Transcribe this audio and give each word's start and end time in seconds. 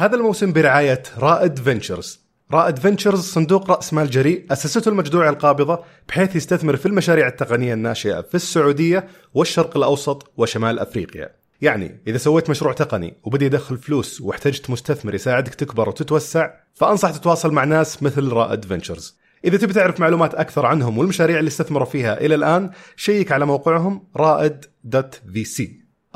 هذا 0.00 0.16
الموسم 0.16 0.52
برعاية 0.52 1.02
رائد 1.18 1.58
فينتشرز. 1.58 2.20
رائد 2.52 2.78
فينتشرز 2.78 3.20
صندوق 3.20 3.70
رأس 3.70 3.94
مال 3.94 4.10
جريء 4.10 4.46
أسسته 4.50 4.88
المجدوعة 4.88 5.30
القابضة 5.30 5.84
بحيث 6.08 6.36
يستثمر 6.36 6.76
في 6.76 6.86
المشاريع 6.86 7.26
التقنية 7.26 7.74
الناشئة 7.74 8.20
في 8.20 8.34
السعودية 8.34 9.08
والشرق 9.34 9.76
الأوسط 9.76 10.32
وشمال 10.36 10.78
أفريقيا. 10.78 11.30
يعني 11.60 12.00
إذا 12.06 12.18
سويت 12.18 12.50
مشروع 12.50 12.72
تقني 12.72 13.14
وبدي 13.24 13.44
يدخل 13.44 13.76
فلوس 13.76 14.20
واحتجت 14.20 14.70
مستثمر 14.70 15.14
يساعدك 15.14 15.54
تكبر 15.54 15.88
وتتوسع 15.88 16.50
فأنصح 16.74 17.10
تتواصل 17.10 17.52
مع 17.52 17.64
ناس 17.64 18.02
مثل 18.02 18.28
رائد 18.28 18.64
فينتشرز. 18.64 19.18
إذا 19.44 19.56
تبي 19.56 19.72
تعرف 19.72 20.00
معلومات 20.00 20.34
أكثر 20.34 20.66
عنهم 20.66 20.98
والمشاريع 20.98 21.38
اللي 21.38 21.48
استثمروا 21.48 21.86
فيها 21.86 22.20
إلى 22.20 22.34
الآن 22.34 22.70
شيك 22.96 23.32
على 23.32 23.46
موقعهم 23.46 24.06
raed.vc 24.16 25.62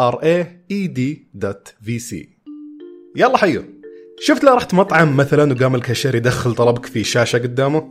r 0.00 0.14
a 0.14 0.46
e 0.72 0.88
d.vc 0.88 2.41
يلا 3.16 3.38
حيو 3.38 3.64
شفت 4.20 4.44
لو 4.44 4.54
رحت 4.54 4.74
مطعم 4.74 5.16
مثلا 5.16 5.52
وقام 5.52 5.74
الكاشير 5.74 6.14
يدخل 6.14 6.54
طلبك 6.54 6.86
في 6.86 7.04
شاشة 7.04 7.38
قدامه؟ 7.38 7.88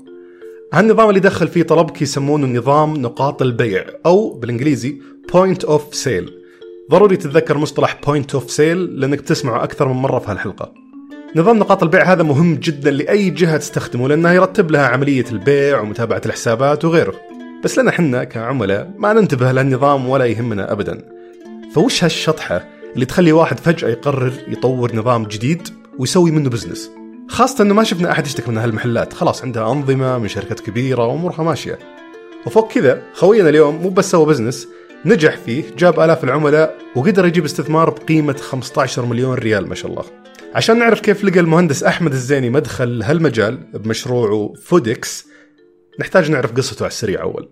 هالنظام 0.73 1.09
اللي 1.09 1.18
يدخل 1.18 1.48
فيه 1.48 1.63
طلبك 1.63 2.02
يسمونه 2.02 2.48
نظام 2.48 2.98
نقاط 2.98 3.41
البيع 3.41 3.86
أو 4.05 4.34
بالإنجليزي 4.34 5.02
point 5.34 5.64
of 5.64 5.96
sale 5.96 6.34
ضروري 6.91 7.18
تتذكر 7.18 7.58
مصطلح 7.58 7.99
point 8.08 8.34
of 8.34 8.52
sale 8.52 9.00
لأنك 8.99 9.22
تسمعه 9.22 9.63
أكثر 9.63 9.88
من 9.88 9.94
مرة 9.94 10.20
في 10.20 10.32
هالحلقة. 10.32 10.73
نظام 11.35 11.58
نقاط 11.58 11.84
البيع 11.84 12.04
هذا 12.13 12.24
مهم 12.24 12.55
جدا 12.55 12.91
لأي 12.91 13.30
جهة 13.30 13.58
تستخدمه 13.58 14.08
لأنه 14.08 14.32
يرتب 14.32 14.72
لها 14.72 14.88
عملية 14.88 15.26
البيع 15.32 15.80
ومتابعة 15.82 16.22
الحسابات 16.26 16.85
وغيره. 16.85 17.13
بس 17.63 17.80
لنا 17.80 17.91
حنا 17.91 18.24
كعملاء 18.24 18.94
ما 18.98 19.13
ننتبه 19.13 19.52
لهالنظام 19.52 20.10
ولا 20.10 20.26
يهمنا 20.26 20.72
ابدا. 20.72 21.02
فوش 21.74 22.04
هالشطحة؟ 22.04 22.80
اللي 22.94 23.05
تخلي 23.05 23.31
واحد 23.31 23.59
فجأة 23.59 23.90
يقرر 23.90 24.34
يطور 24.48 24.95
نظام 24.95 25.26
جديد 25.26 25.68
ويسوي 25.99 26.32
منه 26.32 26.49
business 26.50 26.91
خاصة 27.30 27.63
إنه 27.63 27.73
ما 27.73 27.84
شفنا 27.84 28.12
أحد 28.12 28.27
يشتكي 28.27 28.52
من 28.52 28.58
هالمحلات، 28.58 29.13
خلاص 29.13 29.44
عندها 29.44 29.71
أنظمة 29.71 30.18
من 30.18 30.27
شركات 30.27 30.60
كبيرة 30.60 31.07
وأمورها 31.07 31.43
ماشية. 31.43 31.79
وفوق 32.46 32.71
كذا 32.71 33.01
خوينا 33.13 33.49
اليوم 33.49 33.76
مو 33.76 33.90
بس 33.90 34.12
سوى 34.12 34.26
business، 34.26 34.68
نجح 35.05 35.38
فيه، 35.38 35.63
جاب 35.77 35.99
آلاف 35.99 36.24
العملاء 36.24 36.77
وقدر 36.96 37.26
يجيب 37.26 37.46
استثمار 37.46 37.90
بقيمة 37.90 38.34
15 38.34 39.05
مليون 39.05 39.34
ريال 39.34 39.70
ما 39.70 39.76
شاء 39.76 39.91
الله. 39.91 40.04
عشان 40.55 40.79
نعرف 40.79 40.99
كيف 40.99 41.23
لقى 41.23 41.40
المهندس 41.40 41.84
أحمد 41.84 42.12
الزيني 42.12 42.49
مدخل 42.49 43.04
هالمجال 43.04 43.57
بمشروعه 43.73 44.54
فودكس 44.63 45.26
نحتاج 45.99 46.32
نعرف 46.32 46.51
قصته 46.51 46.84
على 46.84 46.91
السريع 46.91 47.21
أول. 47.21 47.49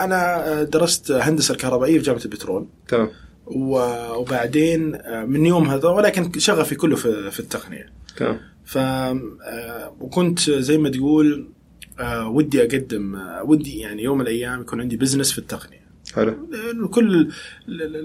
أنا 0.00 0.62
درست 0.62 1.10
هندسة 1.10 1.52
الكهربائية 1.52 1.98
في 1.98 2.04
جامعة 2.04 2.20
البترول 2.24 2.66
تمام. 2.88 3.10
وبعدين 3.46 4.94
آه، 4.94 5.24
من 5.24 5.46
يوم 5.46 5.70
هذا 5.70 5.88
ولكن 5.88 6.38
شغفي 6.38 6.74
كله 6.74 6.96
في 6.96 7.30
في 7.30 7.40
التقنية 7.40 7.86
تمام. 8.16 8.40
ف 8.64 8.78
آه، 8.78 9.96
وكنت 10.00 10.50
زي 10.50 10.78
ما 10.78 10.88
تقول 10.88 11.48
آه، 12.00 12.28
ودي 12.28 12.62
أقدم 12.62 13.18
ودي 13.44 13.78
يعني 13.78 14.02
يوم 14.02 14.18
من 14.18 14.22
الأيام 14.22 14.60
يكون 14.60 14.80
عندي 14.80 14.96
بزنس 14.96 15.32
في 15.32 15.38
التقنية 15.38 15.84
حلو. 16.14 16.48
لأنه 16.50 16.88
كل 16.88 17.32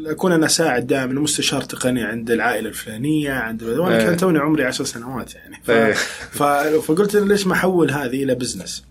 أكون 0.07 0.31
أنا 0.31 0.45
اساعد 0.45 0.87
دائما 0.87 1.21
مستشار 1.21 1.61
تقني 1.61 2.03
عند 2.03 2.31
العائلة 2.31 2.69
الفلانية 2.69 3.31
عند 3.31 3.63
وأنا 3.63 3.97
إيه. 3.97 4.05
كان 4.05 4.17
توني 4.17 4.39
عمري 4.39 4.63
10 4.63 4.85
سنوات 4.85 5.35
يعني 5.35 5.55
ف... 5.63 5.71
إيه. 5.71 5.93
ف... 6.31 6.43
فقلت 6.85 7.15
ليش 7.15 7.47
ما 7.47 7.53
أحول 7.53 7.91
هذه 7.91 8.23
إلى 8.23 8.35
business. 8.35 8.85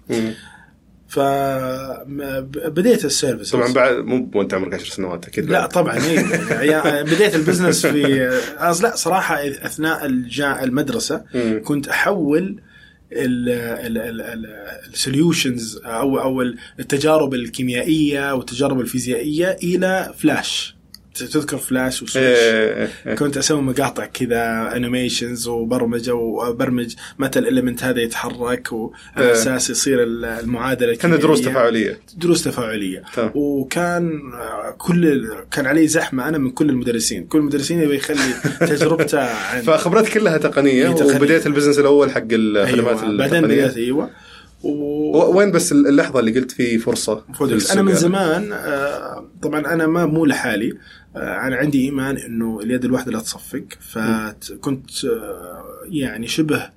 فبديت 1.08 3.04
ال 3.04 3.10
service 3.10 3.50
طبعا 3.50 3.72
بعد 3.72 3.96
مو 3.96 4.30
وانت 4.34 4.54
عمرك 4.54 4.74
10 4.74 4.90
سنوات 4.90 5.26
أكيد 5.26 5.50
لا 5.50 5.66
طبعا 5.66 5.96
إيه. 5.96 6.24
يعني 6.50 7.04
بديت 7.04 7.34
ال 7.34 7.40
business 7.40 7.86
في 7.86 8.30
لا 8.82 8.96
صراحة 8.96 9.46
أثناء. 9.46 10.06
المدرسة. 10.64 11.24
كنت 11.64 11.88
أحول 11.88 12.60
ال 14.92 15.01
solutions 15.01 15.80
أو 15.84 16.18
أو 16.20 16.42
التجارب 16.80 17.34
الكيميائية 17.34 18.34
والتجارب 18.34 18.80
الفيزيائية 18.80 19.56
إلى 19.62 20.12
فلاش 20.18 20.77
تذكر 21.18 21.58
Flash 21.58 22.02
و 22.02 22.08
Swish 22.08 22.38
إيه، 22.38 22.88
إيه. 23.06 23.14
كنت 23.14 23.36
أسوي 23.36 23.62
مقاطع 23.62 24.06
كذا 24.06 24.72
animations 24.76 25.48
وبرمجه 25.48 26.14
وبرمج 26.14 26.94
متى 27.18 27.38
ال 27.38 27.44
element 27.44 27.84
هذا 27.84 28.00
يتحرك 28.00 28.72
وعلى 28.72 28.92
إيه. 29.18 29.32
أساس 29.32 29.70
يصير 29.70 30.02
المعادلة 30.02 30.94
كان 30.94 31.18
دروس. 31.18 31.40
تفاعلية 31.40 32.00
دروس 32.16 32.44
تفاعلية. 32.44 33.02
وكان 33.34 34.20
آه، 34.34 34.74
كل 34.78 35.28
كان 35.50 35.66
علي 35.66 35.86
زحمة 35.86 36.28
أنا 36.28 36.38
من 36.38 36.50
كل 36.50 36.70
المدرسين 36.70 37.24
كل 37.24 37.38
المدرسين 37.38 37.82
يبي 37.82 37.96
يخلي 37.96 38.34
تجربته 38.60 39.20
عن 39.20 39.62
فخبرتك 39.62 40.12
كلها 40.12 40.38
تقنية 40.38 40.88
تقنية. 40.88 41.16
وبديت 41.16 41.46
ال 41.46 41.50
business 41.50 41.78
الأول 41.78 42.10
حق 42.10 42.22
الخدمات 42.32 43.02
أيوة. 43.02 43.16
بعدين 43.16 43.38
التقنية 43.38 43.64
بدأت 43.64 43.76
أيوه 43.76 44.10
و... 44.62 45.38
وين 45.38 45.50
بس 45.50 45.72
اللحظة 45.72 46.20
اللي 46.20 46.40
قلت 46.40 46.50
فيه 46.50 46.78
فرصة 46.78 47.24
Foodics 47.34 47.70
أنا 47.70 47.82
من 47.82 47.94
زمان 47.94 48.52
آه، 48.52 49.24
طبعا 49.42 49.60
أنا 49.60 49.86
ما 49.86 50.06
مو 50.06 50.26
لحالي 50.26 50.72
أنا 51.16 51.56
عندي 51.56 51.84
إيمان 51.84 52.16
إنه 52.16 52.60
اليد 52.60 52.84
الواحدة 52.84 53.12
لا 53.12 53.20
تصفق. 53.20 53.64
فكنت 53.80 55.04
آه، 55.04 55.64
يعني 55.84 56.28
شبه 56.28 56.70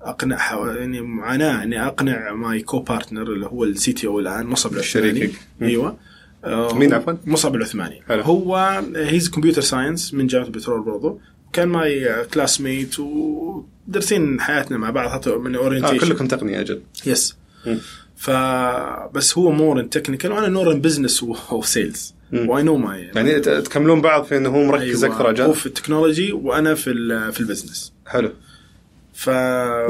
أقنع 0.00 0.38
يعني 0.76 1.00
معاناة 1.00 1.62
إني 1.62 1.86
أقنع 1.86 2.32
my 2.32 2.60
co-partner 2.62 3.32
اللي 3.32 3.46
هو 3.46 3.64
ال 3.64 3.92
CTO 3.92 4.20
الآن 4.20 4.46
مصعب 4.46 4.72
العثماني. 4.72 5.30
أيوه. 5.62 5.96
آه، 6.44 6.74
مين 6.74 6.94
عفواً؟ 6.94 7.16
مصعب 7.26 7.54
العثماني. 7.54 8.02
حلو. 8.08 8.22
هو 8.22 8.56
he's 8.96 9.30
computer 9.30 9.60
science 9.60 10.14
من 10.14 10.26
جامعة 10.26 10.46
البترول 10.46 10.82
برضو. 10.82 11.20
كان 11.52 11.68
my 11.68 12.24
classmate 12.24 12.98
ودرسين 13.00 14.40
حياتنا 14.40 14.78
مع 14.78 14.90
بعض 14.90 15.08
حتى 15.08 15.30
من 15.30 15.54
آه 15.54 15.58
orientation 15.58 16.08
كلكم 16.08 16.26
تقنية 16.26 16.60
أجل 16.60 16.82
yes. 17.06 17.36
ف 18.16 18.30
بس 19.14 19.38
هو 19.38 19.52
more 19.52 19.80
in 19.80 19.90
technical 19.90 20.32
وأنا 20.32 20.48
more 20.48 20.72
in 20.72 20.80
business 20.80 21.22
و 21.52 21.62
sales 21.62 22.13
مم. 22.32 22.48
و 22.48 22.62
I 22.62 22.65
know 22.65 22.76
my 22.76 23.02
يعني 23.14 23.40
ت- 23.40 23.48
تكملون 23.48 24.00
بعض 24.00 24.24
في 24.24 24.36
إنه 24.36 24.48
هو 24.48 24.64
مركز 24.64 25.04
أكثر 25.04 25.26
هو 25.26 25.30
أجل 25.30 25.54
في 25.54 25.66
ال 25.66 25.72
technology 25.72 26.32
وأنا 26.32 26.74
في 26.74 26.82
في 27.32 27.40
ال 27.40 27.45
business. 27.45 27.92
حلو. 28.06 28.32
ف 29.14 29.28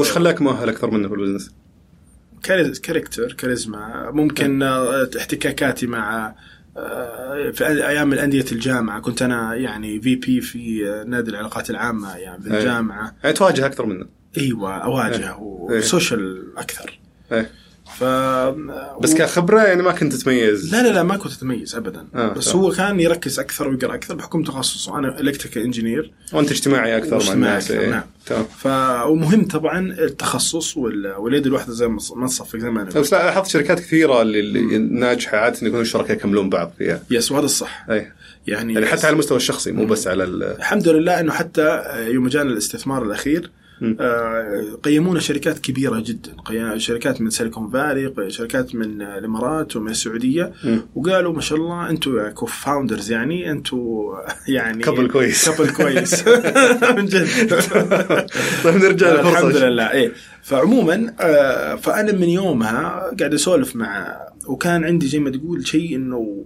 وش 0.00 0.10
خلاك 0.12 0.42
مؤهل 0.42 0.68
أكثر 0.68 0.90
منه 0.90 1.08
في 1.08 1.14
ال 1.14 1.18
business؟ 1.18 1.50
character 2.82 3.32
كاريزما. 3.32 4.10
ممكن 4.10 4.62
احتكاكاتي 5.18 5.86
مع 5.86 6.34
في 7.52 7.66
أيام 7.66 8.08
من 8.08 8.18
انديه 8.18 8.44
الجامعة. 8.52 9.00
كنت 9.00 9.22
أنا 9.22 9.54
يعني 9.54 10.00
في 10.00 10.16
بي 10.16 10.40
في 10.40 10.82
نادي 11.06 11.30
العلاقات 11.30 11.70
العامة 11.70 12.16
يعني 12.16 12.42
في 12.42 12.50
أي. 12.54 12.58
الجامعة. 12.58 13.14
يعني 13.24 13.36
تواجه 13.36 13.66
أكثر 13.66 13.86
منه. 13.86 14.06
إيوه 14.38 14.74
أواجه 14.76 15.28
إيه. 15.30 15.36
و 15.40 15.56
social 15.56 16.52
أكثر. 16.56 16.98
إيه. 17.32 17.50
ف 17.98 18.04
بس 19.00 19.14
كخبرة 19.14 19.62
يعني 19.62 19.82
ما 19.82 19.92
كنت 19.92 20.12
تتميز. 20.12 20.74
لا 20.74 20.82
لا 20.82 20.92
لا 20.92 21.02
ما 21.02 21.16
كنت 21.16 21.32
أتميز 21.32 21.74
ابدا. 21.74 22.06
آه، 22.14 22.32
بس 22.32 22.44
تمام. 22.44 22.64
هو 22.64 22.70
كان 22.70 23.00
يركز 23.00 23.38
أكثر 23.38 23.68
ويقرأ 23.68 23.94
أكثر 23.94 24.14
بحكم 24.14 24.42
تخصصه. 24.42 24.98
أنا 24.98 25.20
electrical 25.20 25.62
engineer 25.62 26.12
وأنت 26.32 26.50
اجتماعي 26.50 26.96
أكثر 26.96 27.26
مع 27.26 27.32
الناس 27.32 27.70
أكثر، 27.70 27.82
إيه. 27.82 27.90
نعم. 27.90 28.02
تمام. 28.26 28.44
ف 28.44 28.66
ومهم 29.06 29.44
طبعا 29.44 29.94
التخصص 29.98 30.76
وال... 30.76 31.14
واليد 31.18 31.46
الواحده 31.46 31.72
زي 31.72 31.88
ما 31.88 32.26
تصفق 32.26 32.58
زي 32.58 32.70
ما 32.70 32.82
أنا 32.82 32.90
بس 32.90 33.12
لا 33.12 33.24
لاحظت 33.24 33.46
شركات 33.46 33.80
كثيرة 33.80 34.22
اللي, 34.22 34.40
اللي 34.40 34.78
ناجحة 34.78 35.38
عادة 35.38 35.56
يكونوا 35.56 35.82
الشركاء 35.82 36.16
يكملون 36.16 36.50
بعض 36.50 36.72
فيها 36.78 37.02
yes 37.10 37.32
وهذا 37.32 37.44
الصح. 37.44 37.86
أي. 37.90 38.12
يعني, 38.46 38.74
يعني 38.74 38.86
حتى 38.86 39.06
على 39.06 39.14
المستوى 39.14 39.36
الشخصي 39.36 39.72
مو 39.72 39.86
بس 39.86 40.06
على 40.06 40.24
ال 40.24 40.42
الحمد 40.42 40.88
لله 40.88 41.20
إنه 41.20 41.32
حتى 41.32 41.82
يوم 42.06 42.28
جانا 42.28 42.50
الاستثمار 42.50 43.02
الأخير 43.02 43.50
قيمونا 44.82 45.20
شركات 45.20 45.58
كبيرة 45.58 46.02
جدا. 46.06 46.36
شركات 46.76 47.20
من 47.20 47.30
Silicon 47.30 47.70
Valley 47.70 48.14
شركات 48.28 48.74
من 48.74 49.02
الإمارات 49.02 49.76
ومن 49.76 49.90
السعودية. 49.90 50.52
وقالوا 50.94 51.32
ما 51.32 51.40
شاء 51.40 51.58
الله 51.58 51.90
أنتم 51.90 52.28
co-founders 52.28 53.12
يعني 53.12 53.50
أنتم 53.50 53.78
يعني 54.48 54.82
couple 54.82 55.08
كويس. 55.08 55.44
couple 55.48 55.70
كويس. 55.70 56.28
من 56.96 57.06
جد. 57.06 57.60
طيب 58.64 58.74
نرجع 58.76 59.08
للفرصة. 59.08 59.30
الحمد 59.30 59.56
لله. 59.56 59.90
إيه. 59.90 60.12
فعموما 60.42 61.14
آه، 61.20 61.74
فأنا 61.74 62.12
من 62.12 62.28
يومها 62.28 63.10
قاعد 63.18 63.34
أسولف 63.34 63.76
مع 63.76 64.20
وكان 64.46 64.84
عندي 64.84 65.06
زي 65.06 65.18
ما 65.18 65.30
تقول 65.30 65.66
شيء 65.66 65.96
إنه 65.96 66.44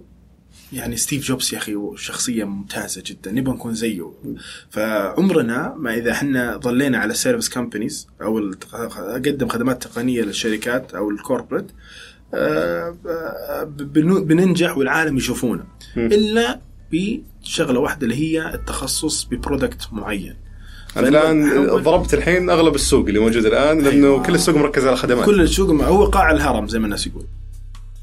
يعني 0.73 0.97
ستيف 0.97 1.23
جوبز 1.25 1.53
يا 1.53 1.57
أخي 1.57 1.75
شخصية 1.95 2.43
ممتازة 2.43 3.03
جدا 3.05 3.31
نبغى 3.31 3.53
نكون 3.53 3.73
زيه. 3.73 4.11
فعمرنا 4.69 5.73
ما 5.77 5.93
إذا 5.93 6.11
إحنا 6.11 6.57
ظلينا 6.57 6.97
على 6.97 7.11
ال 7.11 7.16
service 7.16 7.49
companies 7.49 8.07
أو 8.21 8.51
أقدم 8.97 9.47
خدمات 9.47 9.83
تقنية 9.83 10.21
للشركات 10.21 10.93
أو 10.93 11.09
ال 11.09 11.15
corporate 11.15 11.65
آه، 12.33 12.95
بن- 13.67 14.23
بننجح 14.23 14.77
والعالم 14.77 15.17
يشوفونا. 15.17 15.65
إلا 15.97 16.59
بشغلة 16.91 17.79
واحدة 17.79 18.03
اللي 18.03 18.15
هي 18.15 18.53
التخصص 18.53 19.23
ب 19.23 19.31
product 19.31 19.87
معين. 19.91 20.35
الآن 20.97 21.65
ضربت 21.67 22.13
الحين 22.13 22.49
أغلب 22.49 22.75
السوق 22.75 23.07
اللي 23.07 23.19
موجود 23.19 23.45
الآن 23.45 23.79
لأنه 23.81 24.07
أيوة. 24.07 24.23
كل 24.23 24.35
السوق 24.35 24.55
مركز 24.55 24.85
على 24.85 24.97
خدمات. 24.97 25.25
كل 25.25 25.41
السوق 25.41 25.69
هو 25.83 26.05
قاع 26.05 26.31
الهرم 26.31 26.67
زي 26.67 26.79
ما 26.79 26.85
الناس 26.85 27.07
يقول 27.07 27.25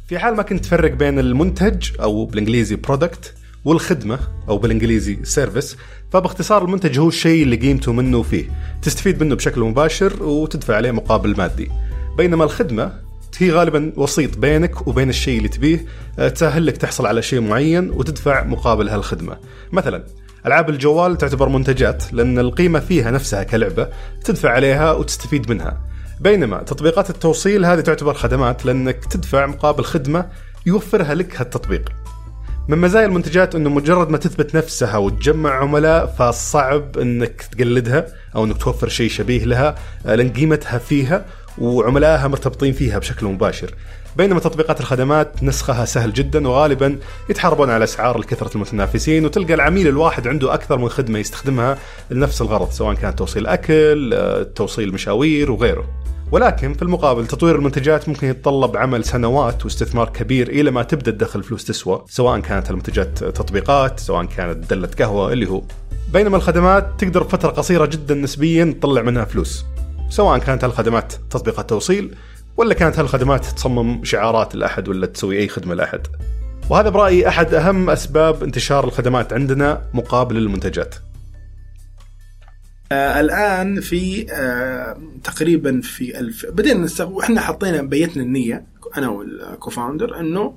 في 0.07 0.19
حال 0.19 0.37
ما 0.37 0.43
كنت 0.43 0.65
تفرق 0.65 0.93
بين 0.93 1.19
المنتج 1.19 1.91
أو 2.01 2.25
بالإنجليزي 2.25 2.77
product 2.77 3.35
والخدمة 3.65 4.19
أو 4.49 4.59
بالإنجليزي 4.59 5.19
service 5.25 5.77
فباختصار 6.13 6.65
المنتج 6.65 6.99
هو 6.99 7.09
الشيء 7.09 7.43
اللي 7.43 7.57
قيمته 7.57 7.93
منه 7.93 8.23
فيه. 8.23 8.45
تستفيد 8.83 9.23
منه 9.23 9.35
بشكل 9.35 9.61
مباشر 9.61 10.23
وتدفع 10.23 10.77
عليه 10.77 10.91
مقابل 10.91 11.37
مادي. 11.37 11.71
بينما 12.17 12.45
الخدمة 12.45 12.93
هي 13.39 13.51
غالبا 13.51 13.93
وسيط 13.97 14.39
بينك 14.39 14.87
وبين 14.87 15.09
الشيء 15.09 15.39
اللي 15.39 15.49
تبيه 15.49 15.85
آه، 16.19 16.29
تسهل 16.29 16.67
لك 16.67 16.77
تحصل 16.77 17.07
على 17.07 17.23
شيء 17.23 17.41
معين 17.41 17.91
وتدفع 17.91 18.45
مقابل 18.45 18.89
هالخدمة. 18.89 19.37
مثلا 19.73 20.05
ألعاب 20.47 20.71
الجوال 20.71 21.19
تعتبر 21.19 21.49
منتجات 21.49 22.13
لأن 22.13 22.39
القيمة 22.39 22.81
فيها 22.81 23.11
نفسها 23.11 23.43
كلعبة 23.43 23.89
تدفع 24.25 24.51
عليها 24.51 24.93
وتستفيد 24.93 25.51
منها. 25.51 25.81
بينما 26.21 26.63
تطبيقات 26.63 27.11
التوصيل 27.11 27.65
هذه 27.65 27.81
تعتبر 27.81 28.15
خدمات 28.15 28.67
لأنك 28.67 29.05
تدفع 29.05 29.47
مقابل 29.47 29.85
خدمة 29.85 30.27
يوفرها 30.67 31.15
لك 31.15 31.41
هالتطبيق. 31.41 31.89
من 32.69 32.79
مزايا 32.79 33.07
المنتجات 33.07 33.55
إنه 33.55 33.71
مجرد 33.71 34.11
ما 34.11 34.19
تثبت 34.19 34.55
نفسها 34.55 34.97
وتجمع 34.97 35.51
عملاء 35.51 36.07
فصعب 36.07 36.99
إنك 36.99 37.43
تقلدها 37.43 38.07
أو 38.37 38.45
إنك 38.45 38.57
توفر 38.57 38.89
شيء 38.89 39.11
شبيه 39.11 39.45
لها 39.45 39.75
لأن 40.05 40.33
قيمتها 40.33 40.79
فيها 40.79 41.25
وعملائها 41.59 42.29
مرتبطين 42.29 42.73
فيها 42.73 42.99
بشكل 42.99 43.27
مباشر. 43.27 43.75
بينما 44.17 44.41
تطبيقات 44.41 44.81
الخدمات 44.81 45.43
نسخها 45.43 45.85
سهل 45.85 46.13
جدا 46.13 46.49
وغالبا 46.49 46.99
يتحاربون 47.31 47.71
على 47.71 47.85
أسعار 47.85 48.19
لكثره 48.19 48.55
المتنافسين 48.55 49.25
وتلقى 49.25 49.55
العميل 49.55 49.89
الواحد 49.89 50.29
عنده 50.29 50.55
أكثر 50.55 50.79
من 50.79 50.89
خدمة 50.89 51.19
يستخدمها 51.19 51.79
لنفس 52.11 52.43
الغرض 52.43 52.71
سواء 52.71 52.95
كان 52.95 53.17
توصيل 53.17 53.47
أكل، 53.47 54.15
آه، 54.15 54.43
توصيل 54.43 54.93
مشاوير 54.93 55.51
وغيره. 55.51 55.85
ولكن 56.33 56.75
في 56.75 56.83
المقابل 56.83 57.27
تطوير 57.27 57.57
المنتجات 57.57 58.09
ممكن 58.09 58.27
يتطلب 58.27 58.77
عمل 58.77 59.05
سنوات 59.05 59.65
واستثمار 59.65 60.09
كبير 60.09 60.49
إلى 60.49 60.71
ما 60.71 60.83
تبدأ 60.83 61.11
تدخل 61.11 61.43
فلوس 61.43 61.65
تسوى، 61.65 62.05
سواء 62.09 62.41
كانت 62.41 62.71
المنتجات 62.71 63.19
تطبيقات، 63.19 64.01
سواء 64.01 64.25
كانت 64.25 64.71
دلة 64.71 64.89
قهوة 64.99 65.33
اللي 65.33 65.51
هو. 65.51 65.63
بينما 66.13 66.37
الخدمات 66.37 66.87
تقدر 66.99 67.23
بفترة 67.23 67.51
قصيرة 67.51 67.87
جدا 67.87 68.15
نسبيا 68.15 68.77
تطلع 68.81 69.03
منها 69.03 69.25
فلوس. 69.25 69.65
سواء 70.09 70.39
كانت 70.39 70.65
هالخدمات 70.65 71.13
تطبيقات 71.31 71.71
توصيل 71.71 72.15
ولا 72.57 72.75
كانت 72.75 72.99
هالخدمات 72.99 73.45
تصمم 73.45 74.05
شعارات 74.05 74.55
لأحد 74.55 74.89
ولا 74.89 75.07
تسوي 75.07 75.39
أي 75.39 75.49
خدمة 75.49 75.75
لأحد. 75.75 76.01
وهذا 76.71 76.89
برأيي 76.89 77.29
أحد 77.29 77.55
أهم 77.55 77.91
أسباب 77.91 78.43
انتشار 78.43 78.85
الخدمات 78.85 79.33
عندنا 79.33 79.83
مقابل 79.95 80.37
المنتجات. 80.37 80.95
آه 82.93 83.21
الآن 83.21 83.81
في 83.81 84.27
آه 84.33 84.99
تقريبا 85.25 85.81
في 85.81 86.19
ألف 86.19 86.47
بدينا 86.47 86.81
نستغ... 86.81 87.11
وإحنا 87.11 87.41
حطينا 87.41 87.83
بيتنا 87.83 88.23
النية 88.23 88.67
أنا 88.97 89.09
والكوفاوندر 89.09 90.21
إنه 90.21 90.57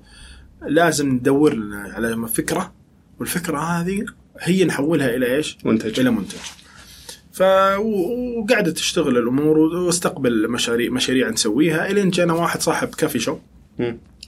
لازم 0.68 1.10
ندور 1.10 1.54
لنا 1.54 1.94
على 1.96 2.28
فكرة 2.28 2.74
والفكرة 3.20 3.60
هذه 3.60 4.06
هي 4.40 4.66
نحولها 4.66 5.10
إلى 5.10 5.36
إيش؟ 5.36 5.58
منتج 5.66 6.00
إلى 6.00 6.10
منتج. 6.10 6.38
ف 7.32 7.42
وقاعده 7.80 8.72
تشتغل 8.72 9.18
الأمور 9.18 9.58
واستقبل 9.58 10.52
مشاريع 10.52 10.92
مشاريع 10.92 11.30
نسويها. 11.30 11.92
الين 11.92 12.10
جانا 12.10 12.34
واحد 12.34 12.62
صاحب 12.62 12.88
coffee 12.88 13.20
shop. 13.20 13.42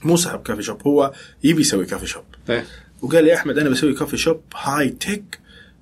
مو 0.04 0.16
صاحب 0.16 0.42
coffee 0.42 0.62
shop 0.62 0.82
هو 0.86 1.12
يبي 1.44 1.60
يسوي 1.60 1.86
coffee 1.86 2.06
shop. 2.06 2.24
إيه. 2.50 2.64
وقال 3.02 3.24
لي 3.24 3.34
أحمد 3.34 3.58
أنا 3.58 3.70
بسوي 3.70 3.94
coffee 3.94 4.16
shop 4.16 4.40
high 4.62 4.88
tech 4.88 5.38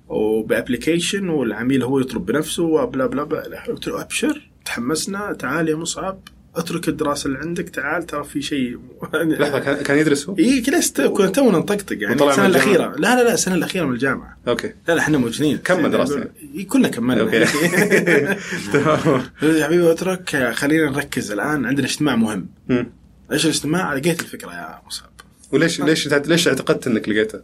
وب 0.09 0.27
application 0.27 1.29
والعميل 1.29 1.83
هو 1.83 1.99
يطلب 1.99 2.25
بنفسه 2.25 2.63
و 2.63 2.71
blah 2.71 3.05
blah 3.05 3.23
blah. 3.23 3.63
قلت 3.67 3.87
له 3.87 4.01
أبشر 4.01 4.49
تحمسنا 4.65 5.33
تعال 5.33 5.69
يا 5.69 5.75
مصعب. 5.75 6.19
اترك 6.55 6.87
الدراسة 6.87 7.27
اللي 7.27 7.39
عندك 7.39 7.69
تعال 7.69 8.05
ترى 8.05 8.23
في 8.23 8.41
شيء 8.41 8.79
لحظة 9.13 9.59
كان 9.59 9.83
كان 9.83 9.97
يدرس 9.97 10.29
هو؟ 10.29 10.37
اي 10.37 10.61
كنا 10.97 11.27
تونا 11.29 11.57
نطقطق 11.57 11.97
يعني 11.99 12.29
السنة؟ 12.29 12.45
الأخيرة 12.45 12.95
لا 12.97 13.15
لا 13.15 13.23
لا 13.23 13.33
السنة 13.33 13.55
الأخيرة 13.55 13.85
من 13.85 13.93
الجامعة 13.93 14.37
okay 14.47 14.73
لا 14.87 14.93
لا 14.93 14.99
إحنا 14.99 15.17
موجودين 15.17 15.57
كمل 15.57 15.91
دراسة. 15.91 16.27
إي، 16.55 16.63
كلنا 16.63 16.87
كملنا 16.87 17.21
okay 17.21 17.45
تمام 18.73 19.23
يا 19.41 19.65
حبيبي 19.65 19.91
اترك 19.91 20.51
خلينا 20.53 20.89
نركز 20.89 21.31
الآن 21.31 21.65
عندنا 21.65 21.85
اجتماع 21.87 22.15
مهم. 22.15 22.47
إيش 23.31 23.45
الاجتماع؟ 23.45 23.93
لقيت 23.93 24.21
الفكرة 24.21 24.51
يا 24.51 24.81
مصعب 24.87 25.09
وليش 25.51 25.81
ليش 25.81 26.07
ليش 26.07 26.47
اعتقدت 26.47 26.87
إنك 26.87 27.09
لقيته؟ 27.09 27.39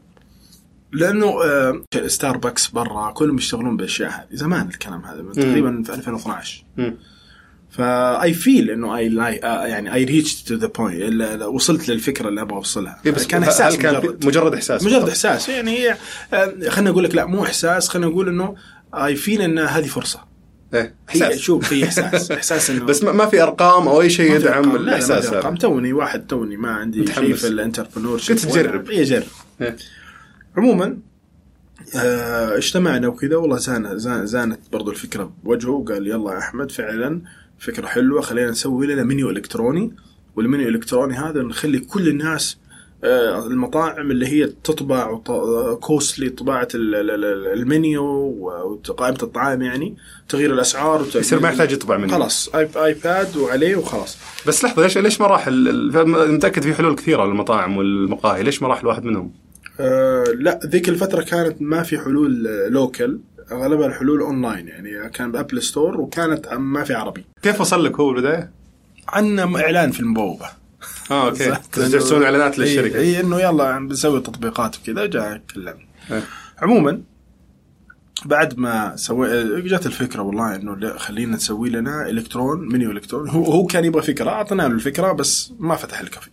لأنه 0.92 1.44
آه، 1.44 1.84
ستاربكس 2.08 2.68
برا 2.68 3.12
كلهم 3.12 3.38
يشتغلون 3.38 3.78
بالاشياء 3.78 4.10
هذه 4.10 4.28
زمان 4.32 4.68
الكلام 4.68 5.06
هذا 5.06 5.24
تقريبا 5.34 5.84
في 5.84 5.94
2012 5.94 6.64
مم. 6.78 6.98
ف 7.70 8.34
I 8.34 8.41
feel 8.41 8.70
إنه 8.70 8.98
I 8.98 9.16
يعني 9.70 9.94
I 9.94 10.04
reach 10.04 10.44
to 10.44 10.56
the 10.56 10.68
point 10.68 11.42
وصلت 11.42 11.90
للفكرة 11.90 12.30
اللي 12.30 12.42
أبغى 12.42 12.58
أوصلها 12.58 13.02
إيه 13.06 13.12
بس 13.12 13.28
كان 13.28 13.44
إحساس 13.44 13.78
كان 13.78 13.96
مجرد 13.98 14.26
مجرد 14.26 14.54
إحساس 14.54 14.84
مجرد؟ 14.84 15.10
إحساس 15.10 15.50
يعني 15.50 15.72
هي 15.72 15.98
آه، 16.34 16.70
خلينا 16.70 16.92
نقول 16.92 17.04
لك 17.04 17.16
لا 17.16 17.26
مو 17.26 17.44
إحساس 17.44 17.90
خلينا 17.90 18.08
نقول 18.08 18.28
إنه 18.28 18.56
I 18.94 19.16
feel 19.16 19.42
إن 19.42 19.60
هذه 19.60 19.86
فرصة 19.86 20.20
إيه 20.74 20.96
إحساس 21.10 21.38
شوف 21.38 21.74
هي 21.74 21.84
إحساس 21.84 22.32
إحساس 22.32 22.70
إنه 22.70 22.86
بس 22.86 23.04
ما 23.04 23.26
في 23.26 23.44
أرقام 23.44 23.88
أو 23.88 24.02
أي 24.02 24.10
شيء 24.10 24.30
في 24.30 24.36
يدعم 24.36 24.76
الإحساس 24.76 25.28
في. 25.30 25.36
هذا 25.36 25.56
توني 25.56 25.94
واحد 25.94 26.28
توني 26.28 26.58
ما 26.58 26.72
عندي 26.72 27.08
شيء. 27.08 27.34
في 27.34 27.48
ال 27.48 27.53
entrepreneur 27.53 28.20
قلت 28.30 28.32
تجرب. 28.32 28.90
يجرب 28.90 29.24
إيه. 29.62 29.76
عموما 30.58 30.98
آه، 31.96 32.58
اجتمعنا 32.58 33.08
وكذا 33.08 33.36
والله 33.36 33.58
زان 33.58 33.98
زان 33.98 34.26
زانت 34.26 34.60
برضو 34.72 34.92
الفكرة 34.92 35.34
بوجهه 35.44 35.72
وقال 35.72 36.08
يلا 36.08 36.34
يا 36.34 36.38
أحمد 36.38 36.72
فعلا 36.72 37.22
فكرة 37.60 37.88
حلوة. 37.88 38.22
خلينا 38.22 38.52
نسوي 38.52 38.88
لنا 38.88 39.04
منيو 39.04 39.30
إلكتروني 39.30 39.92
والمنيو 40.36 40.68
الإلكتروني 40.70 41.14
هذا 41.16 41.42
نخلي 41.42 41.80
كل 41.80 42.08
الناس 42.08 42.58
آه، 43.04 43.48
المطاعم 43.48 44.12
اللي 44.12 44.28
هي 44.28 44.46
تطبع 44.64 45.18
كوستلي 45.82 46.30
طباعة 46.30 46.68
ال- 46.76 46.96
ال- 46.96 47.60
المنيو 47.60 48.04
وقائمة 48.40 49.18
الطعام 49.24 49.62
يعني 49.62 49.96
تغيير 50.30 50.54
الأسعار 50.54 51.06
يصير 51.16 51.40
ما 51.40 51.50
يحتاج 51.50 51.72
يطبع 51.72 51.98
منه 51.98 52.14
خلاص 52.14 52.50
آيباد 52.56 53.38
وعليه 53.38 53.76
وخلاص. 53.76 54.18
بس 54.48 54.64
لحظة 54.64 54.82
ليش 54.82 54.98
ليش 54.98 55.22
ما 55.22 55.28
راح 55.28 55.50
متأكد 55.50 56.62
في 56.64 56.74
حلول 56.74 56.96
كثيرة 56.96 57.26
للمطاعم 57.26 57.78
والمقاهي 57.78 58.44
ليش 58.44 58.62
ما 58.62 58.68
راح 58.68 58.80
الواحد 58.80 59.04
منهم؟ 59.04 59.32
آه 59.80 60.24
لا 60.24 60.60
ذيك 60.66 60.90
الفترة 60.90 61.22
كانت 61.24 61.62
ما 61.62 61.84
في 61.84 62.00
حلول 62.00 62.48
آه، 62.48 62.68
لوكل 62.70 63.20
اغلبها 63.52 63.88
الحلول 63.88 64.22
أونلاين 64.22 64.68
يعني 64.68 65.10
كان 65.10 65.32
ب 65.32 65.37
Apple 65.37 65.62
Store 65.62 66.02
وكانت 66.02 66.54
ما 66.54 66.84
في 66.84 66.94
عربي. 66.94 67.26
كيف 67.42 67.62
وصل 67.62 67.86
لك 67.86 68.00
هو 68.00 68.14
بالبدايه؟ 68.14 68.52
عندنا 69.10 69.62
إعلان 69.62 69.92
في 69.92 70.00
المبوبه 70.00 70.46
آه 71.12 71.26
okay. 71.30 71.52
تسوون 71.72 72.24
إعلانات 72.24 72.60
للشركة. 72.60 73.00
إي 73.00 73.20
إنه 73.20 73.40
يلا 73.40 73.80
بنسوي 73.80 74.22
تطبيقات 74.22 74.78
وكذا 74.78 75.06
جاء 75.06 75.42
كلمني. 75.54 75.88
إيه. 76.12 76.24
عموما 76.62 77.02
بعد 78.26 78.60
ما 78.60 78.96
سوي 78.96 79.62
جت 79.62 79.86
الفكرة 79.86 80.22
والله 80.22 80.56
إنه 80.56 80.76
لا، 80.76 80.98
خلينا 80.98 81.36
نسوي 81.36 81.70
لنا 81.70 82.10
electronic 82.10 82.68
menu 82.74 82.92
إلكتروني. 82.92 83.30
هو 83.30 83.44
هو 83.46 83.66
كان 83.66 83.86
يبغى 83.86 84.02
فكرة 84.02 84.30
أعطينا 84.30 84.62
له 84.64 84.68
الفكرة 84.68 85.12
بس 85.12 85.54
ما 85.60 85.76
فتح 85.76 86.00
الكافي. 86.00 86.30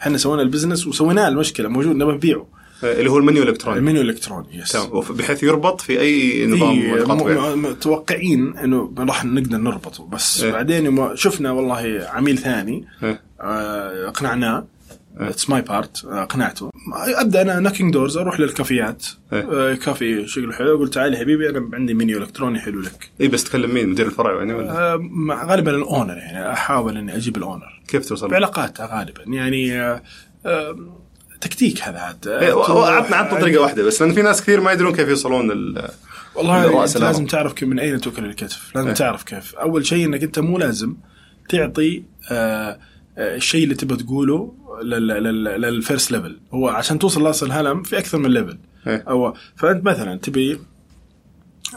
إحنا 0.00 0.18
سوينا 0.18 0.42
ال 0.42 0.47
business 0.47 0.86
وسويناه 0.86 1.28
المشكلة 1.28 1.68
موجود 1.68 1.96
نبغى 1.96 2.14
نبيعه. 2.14 2.46
اللي 2.82 3.10
هو 3.10 3.18
المنيو 3.18 3.42
الإلكتروني. 3.42 3.78
المنيو 3.78 4.02
الإلكتروني 4.02 4.56
yes 4.58 4.76
بحيث 5.10 5.42
يربط 5.42 5.80
في 5.80 6.00
أي 6.00 6.46
نظام 6.46 6.78
إيه، 6.78 7.54
متوقعين 7.54 8.56
إنه 8.58 8.92
راح 8.98 9.24
نقدر 9.24 9.56
نربطه. 9.56 10.06
بس 10.06 10.42
إيه. 10.42 10.52
بعدين 10.52 10.84
يوم 10.84 11.16
شفنا 11.16 11.50
والله 11.50 12.08
عميل 12.12 12.38
ثاني 12.38 12.84
إيه. 13.02 13.20
آه، 13.40 14.08
اقنعناه. 14.08 14.66
it's 15.16 15.50
my 15.50 15.62
part 15.62 16.04
اقنعته. 16.04 16.70
أبدأ 16.94 17.42
أنا 17.42 17.60
knocking 17.60 17.92
doors 17.92 18.16
أروح 18.16 18.40
للكافيات 18.40 19.06
إيه. 19.32 19.48
آه، 19.52 19.74
كافي 19.74 20.26
شكله 20.26 20.52
حلو 20.52 20.78
قلت 20.78 20.94
تعال 20.94 21.16
حبيبي 21.16 21.50
أنا 21.50 21.70
عندي 21.72 21.94
منيو 21.94 22.18
إلكتروني 22.18 22.58
حلو 22.60 22.80
لك. 22.80 23.10
اي 23.20 23.28
بس 23.28 23.44
تكلم 23.44 23.74
مين؟ 23.74 23.88
مدير 23.88 24.06
الفرع 24.06 24.38
يعني 24.38 24.54
ولا؟ 24.54 24.94
آه، 24.94 25.10
غالبا 25.46 25.70
ال 25.70 25.78
owner 25.78 26.16
يعني 26.16 26.52
أحاول 26.52 26.96
إني 26.96 27.16
أجيب 27.16 27.36
ال 27.36 27.43
owner. 27.43 27.82
كيف 27.88 28.06
توصل؟ 28.06 28.28
بعلاقات 28.28 28.80
غالبا 28.80 29.22
يعني 29.26 29.80
آه، 29.80 30.02
آه، 30.46 30.76
تكتيك 31.40 31.82
هذا 31.82 31.98
عاد. 31.98 32.28
إيه، 32.28 32.54
عطنا 32.64 33.16
عطنا 33.16 33.40
طريقة 33.40 33.62
واحدة 33.62 33.82
بس 33.82 34.02
لأن 34.02 34.12
في 34.14 34.22
ناس 34.22 34.42
كثير 34.42 34.60
ما 34.60 34.72
يدرون 34.72 34.94
كيف 34.96 35.08
يوصلون 35.08 35.50
ال- 35.50 35.88
والله 36.34 36.84
أنت. 36.84 36.96
لازم 36.96 37.26
تعرف 37.26 37.52
كيف 37.52 37.68
من 37.68 37.78
أين 37.78 38.00
توكل 38.00 38.24
الكتف 38.24 38.72
لازم 38.74 38.88
إيه. 38.88 38.94
تعرف 38.94 39.22
كيف. 39.22 39.54
أول 39.54 39.86
شيء 39.86 40.06
إنك 40.06 40.22
أنت 40.22 40.38
مو 40.38 40.58
لازم 40.58 40.96
تعطي 41.48 42.02
آه 42.30 42.78
آه، 43.18 43.36
الشيء 43.36 43.64
اللي 43.64 43.74
تبغى 43.74 43.96
تقوله 43.96 44.54
لل 44.82 45.19
first 45.19 46.10
level. 46.12 46.40
هو 46.54 46.68
عشان 46.68 46.98
توصل 46.98 47.22
لأصل 47.24 47.46
الهرم 47.46 47.82
في 47.82 47.98
أكثر 47.98 48.18
من 48.18 48.30
level. 48.30 48.58
إيه. 48.86 49.04
أو 49.08 49.34
فأنت 49.56 49.84
مثلا 49.84 50.18
تبي 50.18 50.58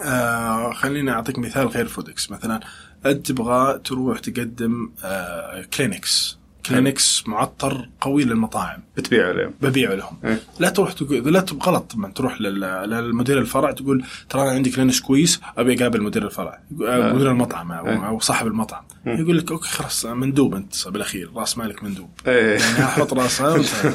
آه 0.04 0.74
خليني 0.74 1.12
أعطيك 1.12 1.40
مثال 1.40 1.68
غير 1.68 1.88
فودكس. 1.88 2.32
مثلا 2.32 2.60
أنت 3.06 3.28
تبغى 3.28 3.80
تروح 3.86 4.20
تقدم 4.20 4.92
آه 5.04 5.62
كلينكس 5.78 6.38
كلينكس 6.66 7.24
معطر 7.28 7.90
قوي 8.02 8.24
للمطاعم. 8.24 8.80
بتبيع 8.98 9.28
عليهم. 9.30 9.54
ببيعه 9.62 9.94
لهم. 9.96 10.18
إيه. 10.26 10.40
لا 10.60 10.70
تروح 10.70 10.94
تقول 10.94 11.34
لا 11.34 11.46
غلط. 11.64 11.92
طبعا 11.92 12.12
تروح 12.12 12.42
لل- 12.42 12.60
للمدير 12.90 13.38
الفرع 13.40 13.72
تقول 13.72 14.04
ترى 14.30 14.42
أنا 14.42 14.52
عندي 14.52 14.70
كلينكس 14.70 15.00
كويس 15.00 15.42
أبي 15.58 15.74
أقابل 15.82 16.02
مدير 16.04 16.26
الفرع. 16.26 16.60
آه. 16.88 17.14
مدير 17.14 17.32
المطعم 17.32 17.72
أو، 17.72 17.88
إيه. 17.88 18.08
أو 18.08 18.20
صاحب 18.20 18.48
المطعم. 18.48 18.84
يقول 19.06 19.38
لك 19.38 19.52
أوكي 19.52 19.68
خلاص 19.70 20.06
مندوب 20.06 20.56
أنت 20.56 20.88
بالأخير 20.88 21.32
رأس 21.36 21.58
مالك 21.58 21.84
مندوب. 21.84 22.10
إيه. 22.28 22.60
يعني 22.60 22.84
أحط 22.84 23.14
وأنت- 23.64 23.88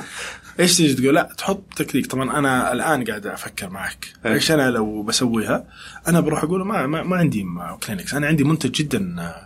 إيش 0.60 0.76
تيجي 0.76 0.94
تقول؟ 0.94 1.14
لا 1.14 1.28
تحط 1.38 1.62
تكنيك 1.76 2.06
طبعا 2.06 2.38
أنا 2.38 2.72
الآن 2.72 3.04
قاعد 3.04 3.26
أفكر 3.26 3.70
معك. 3.70 4.06
إيه. 4.26 4.32
إيش 4.32 4.50
أنا 4.50 4.70
لو 4.70 5.02
بسويها؟ 5.02 5.64
أنا 6.08 6.20
بروح 6.20 6.42
أقول 6.44 6.66
ما 6.66 6.86
ما, 6.86 7.02
ما 7.02 7.16
عندي 7.16 7.46
كلينكس 7.86 8.14
أنا 8.14 8.26
عندي 8.26 8.44
منتج 8.44 8.70
جدا 8.70 9.16
آه، 9.18 9.45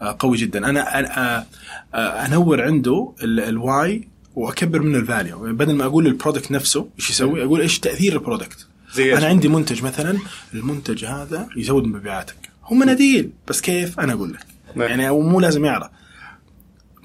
قوي 0.00 0.36
جدا. 0.36 0.70
أنا 0.70 0.98
آه، 1.00 1.46
آه، 1.94 2.26
أنور 2.26 2.62
عنده 2.62 3.12
ال- 3.22 3.40
ال 3.40 3.57
why 3.57 4.08
وأكبر 4.34 4.82
منه 4.82 4.98
ال 4.98 5.05
value 5.05 5.38
بدل 5.54 5.74
ما 5.74 5.84
أقول 5.84 6.06
ال 6.06 6.12
product 6.12 6.52
نفسه 6.52 6.88
إيش 6.98 7.10
يسوي 7.10 7.42
أقول 7.44 7.60
إيش 7.60 7.78
تأثير 7.80 8.12
ال 8.12 8.18
product. 8.18 8.66
زي؟ 8.94 9.16
أنا 9.18 9.26
عندي 9.26 9.48
منتج 9.48 9.82
مثلا 9.82 10.18
المنتج 10.54 11.04
هذا 11.04 11.48
يزود 11.56 11.84
مبيعاتك. 11.84 12.36
هو 12.64 12.76
مناديل 12.76 13.30
بس 13.48 13.60
كيف؟ 13.60 14.00
أنا 14.00 14.12
أقول 14.12 14.32
لك. 14.32 14.46
نعم. 14.76 14.88
يعني 14.88 15.08
هو 15.08 15.20
مو 15.20 15.40
لازم 15.40 15.64
يعرف. 15.64 15.86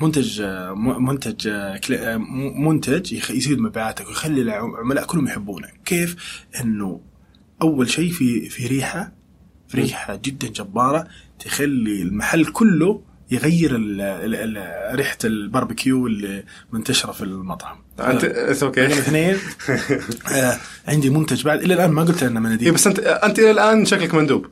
منتج 0.01 0.41
آه، 0.41 0.74
منتج 0.75 1.48
آه، 1.48 1.79
آه، 1.91 2.17
منتج 2.60 3.13
يزيد 3.29 3.60
مبيعاتك 3.60 4.07
ويخلي 4.07 4.41
العملاء 4.41 5.05
كلهم 5.05 5.27
يحبونك 5.27 5.74
كيف؟ 5.86 6.15
إنه 6.62 7.00
أول 7.62 7.89
شيء 7.89 8.12
في 8.12 8.50
في 8.50 8.67
ريحة 8.67 9.12
ريحة 9.75 10.19
جدا 10.23 10.47
جبارة 10.47 11.07
تخلي 11.39 12.01
المحل 12.01 12.45
كله 12.45 13.01
يغير 13.31 13.75
ال 13.75 14.01
ال 14.01 14.57
ال 14.57 14.95
ريحة 14.95 15.17
الباربيكيو 15.23 16.07
اللي 16.07 16.43
منتشرة 16.71 17.11
في 17.11 17.21
المطعم. 17.21 17.77
انت 17.99 18.23
أوكي. 18.63 18.85
اثنين. 18.87 19.37
آه 20.35 20.57
عندي 20.87 21.09
منتج 21.09 21.43
بعد. 21.43 21.63
إلى 21.63 21.73
الآن 21.73 21.91
ما 21.91 22.01
قلت 22.01 22.23
إنه 22.23 22.39
إيه 22.39 22.39
مناديل 22.39 22.71
بس 22.71 22.87
انت 22.87 22.99
أنت 22.99 23.39
إلى 23.39 23.51
الآن 23.51 23.85
شكلك 23.85 24.13
مندوب. 24.13 24.45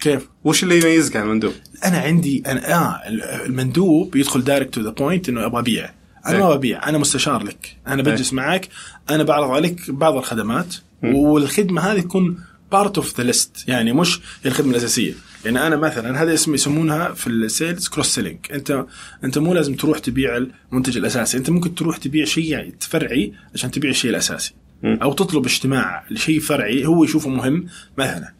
كيف؟ 0.00 0.28
وش 0.44 0.62
اللي 0.62 0.78
يميزك 0.78 1.16
عن 1.16 1.22
المندوب؟ 1.22 1.52
أنا 1.84 1.98
عندي 1.98 2.42
أنا 2.46 2.74
آه 2.74 3.00
المندوب 3.46 4.16
يدخل 4.16 4.44
direct 4.44 4.74
to 4.74 4.80
the 4.80 4.90
point 4.90 5.28
إنه 5.28 5.46
أبغى 5.46 5.60
ابيع 5.60 5.90
أنا 6.26 6.36
إيه. 6.36 6.42
ما 6.42 6.54
ببيع 6.54 6.88
أنا 6.88 6.98
مستشار 6.98 7.42
لك. 7.42 7.76
أنا 7.86 8.02
بجلس 8.02 8.32
معك 8.32 8.68
أنا 9.10 9.22
بعرض 9.22 9.50
عليك 9.50 9.90
بعض 9.90 10.16
الخدمات. 10.16 10.74
والخدمة 11.02 11.82
هذه 11.82 12.00
تكون 12.00 12.38
part 12.72 12.98
of 12.98 13.20
the 13.20 13.24
list 13.24 13.68
يعني 13.68 13.92
مش 13.92 14.20
الخدمة 14.46 14.70
الأساسية. 14.70 15.14
يعني 15.44 15.66
أنا 15.66 15.76
مثلا 15.76 16.22
هذا 16.22 16.34
اسم 16.34 16.54
يسمونها 16.54 17.12
في 17.12 17.26
ال 17.26 17.36
sales 17.36 17.88
cross 17.88 18.06
selling 18.14 18.38
انت 18.52 18.86
أنت 19.24 19.38
مو 19.38 19.54
لازم 19.54 19.74
تروح 19.74 19.98
تبيع 19.98 20.36
المنتج 20.72 20.96
الأساسي. 20.96 21.36
أنت 21.36 21.50
ممكن 21.50 21.74
تروح 21.74 21.96
تبيع 21.96 22.24
شيء 22.24 22.74
فرعي 22.80 23.32
عشان 23.54 23.70
تبيع 23.70 23.90
الشيء 23.90 24.10
الأساسي. 24.10 24.54
أو 24.84 25.12
تطلب 25.12 25.44
اجتماع 25.46 26.04
لشيء 26.10 26.40
فرعي 26.40 26.86
هو 26.86 27.04
يشوفه 27.04 27.30
مهم 27.30 27.66
مثلا. 27.98 28.32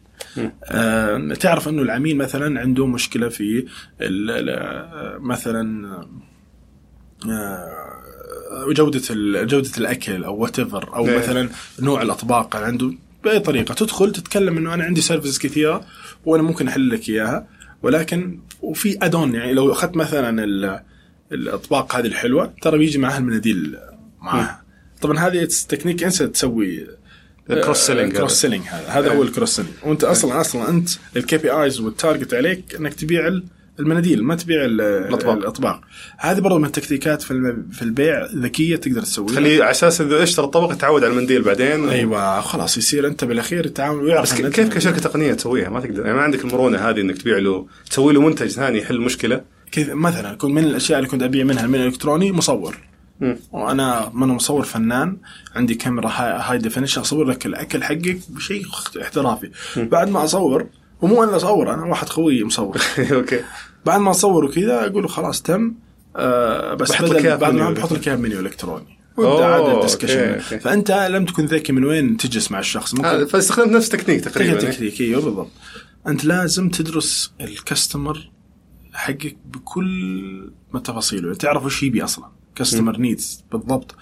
آه 0.63 1.33
تعرف 1.33 1.67
أنه 1.67 1.81
العميل 1.81 2.17
مثلا 2.17 2.59
عنده 2.59 2.87
مشكلة 2.87 3.29
في 3.29 3.65
مثلا 5.19 5.89
آه، 7.25 8.65
جودة 8.69 9.01
جودة 9.43 9.71
الأكل 9.77 10.23
أو 10.23 10.35
what 10.35 10.59
أو 10.59 11.07
إيه. 11.07 11.17
مثلا 11.17 11.49
نوع 11.79 12.01
الأطباق 12.01 12.55
عنده. 12.55 12.93
بأي 13.23 13.39
طريقة. 13.39 13.73
تدخل 13.73 14.11
تتكلم 14.11 14.57
إنه 14.57 14.73
أنا 14.73 14.83
عندي 14.83 15.01
services 15.01 15.37
كثيرة 15.39 15.85
وأنا 16.25 16.43
ممكن 16.43 16.67
أحل 16.67 16.89
لك 16.89 17.09
إياها. 17.09 17.47
ولكن 17.83 18.39
وفي 18.61 18.97
add-on 19.01 19.35
يعني 19.35 19.53
لو 19.53 19.71
أخذت 19.71 19.95
مثلا 19.95 20.43
ال- 20.43 20.79
الأطباق 21.31 21.95
هذه 21.95 22.05
الحلوة 22.07 22.53
ترى 22.61 22.77
بيجي 22.77 22.97
معها 22.97 23.17
المناديل 23.17 23.77
معها. 24.21 24.63
طبعا 25.01 25.19
هذه 25.19 25.47
تكنيك 25.69 26.03
إنسى 26.03 26.27
تسوي 26.27 26.87
ال 27.49 27.54
cross 27.54 27.77
selling 27.77 28.13
cross 28.13 28.31
selling 28.41 28.63
هذا. 28.67 28.87
هذا 28.87 29.13
هو 29.13 29.23
ال 29.23 29.28
cross 29.28 29.55
selling 29.55 29.73
وأنت 29.83 30.03
أصلا 30.03 30.41
أصلا 30.41 30.69
أنت 30.69 30.89
ال 31.17 31.37
KPIs 31.37 31.51
وال 31.51 31.79
target 31.79 32.33
عليك 32.33 32.75
إنك 32.75 32.93
تبيع 32.93 33.39
المناديل 33.79 34.23
ما 34.23 34.35
تبيع 34.35 34.65
ال- 34.65 34.81
الأطباق. 34.81 35.37
الأطباق. 35.37 35.81
هذه 36.17 36.39
برضو 36.39 36.57
من 36.57 36.65
التكتيكات 36.65 37.21
في 37.21 37.57
في 37.71 37.81
البيع 37.81 38.25
ذكية 38.35 38.75
تقدر 38.75 39.01
تسويها. 39.01 39.35
خليه 39.35 39.61
على 39.61 39.71
أساس 39.71 40.01
اذا 40.01 40.23
اشترى 40.23 40.45
الطبق 40.45 40.71
يتعود 40.73 41.03
على 41.03 41.13
المنديل 41.13 41.41
بعدين. 41.41 41.89
أيوه 41.89 42.41
خلاص 42.41 42.77
يصير 42.77 43.07
أنت 43.07 43.23
بالأخير 43.23 43.67
تعاون 43.67 43.99
ويعرف 44.03 44.33
بس 44.33 44.41
كيف 44.41 44.73
كشركة 44.73 44.99
تقنية 44.99 45.33
تسويها؟ 45.33 45.69
ما 45.69 45.79
تقدر. 45.79 46.05
يعني 46.05 46.17
ما 46.17 46.21
عندك 46.23 46.41
المرونة 46.45 46.77
هذه 46.77 47.01
إنك 47.01 47.17
تبيع 47.17 47.37
له 47.37 47.67
تسوي 47.89 48.13
له 48.13 48.21
منتج 48.21 48.47
ثاني 48.47 48.77
يحل 48.77 48.99
مشكلة. 49.01 49.41
كذا 49.71 49.93
مثلا 49.93 50.35
كنت 50.35 50.51
من 50.51 50.63
الأشياء 50.63 50.99
اللي 50.99 51.09
كنت 51.09 51.23
أبيع 51.23 51.43
منها 51.43 51.67
من 51.67 51.75
الإلكتروني 51.75 52.31
مصور. 52.31 52.77
مم. 53.19 53.37
وأنا 53.51 54.11
من 54.13 54.27
مصور؟ 54.27 54.63
فنان. 54.63 55.17
عندي 55.55 55.75
كاميرا 55.75 56.07
هاي, 56.09 56.41
هاي 56.41 56.57
ديفينيشن 56.57 57.01
أصور 57.01 57.25
لك 57.25 57.45
الأكل 57.45 57.83
حقك 57.83 58.19
بشيء 58.29 58.63
احترافي. 59.01 59.49
بعد 59.77 60.09
ما 60.09 60.23
أصور 60.23 60.67
ومو 61.01 61.23
أنا 61.23 61.35
أصور 61.35 61.73
أنا 61.73 61.85
واحد 61.85 62.09
خوي 62.09 62.43
مصور. 62.43 62.77
أوكي. 63.11 63.39
بعد 63.85 63.99
ما 63.99 64.11
اصور 64.11 64.45
وكذا 64.45 64.85
أقول 64.85 65.01
له 65.03 65.07
خلاص 65.09 65.41
تم 65.41 65.73
آه 66.15 66.73
بس 66.73 66.91
بحط 66.91 67.09
لك 67.09 67.25
بعد 67.25 67.53
ما 67.53 67.71
بحط 67.71 67.91
لك 67.93 68.07
منيو 68.09 68.39
إلكتروني. 68.39 68.99
عاد 69.19 69.77
ال 69.77 69.82
discussion. 69.82 70.39
فأنت 70.39 70.91
لم 70.91 71.25
تكن 71.25 71.45
ذكي 71.45 71.73
من 71.73 71.85
وين 71.85 72.17
تجلس 72.17 72.51
مع 72.51 72.59
الشخص؟ 72.59 72.93
آه، 72.93 72.97
ممكن 72.97 73.25
فاستخدمت 73.25 73.71
نفس 73.71 73.89
تكنيك 73.89 74.23
تقريبا 74.23 74.51
تكنيك 74.53 74.63
يعني. 74.63 74.75
تكنيك 74.75 75.01
أيوه 75.01 75.21
بالضبط. 75.21 75.49
أنت 76.07 76.25
لازم 76.25 76.69
تدرس 76.69 77.31
ال 77.41 77.51
customer 77.51 78.29
حقك 78.93 79.37
بكل 79.45 80.51
ما 80.73 80.79
تفاصيله 80.79 81.33
تعرف 81.35 81.65
وش 81.65 81.83
يبي 81.83 82.03
أصلا. 82.03 82.25
customer 82.55 82.97
needs 82.97 83.43
بالضبط. 83.51 83.95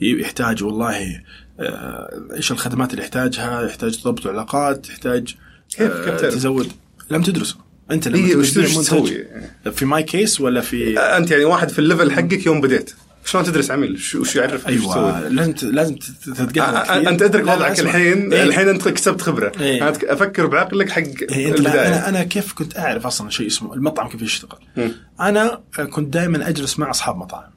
يحتاج 0.00 0.62
والله 0.64 1.22
آه، 1.60 2.20
إيش 2.36 2.52
الخدمات 2.52 2.90
اللي 2.90 3.02
يحتاجها 3.02 3.62
يحتاج 3.62 4.02
ضبط 4.04 4.26
علاقات 4.26 4.88
يحتاج 4.88 5.34
كيف- 5.76 5.80
آه، 5.92 6.04
كيف 6.10 6.20
تعرف؟ 6.20 6.34
تزود. 6.34 6.68
لم 7.10 7.22
تدرسه. 7.22 7.56
أنت 7.90 8.08
لما 8.08 8.26
إيه، 8.28 8.36
وش 8.36 8.50
تسوي؟ 8.50 9.26
في 9.72 9.84
my 9.84 10.02
case 10.02 10.40
ولا 10.40 10.60
في 10.60 10.98
آه، 10.98 11.16
أنت 11.16 11.30
يعني 11.30 11.44
واحد 11.44 11.68
في 11.68 11.78
ال 11.78 11.84
level 11.84 12.12
حقك 12.12 12.46
يوم 12.46 12.60
بديت 12.60 12.90
شلون 13.24 13.44
تدرس 13.44 13.70
عميل 13.70 13.98
شو 13.98 14.20
وش 14.20 14.36
يعرف 14.36 14.66
وش 14.66 14.74
تسوي 14.74 14.94
أيوه 14.94 15.28
لازم 15.28 15.54
لازم 15.62 15.94
ت- 15.94 16.04
تتقدم 16.24 16.62
آه،. 16.62 16.64
آه، 16.66 17.08
أنت 17.10 17.22
أدرك 17.22 17.42
وضعك. 17.42 17.80
الحين 17.80 18.32
إيه. 18.32 18.42
الحين 18.42 18.68
أنت 18.68 18.88
كسبت 18.88 19.22
خبرة 19.22 19.52
إيه. 19.60 19.92
أتك- 19.92 20.10
أفكر 20.10 20.46
بعقلك 20.46 20.90
حق 20.90 21.02
إيه 21.32 21.48
أنت 21.48 21.58
البداية 21.58 21.88
أنا 21.88 22.08
أنا 22.08 22.22
كيف 22.24 22.52
كنت 22.52 22.76
أعرف 22.78 23.06
أصلا 23.06 23.30
شيء 23.30 23.46
اسمه 23.46 23.74
المطعم 23.74 24.08
كيف 24.08 24.22
يشتغل 24.22 24.58
مم. 24.76 24.92
أنا 25.20 25.60
كنت 25.90 26.12
دائما 26.14 26.48
أجلس 26.48 26.78
مع 26.78 26.90
أصحاب 26.90 27.16
مطاعم 27.16 27.50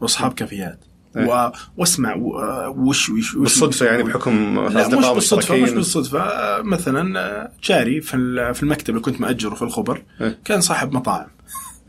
وأصحاب 0.00 0.32
كافيات 0.32 0.78
إيه. 0.82 0.87
و... 1.16 1.50
واسمع. 1.76 2.14
وش 2.68 3.10
وش 3.10 3.34
وش 3.34 3.36
بالصدفة 3.36 3.86
يعني. 3.86 4.02
بحكم 4.02 4.68
لا 4.72 4.88
مش 4.88 5.06
بالصدفة 5.06 5.56
مش 5.56 5.70
بالصدفة. 5.70 6.28
مثلا 6.62 7.50
جاري 7.64 8.00
في 8.00 8.54
في 8.54 8.62
المكتب 8.62 8.90
اللي 8.90 9.00
كنت 9.00 9.20
مأجره 9.20 9.54
في 9.54 9.62
الخبر 9.62 10.02
إيه. 10.20 10.38
كان 10.44 10.60
صاحب 10.60 10.92
مطاعم. 10.92 11.26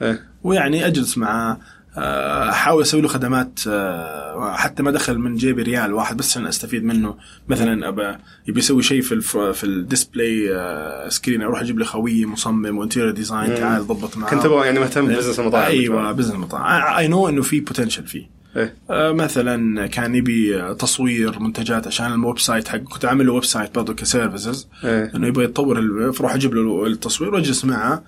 إيه. 0.01 0.29
ويعني 0.43 0.88
أجلس 0.88 1.17
معاه 1.17 1.57
أحاول 1.97 2.81
أسوي 2.81 3.01
له 3.01 3.07
خدمات 3.07 3.59
آه، 3.67 4.53
حتى 4.53 4.83
ما 4.83 4.91
دخل 4.91 5.17
من 5.17 5.35
جيبي 5.35 5.61
ريال 5.61 5.93
واحد 5.93 6.17
بس 6.17 6.31
عشان 6.31 6.47
أستفيد 6.47 6.83
منه. 6.83 7.15
مثلا 7.47 7.88
أبى 7.88 8.15
يبي 8.47 8.59
يسوي 8.59 8.83
شيء 8.83 9.01
في 9.01 9.11
الف... 9.11 9.38
في 9.38 9.63
ال 9.63 9.75
display 9.75 10.55
آه، 10.55 11.09
screen 11.10 11.41
أروح 11.41 11.61
أجيب 11.61 11.79
لي 11.79 11.85
خوي 11.85 12.25
مصمم 12.25 12.77
و 12.77 12.81
interior 12.81 13.12
design 13.12 13.55
تعال 13.55 13.88
ضبط 13.88 14.17
معاه. 14.17 14.29
كنت 14.29 14.45
يعني 14.45 14.79
مهتم 14.79 15.07
ب 15.08 15.11
business 15.11 15.39
المطاعم. 15.39 15.65
أيوه 15.65 16.11
business 16.12 16.34
المطاعم. 16.33 16.97
I 16.98 17.08
know 17.08 17.29
إنه 17.29 17.41
في 17.41 17.59
potential 17.60 18.08
فيه. 18.07 18.38
إيه. 18.56 18.75
آه، 18.89 19.12
مثلا 19.12 19.88
كان 19.88 20.15
يبي 20.15 20.74
تصوير 20.79 21.39
منتجات 21.39 21.88
عشان 21.88 22.06
ال 22.13 22.39
website 22.39 22.67
حق 22.68 22.77
كنت 22.77 23.06
عامل 23.06 23.25
له 23.27 23.34
website 23.34 23.75
برضه 23.75 23.94
ك 23.93 24.02
services 24.02 24.67
إيه. 24.84 25.12
إنه 25.15 25.27
يبغى 25.27 25.44
يطور 25.44 26.12
فاروح 26.12 26.34
أجيب 26.34 26.53
له 26.53 26.86
التصوير 26.88 27.34
وأجلس 27.34 27.65
معه 27.65 28.03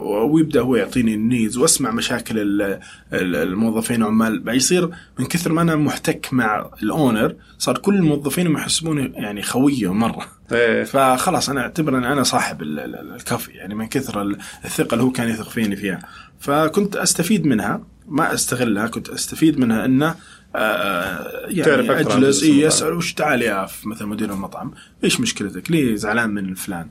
ويبدأ 0.00 0.60
هو 0.60 0.76
يعطيني 0.76 1.14
النيدز 1.14 1.56
وأسمع 1.56 1.90
مشاكل 1.90 2.38
ال- 2.38 2.80
ال- 3.12 3.36
الموظفين 3.36 4.02
وعمال 4.02 4.40
بعد 4.40 4.56
يصير 4.56 4.90
من 5.18 5.26
كثر 5.26 5.52
ما 5.52 5.62
أنا 5.62 5.76
محتك 5.76 6.28
مع 6.32 6.70
الأونر 6.82 7.34
صار 7.58 7.78
كل 7.78 7.94
الموظفين 7.94 8.52
يحسبوني 8.52 9.12
يعني 9.14 9.42
خويه 9.42 9.92
مرة 9.92 10.26
إيه. 10.52 10.84
فخلاص 10.84 11.50
أنا 11.50 11.60
أعتبر 11.60 11.98
ان 11.98 12.04
أنا 12.04 12.22
صاحب 12.22 12.62
ال- 12.62 12.80
ال- 12.80 13.14
الكافي 13.14 13.50
يعني 13.52 13.74
من 13.74 13.86
كثر 13.86 14.22
ال- 14.22 14.38
الثقة 14.64 14.94
اللي 14.94 15.04
هو 15.04 15.10
كان 15.10 15.28
يثق 15.28 15.48
فيني 15.48 15.76
فيها 15.76 15.98
فكنت 16.40 16.96
أستفيد 16.96 17.46
منها 17.46 17.80
ما 18.08 18.34
أستغلها 18.34 18.86
كنت 18.86 19.08
أستفيد 19.08 19.58
منها 19.58 19.84
انه 19.84 20.14
آه، 20.56 21.48
تعرف 21.64 21.86
يعني 21.86 22.00
أجلس 22.00 22.42
إيه. 22.42 22.66
يسال 22.66 22.92
وش 22.92 23.12
تعال 23.12 23.42
يا 23.42 23.66
مثلا 23.84 24.08
مدير 24.08 24.32
المطعم 24.32 24.72
إيش 25.04 25.20
مشكلتك؟ 25.20 25.70
ليه 25.70 25.94
زعلان 25.94 26.30
من 26.30 26.54
فلان؟ 26.54 26.88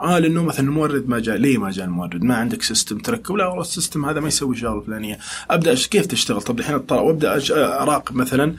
آه 0.00 0.18
لأنه 0.18 0.42
مثلا 0.44 0.66
المورد 0.66 1.08
ما 1.08 1.18
جاء 1.18 1.36
ليه 1.36 1.58
ما 1.58 1.70
جاء 1.70 1.86
المورد؟ 1.86 2.22
ما 2.22 2.36
عندك 2.36 2.62
system 2.62 2.98
تركب 2.98 3.34
لا 3.34 3.46
والله 3.46 3.60
ال 3.60 3.66
system 3.66 4.04
هذا 4.04 4.20
ما 4.20 4.28
يسوي 4.28 4.54
الشغله 4.54 4.78
الفلانية 4.78 5.18
أبدأ 5.50 5.74
كيف 5.74 6.06
تشتغل؟ 6.06 6.42
طب 6.42 6.58
الحين 6.58 6.74
اضطر 6.74 7.02
وابدا 7.02 7.40
اراقب 7.82 8.16
مثلا 8.16 8.54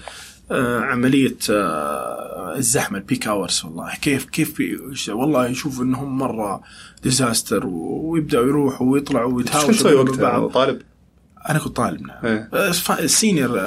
آه، 0.52 0.80
عملية 0.80 1.38
آه، 1.50 2.56
الزحمة 2.58 2.98
ال 2.98 3.04
peak 3.04 3.28
hours 3.28 3.62
والله 3.66 3.96
كيف 4.02 4.26
كيف 4.26 4.62
والله 5.10 5.48
يشوف 5.48 5.82
إنهم 5.82 6.18
مرة 6.18 6.62
disaster 7.04 7.68
ويبدأوا 7.68 8.46
يروحوا 8.46 8.92
ويطلعوا 8.92 9.32
شو 9.32 9.36
ويتهاوشوا 9.38 9.72
تسوي 9.72 9.96
وقتها 9.96 10.40
بعض. 10.40 10.52
طالب؟ 10.52 10.82
أنا 11.50 11.60
كنت 11.60 11.76
طالب 11.76 12.02
نعم 12.02 12.26
إيه. 12.26 12.50
آه، 12.54 12.74
ال 13.00 13.08
senior 13.08 13.58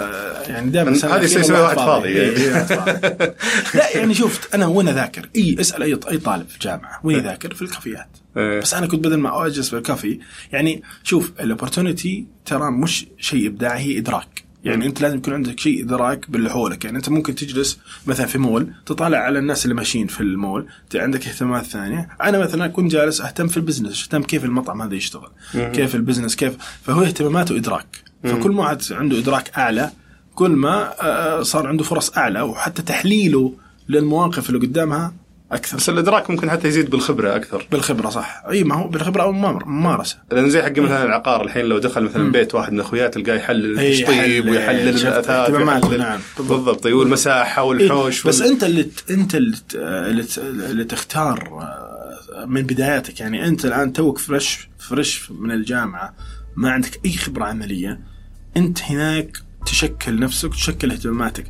يعني 0.48 0.70
دائما 0.70 0.90
هذه 0.90 1.24
يسوي 1.24 1.60
واحد 1.60 1.76
فاضي. 1.76 2.08
إيه، 2.08 2.36
إيه، 2.36 2.64
فاضي. 2.64 3.14
لا 3.78 3.96
يعني 3.96 4.14
شفت 4.14 4.54
أنا 4.54 4.66
وأنا 4.66 4.92
ذاكر 4.92 5.28
إي 5.36 5.56
أسأل 5.60 5.82
أي 5.82 5.98
أي 6.10 6.18
طالب 6.18 6.48
في 6.48 6.54
الجامعة 6.54 7.00
وين 7.04 7.18
يذاكر 7.18 7.54
في 7.54 7.62
الكافيات 7.62 8.08
إيه. 8.36 8.60
بس 8.60 8.74
أنا 8.74 8.86
كنت 8.86 9.04
بدل 9.04 9.16
ما 9.16 9.46
اجلس 9.46 9.70
في 9.70 9.76
الكافي 9.76 10.20
يعني 10.52 10.82
شوف 11.02 11.32
ال 11.40 11.47
opportunity 11.47 12.26
ترى 12.44 12.70
مش 12.70 13.06
شيء 13.18 13.46
إبداعي 13.46 13.80
هي 13.80 13.98
إدراك 13.98 14.43
يعني 14.64 14.86
انت 14.86 15.02
لازم 15.02 15.16
يكون 15.16 15.34
عندك 15.34 15.60
شيء 15.60 15.84
ادراك 15.84 16.30
باللي 16.30 16.50
حولك. 16.50 16.84
يعني 16.84 16.96
انت 16.96 17.08
ممكن 17.08 17.34
تجلس 17.34 17.78
مثلا 18.06 18.26
في 18.26 18.38
مول 18.38 18.72
تطالع 18.86 19.18
على 19.18 19.38
الناس 19.38 19.64
اللي 19.64 19.74
ماشيين 19.74 20.06
في 20.06 20.20
المول 20.20 20.66
عندك 20.94 21.28
اهتمامات 21.28 21.64
ثانية. 21.64 22.08
أنا 22.22 22.38
مثلا 22.38 22.66
كنت 22.66 22.92
جالس 22.92 23.20
أهتم 23.20 23.46
في 23.46 23.56
ال 23.56 23.61
business 23.61 24.02
أهتم 24.02 24.22
كيف 24.22 24.44
المطعم 24.44 24.82
هذا 24.82 24.94
يشتغل 24.94 25.30
كيف 25.54 25.94
ال 25.94 25.99
business 25.99 26.36
كيف. 26.36 26.56
فهو 26.82 27.02
اهتماماته 27.02 27.56
إدراك. 27.56 28.04
فكل 28.24 28.50
ما 28.50 28.62
واحد 28.62 28.82
عنده 28.90 29.18
إدراك 29.18 29.58
أعلى 29.58 29.90
كل 30.34 30.50
ما 30.50 30.94
آه، 31.02 31.42
صار 31.42 31.66
عنده 31.66 31.84
فرص 31.84 32.18
أعلى 32.18 32.40
وحتى 32.40 32.82
تحليله 32.82 33.54
للمواقف 33.88 34.50
اللي 34.50 34.66
قدامها 34.66 35.14
أكثر. 35.54 35.76
بس 35.76 35.88
الإدراك 35.88 36.30
ممكن 36.30 36.50
حتى 36.50 36.68
يزيد 36.68 36.90
بالخبرة 36.90 37.36
أكثر. 37.36 37.66
بالخبرة 37.72 38.08
صح. 38.10 38.42
إي 38.50 38.64
ما 38.64 38.74
هو 38.74 38.88
بالخبرة 38.88 39.22
أو 39.22 39.32
ممارسة. 39.32 40.18
لأن 40.32 40.50
زي 40.50 40.62
حق 40.62 40.78
مثلا 40.78 41.04
العقار 41.04 41.44
الحين 41.44 41.64
لو 41.64 41.78
دخل 41.78 42.02
مثلا 42.04 42.32
بيت 42.32 42.54
واحد 42.54 42.72
من 42.72 42.80
أخوياه 42.80 43.08
تلقاه 43.08 43.34
يحلل 43.34 43.78
التشطيب 43.80 44.08
يحلل- 44.14 44.50
ويحلل 44.50 44.88
الأثاث 44.88 45.50
نعم. 45.98 46.20
بالضبط 46.38 46.86
أيوة، 46.86 46.98
والمساحه 46.98 47.62
والحوش 47.62 48.26
بس 48.26 48.40
أنت 48.42 48.64
اللي 48.64 48.88
أنت 49.10 49.34
اللي 49.34 50.84
تختار 50.84 51.48
آه، 51.62 52.44
من 52.46 52.62
بداياتك. 52.62 53.20
يعني 53.20 53.46
أنت 53.48 53.64
الآن 53.64 53.92
توك 53.92 54.18
fresh 54.18 54.68
fresh 54.78 55.30
من 55.30 55.50
الجامعة 55.50 56.14
ما 56.56 56.70
عندك 56.70 57.00
أي 57.06 57.12
خبرة 57.12 57.44
عملية 57.44 58.00
أنت 58.56 58.82
هناك 58.82 59.38
تشكل 59.66 60.18
نفسك 60.20 60.50
تشكل 60.50 60.90
اهتماماتك. 60.90 61.44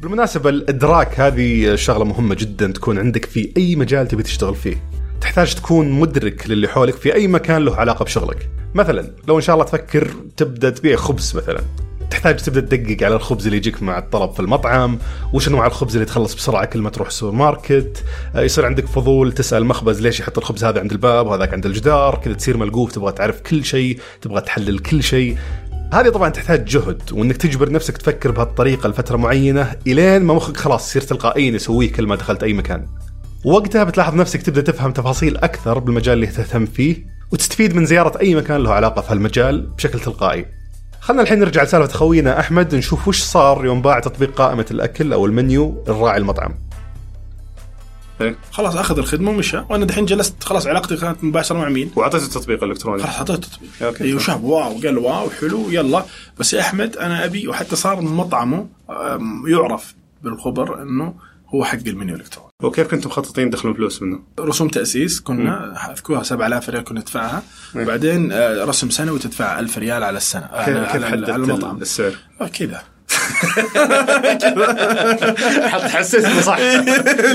بالمناسبة 0.00 0.50
الإدراك 0.50 1.20
هذه 1.20 1.74
شغلة 1.74 2.04
مهمة 2.04 2.34
جدا 2.34 2.66
تكون 2.66 2.98
عندك 2.98 3.24
في 3.24 3.52
أي 3.56 3.76
مجال 3.76 4.08
تبي 4.08 4.22
تشتغل 4.22 4.54
فيه. 4.54 4.76
تحتاج 5.20 5.54
تكون 5.54 5.90
مدرك 5.90 6.50
للي 6.50 6.68
حولك 6.68 6.94
في 6.94 7.14
أي 7.14 7.26
مكان 7.26 7.64
له 7.64 7.76
علاقة 7.76 8.04
بشغلك. 8.04 8.50
مثلا 8.74 9.10
لو 9.28 9.36
إن 9.36 9.42
شاء 9.42 9.54
الله 9.54 9.66
تفكر 9.66 10.10
تبدأ 10.36 10.70
تبيع 10.70 10.96
خبز 10.96 11.36
مثلا. 11.36 11.60
تحتاج 12.10 12.36
تبدأ 12.36 12.60
تدقق 12.60 13.06
على 13.06 13.16
الخبز 13.16 13.44
اللي 13.44 13.56
يجيك 13.56 13.82
مع 13.82 13.98
الطلب 13.98 14.32
في 14.32 14.40
المطعم 14.40 14.98
وش 15.32 15.48
انواع 15.48 15.66
الخبز 15.66 15.94
اللي 15.96 16.06
تخلص 16.06 16.34
بسرعة 16.34 16.64
كل 16.64 16.80
ما 16.80 16.90
تروح 16.90 17.08
السوبر 17.08 17.36
ماركت. 17.36 18.04
آه، 18.34 18.40
يصير 18.40 18.66
عندك 18.66 18.86
فضول 18.86 19.32
تسأل 19.32 19.58
المخبز 19.58 20.00
ليش 20.00 20.20
يحط 20.20 20.38
الخبز 20.38 20.64
هذا 20.64 20.80
عند 20.80 20.92
الباب 20.92 21.26
وهذاك 21.26 21.54
عند 21.54 21.66
الجدار؟ 21.66 22.20
كذا 22.24 22.34
تصير 22.34 22.56
ملقوف 22.56 22.92
تبغى 22.92 23.12
تعرف 23.12 23.40
كل 23.40 23.64
شيء 23.64 23.98
تبغى 24.20 24.40
تحلل 24.40 24.78
كل 24.78 25.02
شيء. 25.02 25.36
هذه 25.92 26.08
طبعا 26.08 26.28
تحتاج 26.28 26.64
جهد 26.64 27.02
وإنك 27.12 27.36
تجبر 27.36 27.72
نفسك 27.72 27.96
تفكر 27.96 28.30
بهالطريقة 28.30 28.88
لفترة 28.88 29.16
معينة 29.16 29.72
إلين 29.86 30.22
ما 30.22 30.34
مخك 30.34 30.56
خلاص 30.56 30.88
يصير 30.88 31.02
تلقائيا 31.02 31.50
يسويه 31.50 31.92
كل 31.92 32.06
ما 32.06 32.16
دخلت 32.16 32.42
أي 32.42 32.52
مكان. 32.52 32.86
وقتها 33.44 33.84
بتلاحظ 33.84 34.14
نفسك 34.14 34.42
تبدأ 34.42 34.62
تفهم 34.62 34.92
تفاصيل 34.92 35.36
أكثر 35.36 35.78
بالمجال 35.78 36.14
اللي 36.14 36.26
تهتم 36.26 36.66
فيه 36.66 37.06
وتستفيد 37.32 37.76
من 37.76 37.86
زيارة 37.86 38.20
أي 38.20 38.34
مكان 38.34 38.62
له 38.62 38.72
علاقة 38.72 39.02
في 39.02 39.12
هالمجال 39.12 39.66
بشكل 39.66 40.00
تلقائي. 40.00 40.46
خلنا 41.00 41.22
الحين 41.22 41.38
نرجع 41.38 41.62
لسالفة 41.62 41.92
خوينا 41.92 42.40
أحمد 42.40 42.74
نشوف 42.74 43.08
وش 43.08 43.22
صار 43.22 43.64
يوم 43.64 43.82
باع 43.82 44.00
تطبيق 44.00 44.34
قائمة 44.34 44.66
الأكل 44.70 45.12
أو 45.12 45.26
المنيو 45.26 45.84
لراعي 45.88 46.18
المطعم. 46.18 46.54
خلاص 48.50 48.76
أخذ 48.76 48.98
الخدمة 48.98 49.30
ومشى 49.30 49.62
وأنا 49.70 49.84
دحين 49.84 50.04
جلست 50.04 50.44
خلاص 50.44 50.66
علاقتي 50.66 50.96
كانت 50.96 51.24
مباشرة 51.24 51.58
مع 51.58 51.68
مين؟ 51.68 51.90
واعطيته 51.96 52.24
التطبيق 52.24 52.64
الإلكتروني. 52.64 53.02
خلاص 53.02 53.14
حطيت 53.16 53.44
التطبيق 53.44 53.70
okay. 53.82 54.04
أيوه 54.04 54.20
شاف 54.20 54.44
wow 54.44 54.72
قال 54.72 54.98
wow 54.98 55.30
حلو 55.30 55.70
يلا 55.70 56.04
بس 56.38 56.54
يا 56.54 56.60
أحمد 56.60 56.96
أنا 56.96 57.24
أبي 57.24 57.48
وحتى 57.48 57.76
صار 57.76 58.00
مطعمه 58.00 58.66
يعرف 59.46 59.94
بالخبر 60.22 60.82
إنه 60.82 61.14
هو 61.54 61.64
حق 61.64 61.78
المنيو 61.86 62.14
الإلكتروني 62.14 62.50
وكيف 62.62 62.86
كنتم 62.90 63.10
مخططين 63.10 63.50
تدخلون 63.50 63.74
فلوس 63.74 64.02
منه؟ 64.02 64.18
رسوم 64.40 64.68
تأسيس 64.68 65.20
كنا 65.20 65.74
أذكرها 65.92 66.22
7000 66.22 66.68
ريال 66.70 66.84
كنا 66.84 67.00
ندفعها 67.00 67.42
بعدين 67.74 68.32
آه، 68.32 68.64
رسم 68.64 68.90
سنوي 68.90 69.18
تدفع 69.18 69.58
1000 69.58 69.78
ريال 69.78 70.02
على 70.02 70.16
السنة 70.16 70.46
على, 70.52 70.64
كيف 70.64 70.76
على, 70.76 70.86
كيف 70.86 70.94
على, 70.94 71.06
حددت 71.06 71.30
على 71.30 71.42
المطعم 71.42 71.82
السعر؟ 71.82 72.12
آه، 72.40 72.46
كذا 74.40 75.88
حسيت 75.88 76.24
إنه 76.24 76.40
صح. 76.40 76.58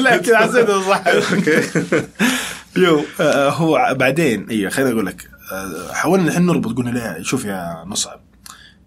لا 0.04 0.18
كذا 0.26 0.38
حسيت 0.38 0.70
إنه 0.70 0.82
صح. 0.90 1.04
okay. 1.08 1.62
يو 2.78 3.06
آه، 3.20 3.50
هو 3.50 3.96
بعدين 4.00 4.50
أيوه 4.50 4.70
خليني 4.70 4.92
أقول 4.92 5.06
لك 5.06 5.30
آه، 5.52 5.94
حاولنا 5.94 6.28
الحين 6.28 6.46
نربط 6.46 6.78
قلنا 6.78 6.90
لا 6.90 7.24
شوف 7.24 7.46
يا 7.46 7.84
مصعب. 7.86 8.20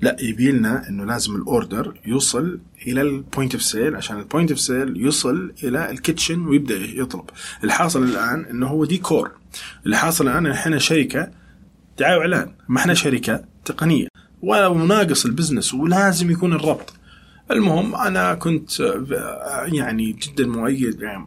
لا 0.01 0.17
يبي 0.21 0.52
لنا 0.52 0.89
إنه 0.89 1.04
لازم 1.04 1.37
ال 1.37 1.46
order 1.46 1.95
يوصل 2.07 2.61
إلى 2.87 3.00
ال 3.02 3.11
point 3.11 3.54
of 3.54 3.63
sale 3.63 3.97
عشان 3.97 4.19
ال 4.19 4.24
point 4.24 4.50
of 4.50 4.60
sale 4.60 4.97
يوصل 4.97 5.52
إلى 5.65 5.91
ال 5.91 5.98
kitchen 5.98 6.47
ويبدأ 6.47 6.75
يطلب. 6.75 7.25
الحاصل 7.65 8.02
الآن 8.02 8.47
إنه 8.50 8.67
هو 8.67 8.85
ديكور 8.85 9.30
اللي 9.87 9.97
حاصل 9.97 10.28
الان 10.28 10.47
إحنا 10.47 10.78
شركة 10.78 11.30
دعايه 11.99 12.17
واعلان 12.17 12.54
ما 12.69 12.78
إحنا 12.80 12.95
شركة 12.95 13.45
تقنية. 13.65 14.09
ومناقص 14.45 15.25
ال 15.25 15.30
business 15.30 15.75
ولازم 15.75 16.30
يكون 16.30 16.52
الربط. 16.52 16.93
المهم 17.50 17.95
أنا 17.95 18.35
كنت 18.35 18.80
آه، 18.80 19.65
يعني 19.73 20.13
جدا 20.13 20.47
مؤيد 20.47 21.00
يعني 21.00 21.26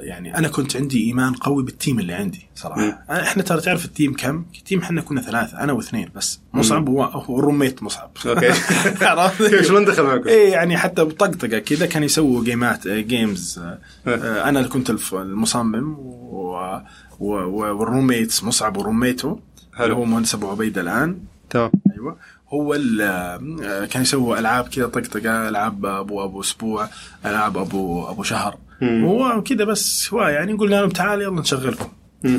يعني 0.00 0.38
أنا 0.38 0.48
كنت 0.48 0.76
عندي 0.76 1.04
إيمان 1.04 1.32
قوي 1.34 1.62
بال 1.64 1.75
team 1.75 1.98
اللي 1.98 2.12
عندي 2.12 2.46
صراحة. 2.54 3.04
إحنا 3.10 3.42
ترى 3.42 3.60
تعرف 3.60 3.84
ال 3.84 3.90
team 3.90 4.14
كم؟ 4.14 4.44
ال 4.58 4.62
team 4.62 4.78
إحنا 4.80 5.00
كنا 5.00 5.20
ثلاثة 5.20 5.58
أنا 5.60 5.72
واثنين 5.72 6.08
بس. 6.16 6.40
مصعب 6.54 6.88
هو 6.88 7.02
هو 7.04 7.38
ال 7.38 7.43
roommate 7.43 7.82
مصعب. 7.82 8.10
okay. 8.26 8.50
عرفت؟ 9.04 9.62
شلون 9.68 9.84
دخل 9.84 10.02
معكم؟ 10.02 10.28
إيه 10.28 10.52
يعني 10.52 10.76
حتى 10.78 11.04
بطقطقة 11.04 11.58
كذا 11.58 11.86
كان 11.86 12.02
يسووا 12.02 12.44
game 12.44 12.78
ات 12.78 12.86
آه، 12.86 13.00
games 13.00 13.58
آه، 13.58 13.78
آه، 14.06 14.48
أنا 14.48 14.58
اللي 14.58 14.70
كنت 14.70 14.90
المصمم 15.12 15.94
و- 15.98 16.80
و- 17.20 17.72
وال 17.78 17.90
roommates 17.90 18.44
مصعب 18.44 18.76
و 18.76 18.82
roommate 18.82 19.28
ه. 19.28 19.40
اللي 19.80 19.94
هو 19.94 20.04
مهندس 20.04 20.34
أبو 20.34 20.50
عبيدة 20.50 20.80
الآن. 20.80 21.18
تمام. 21.52 21.70
أيوه. 21.92 22.16
هو 22.48 22.74
آه، 23.02 23.84
كان 23.90 24.02
يسوي 24.02 24.38
ألعاب 24.38 24.68
كذا 24.68 24.86
طقطقة 24.86 25.48
ألعاب 25.48 25.86
أبو 25.86 26.24
أبو 26.24 26.40
أسبوع 26.40 26.88
ألعاب 27.26 27.58
أبو 27.58 28.10
أبو 28.10 28.22
شهر. 28.22 28.58
هو 28.82 29.42
كذا 29.42 29.64
بس 29.64 30.14
هو 30.14 30.22
يعني 30.22 30.52
قلنا 30.52 30.76
لهم 30.76 30.90
تعال 30.90 31.20
يلا 31.22 31.40
نشغلكم. 31.40 31.88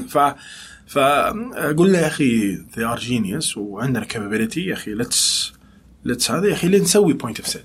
ف 0.09 0.17
فقلنا 0.87 1.99
يا 1.99 2.07
أخي 2.07 2.55
they 2.77 2.85
are 2.85 2.99
genius 2.99 3.57
وعندنا 3.57 4.05
capability 4.05 4.65
يا 4.65 4.73
أخي 4.73 4.93
let's 4.93 5.53
let's 6.05 6.31
هذا 6.31 6.47
يا 6.47 6.53
أخي 6.53 6.67
ليه 6.67 6.81
نسوي 6.81 7.13
point 7.13 7.39
of 7.39 7.47
sale 7.47 7.61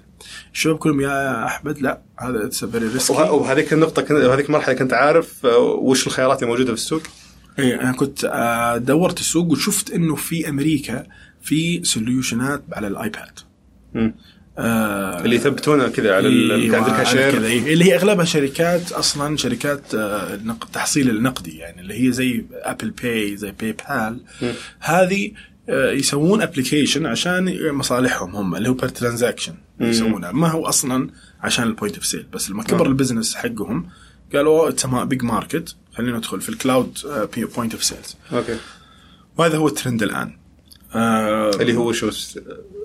الشباب 0.53 0.79
كلهم 0.79 1.01
يا 1.01 1.47
أحمد 1.47 1.79
لا 1.79 2.01
هذا 2.19 2.45
it's 2.47 2.65
very 2.65 2.89
risky 2.89 3.13
وهذيك 3.13 3.73
النقطة 3.73 4.03
كنت 4.03 4.11
وهذيك 4.11 4.47
المرحلة 4.47 4.75
كنت 4.75 4.93
عارف 4.93 5.47
آه، 5.47 5.59
وش 5.59 6.07
الخيارات 6.07 6.43
الموجودة 6.43 6.67
في 6.67 6.81
السوق؟ 6.81 7.03
اي 7.59 7.81
أنا 7.81 7.93
كنت 7.93 8.25
آه، 8.25 8.77
دورت 8.77 9.21
السوق 9.21 9.51
وشفت 9.51 9.91
إنه 9.91 10.15
في 10.15 10.49
أمريكا 10.49 11.07
في 11.43 11.85
solution 11.85 12.54
ات 12.54 12.63
على 12.73 12.87
الآيباد. 12.87 13.39
آه 14.59 15.25
اللي 15.25 15.37
يثبتونه 15.37 15.89
كذا 15.89 16.17
على 16.17 16.29
عند 16.77 16.89
الكاشير. 16.89 17.37
اللي 17.73 17.85
هي 17.85 17.97
أغلبها 17.97 18.25
شركات 18.25 18.93
أصلا 18.93 19.37
شركات 19.37 19.95
آه، 19.95 20.37
نق- 20.45 20.69
تحصيل 20.73 21.11
النقدي 21.11 21.57
يعني 21.59 21.81
اللي 21.81 22.07
هي 22.09 22.13
زي 22.13 22.45
Apple 22.53 22.91
Pay 22.91 23.37
زي 23.37 23.53
PayPal 23.61 24.21
هذه 24.81 25.33
آه، 25.69 25.91
يسوون 25.93 26.43
application 26.43 27.07
عشان 27.07 27.73
مصالحهم 27.73 28.37
هم 28.37 28.55
اللي 28.55 28.69
هو 28.69 28.75
per 28.75 28.89
transaction 28.89 29.55
يسوونها. 29.81 30.33
ما 30.33 30.49
هو 30.49 30.67
أصلا 30.67 31.11
عشان 31.41 31.65
ال 31.65 31.70
point 31.70 31.95
of 31.97 32.07
sale 32.07 32.27
بس 32.33 32.51
لما 32.51 32.63
كبر 32.63 32.87
ال 32.87 32.92
business 32.92 33.35
حقهم 33.35 33.89
قالوا 34.35 34.69
it's 34.69 34.87
big 34.87 35.23
market 35.25 35.77
خلينا 35.95 36.19
ندخل 36.19 36.41
في 36.41 36.49
ال 36.49 36.57
cloud 36.57 36.99
point 37.57 37.73
of 37.75 37.85
sales 37.85 38.17
okay. 38.33 38.57
وهذا 39.37 39.57
هو 39.57 39.69
الترند 39.69 40.03
الآن. 40.03 40.37
آه 40.95 41.51
اللي 41.51 41.77
هو 41.77 41.93
شو 41.93 42.11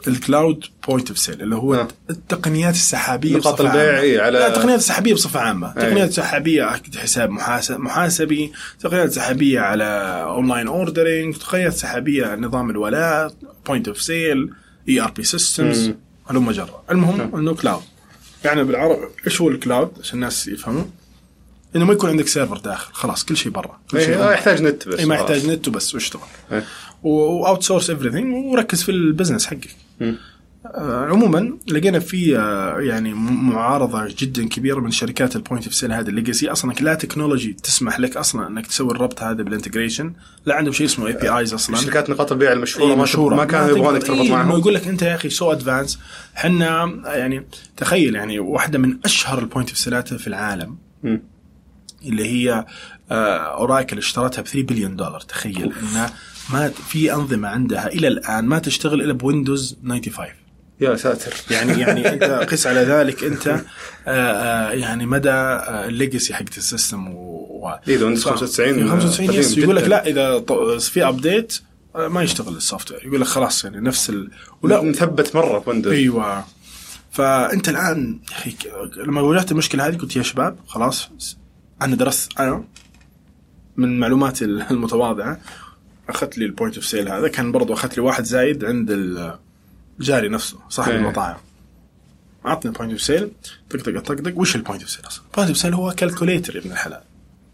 ال 0.08 0.17
cloud 0.17 0.66
point 0.88 1.10
of 1.10 1.18
sale 1.20 1.42
اللي 1.42 1.56
هو 1.56 1.76
نعم. 1.76 1.88
التقنيات 2.10 2.74
السحابية 2.74 3.38
نقاط 3.38 3.62
البيع. 3.62 4.00
إيه، 4.00 4.18
على- 4.20 4.22
لا 4.24 4.48
التقنيات 4.48 4.80
السحابية 4.80 5.14
بصفة 5.14 5.40
عامة 5.40 5.68
أي. 5.78 5.82
تقنيات 5.82 6.12
سحابية 6.14 6.82
حساب 6.98 7.30
محاسب 7.30 7.80
محاسبي 7.80 8.52
تقنيات 8.80 9.12
سحابية 9.12 9.60
على 9.60 9.84
online 10.28 10.68
ordering 10.68 11.36
تقنيات 11.38 11.74
سحابية 11.74 12.26
على 12.26 12.42
نظام 12.42 12.70
الولاء 12.70 13.34
point 13.68 13.88
of 13.88 14.02
sale 14.02 14.50
ERP 14.90 15.24
systems. 15.24 15.92
هلم 16.30 16.52
جرا 16.52 16.84
المهم 16.92 17.36
إنه 17.36 17.54
cloud 17.56 17.82
يعني 18.46 18.64
بالعربي 18.64 19.02
إيش 19.28 19.42
هو 19.42 19.50
ال 19.50 19.57
cloud 19.57 19.92
عشان 20.00 20.16
الناس 20.16 20.48
يفهموا 20.48 20.84
إنه 21.76 21.86
ما 21.86 21.94
يكون 21.94 22.10
عندك 22.10 22.28
server 22.28 22.58
داخل. 22.58 22.94
خلاص 22.94 23.26
كل 23.26 23.38
شيء 23.38 23.52
برا. 23.52 23.80
كل 23.92 24.02
شيء 24.02 24.10
إيه، 24.10 24.30
آه، 24.30 24.34
يحتاج 24.34 24.62
نت 24.62 24.88
بس 24.88 25.00
اي 25.00 25.06
ما. 25.06 25.16
يحتاج 25.16 25.50
نت 25.50 25.68
وبس 25.68 25.94
واشتغل 25.94 26.22
إيه. 26.52 26.64
و 27.04 27.64
outsource 27.64 27.90
everything 27.90 28.36
وركز 28.36 28.84
في 28.84 28.92
ال 28.92 28.98
business 28.98 29.46
حقك. 29.46 29.76
آه، 30.66 31.06
عموما 31.06 31.58
لقينا 31.68 32.00
في 32.00 32.38
آه، 32.38 32.80
يعني 32.80 33.14
معارضة 33.14 34.08
جدا 34.18 34.48
كبيرة 34.48 34.80
من 34.80 34.92
شركات 34.92 35.36
ال 35.36 35.41
point 35.41 35.66
of 35.66 35.76
sale 35.76 35.92
هذه 35.92 36.08
ال 36.08 36.14
legacy 36.14 36.50
أصلا 36.50 36.74
لا 36.74 36.94
technology 36.94 37.54
تسمح 37.54 38.00
لك 38.00 38.18
أصلا 38.18 38.48
إنك 38.48 38.68
تسوي 38.68 38.92
الربط 38.92 39.24
هذا 39.24 39.44
بال 39.44 39.54
integration 39.54 40.14
لا 40.46 40.56
عندهم 40.56 40.74
شيء 40.74 40.86
اسمه 40.86 41.08
APIs 41.08 41.54
أصلا. 41.54 41.76
شركات 41.76 42.10
نقاط 42.10 42.32
البيع 42.32 42.52
المشهورة 42.52 42.90
إيه 42.90 42.96
ما 42.96 43.04
مشهورة. 43.04 43.36
ما 43.36 43.46
كانوا 43.46 43.78
يبغونك 43.78 44.04
تربط 44.04 44.20
إيه 44.20 44.32
معهم. 44.32 44.60
يقول 44.60 44.74
لك 44.74 44.88
أنت 44.88 45.02
يا 45.02 45.16
أخي 45.16 45.30
so 45.30 45.52
advanced 45.52 46.00
إحنا 46.38 46.94
يعني 47.06 47.48
تخيل 47.78 48.16
يعني 48.16 48.40
واحدة 48.40 48.80
من 48.80 48.98
أشهر 49.06 49.40
ال 49.40 49.45
point 49.45 49.70
of 49.70 49.78
sale 49.78 50.06
ات 50.06 50.14
في 50.14 50.28
العالم. 50.28 50.78
اللي 52.06 52.26
هي 52.26 52.66
آه، 53.12 53.38
Oracle 53.38 53.98
اشترتها 53.98 54.42
ب 54.42 54.48
3 54.48 54.62
بليون 54.68 54.96
دولار 54.96 55.22
تخيل 55.22 55.74
إنها 55.82 56.14
ما 56.50 56.70
في 56.70 57.14
أنظمة 57.14 57.48
عندها 57.48 57.88
إلى 57.88 58.08
الآن 58.08 58.46
ما 58.46 58.60
تشتغل 58.60 59.02
إلا 59.02 59.14
ب 59.14 59.22
Windows 59.22 59.78
95 59.88 60.28
يا 60.82 60.96
ساتر. 60.96 61.34
يعني 61.52 61.82
يعني 61.82 62.10
أنت 62.10 62.24
قس 62.24 62.68
على 62.68 62.80
ذلك 62.80 63.24
أنت 63.24 63.48
آه، 63.48 63.62
آه، 64.08 64.72
يعني 64.72 65.06
مدى 65.06 65.30
ال 65.32 65.46
legacy 65.46 66.34
حقت 66.34 66.58
ال 66.58 66.65
system 66.65 67.08
و 67.08 67.70
إيه، 67.88 67.98
ده 67.98 68.16
Windows 68.16 68.20
95 68.20 68.74
في 68.74 68.90
95 68.90 69.34
yes 69.36 69.52
قديم 69.52 69.64
يقول 69.64 69.76
لك. 69.76 69.84
لا 69.84 70.08
إذا 70.08 70.40
في 70.80 71.08
update 71.08 71.60
ما 71.96 72.24
يشتغل 72.24 72.56
ال 72.56 72.92
software. 72.92 73.06
يقول 73.06 73.22
لك 73.22 73.28
خلاص 73.28 73.64
يعني 73.66 73.80
نفس 73.80 74.10
ال... 74.10 74.32
ولا 74.62 74.82
مثبت 74.82 75.36
مرة 75.36 75.64
Windows 75.66 75.94
أيوه. 75.94 76.46
فأنت 77.12 77.70
الآن 77.70 78.20
يا 78.32 78.38
أخي 78.38 78.52
ك- 78.52 78.98
لما 79.08 79.22
واجهت 79.22 79.52
المشكلة 79.52 79.88
هذه 79.88 79.96
قلت 79.98 80.16
يا 80.16 80.24
شباب 80.24 80.56
خلاص 80.68 81.10
أنا 81.84 81.96
درست 81.96 82.40
أنا 82.40 82.64
من 83.78 84.00
معلوماتي 84.00 84.46
المتواضعة. 84.46 85.40
أخذت 86.10 86.38
لي 86.38 86.46
ال 86.46 86.51
point 86.51 86.76
of 86.76 86.86
sale 86.86 87.10
هذا. 87.10 87.28
كان 87.28 87.52
برضو 87.52 87.74
أخذت 87.74 87.98
لي 87.98 88.04
واحد 88.04 88.24
زايد 88.24 88.66
عند 88.66 88.92
ال- 88.92 89.40
الجاري 90.00 90.30
نفسه 90.30 90.58
صاحب 90.70 90.92
إيه. 90.92 90.98
المطاعم. 90.98 91.38
أعطني 92.46 92.72
ال 92.72 92.75
point 92.75 92.92
of 92.92 93.02
sale 93.02 93.32
طقطق 93.70 94.00
طقطق 94.00 94.38
وش 94.38 94.56
ال 94.56 94.60
point 94.60 94.82
of 94.82 94.92
sale 94.92 95.08
أصلا؟ 95.08 95.24
ال 95.32 95.35
point 95.35 95.50
of 95.50 95.58
sale 95.58 95.74
هو 95.74 95.92
calculator 95.98 96.56
يا 96.56 96.62
ابن 96.62 96.72
الحلال. 96.72 97.02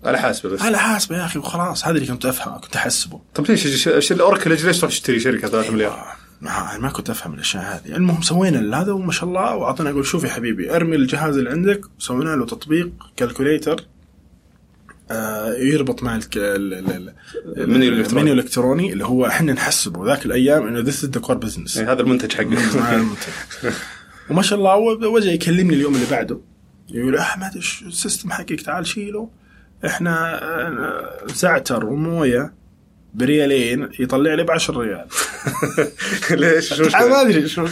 على 0.04 0.20
حاسبه 0.20 0.50
بس. 0.50 0.62
على 0.62 0.78
حاسبه 0.78 1.18
يا 1.18 1.26
أخي 1.26 1.40
وخلاص. 1.40 1.86
هذا 1.88 1.96
اللي 1.98 2.08
كنت 2.08 2.26
أفهمه 2.26 2.60
كنت 2.60 2.76
أحسبه. 2.76 3.22
طب 3.36 3.46
ليش 3.50 3.88
إيش 3.88 4.12
ال 4.12 4.17
Oracle 4.17 4.50
ليش 4.50 4.78
تروح 4.80 4.92
تشتري 4.92 5.20
شركة 5.20 5.48
3 5.48 5.72
مليار؟ 5.72 6.16
ما 6.42 6.78
ما 6.78 6.90
كنت 6.90 7.10
أفهم 7.10 7.34
الأشياء 7.34 7.64
هذه. 7.64 7.96
المهم 7.96 8.22
سوينا 8.22 8.82
هذا 8.82 8.92
وما 8.92 9.12
شاء 9.12 9.30
الله. 9.30 9.56
واعطينا 9.56 9.90
أقول 9.90 10.06
شوف 10.06 10.24
يا 10.24 10.30
حبيبي 10.30 10.76
أرمي 10.76 10.96
الجهاز 10.96 11.38
اللي 11.38 11.50
عندك. 11.50 11.82
وسوينا 12.00 12.30
له 12.36 12.46
تطبيق 12.46 12.92
calculator 13.18 13.86
يربط 15.58 16.04
مع 16.04 16.20
المنيو 16.36 16.56
الإلكتروني. 17.92 18.22
المنيو 18.22 18.34
الإلكتروني. 18.34 18.94
اللي 18.94 19.06
هو 19.06 19.26
إحنا 19.26 19.54
نحسبه 19.54 20.06
ذاك 20.06 20.26
الأيام 20.26 20.68
إنه 20.68 20.80
this 20.80 21.06
the 21.06 21.20
core 21.20 21.38
business 21.38 21.78
هذا 21.78 22.02
المنتج 22.02 22.34
حقه. 22.34 23.06
وما 24.30 24.42
شاء 24.42 24.60
الله 24.60 24.78
وجه 25.08 25.32
يكلمني 25.32 25.76
اليوم 25.76 25.96
اللي 25.96 26.06
بعده. 26.12 26.40
يقول 26.90 27.16
أحمد 27.16 27.56
إيش 27.56 27.84
ال 27.88 27.94
system 27.94 28.32
حقك؟ 28.32 28.62
تعال 28.62 28.88
شيله. 28.88 29.30
إحنا 29.86 30.44
آه، 30.44 31.28
زعتر 31.28 31.86
وموية 31.86 32.54
بريالين 33.14 33.90
يطلع 34.00 34.34
لي 34.34 34.44
ب 34.44 34.52
10 34.52 34.78
ريال 34.80 35.06
ليش؟ 36.42 36.74
شو؟ 36.74 36.84
ما 36.84 37.22
أدري 37.22 37.48
شو. 37.48 37.68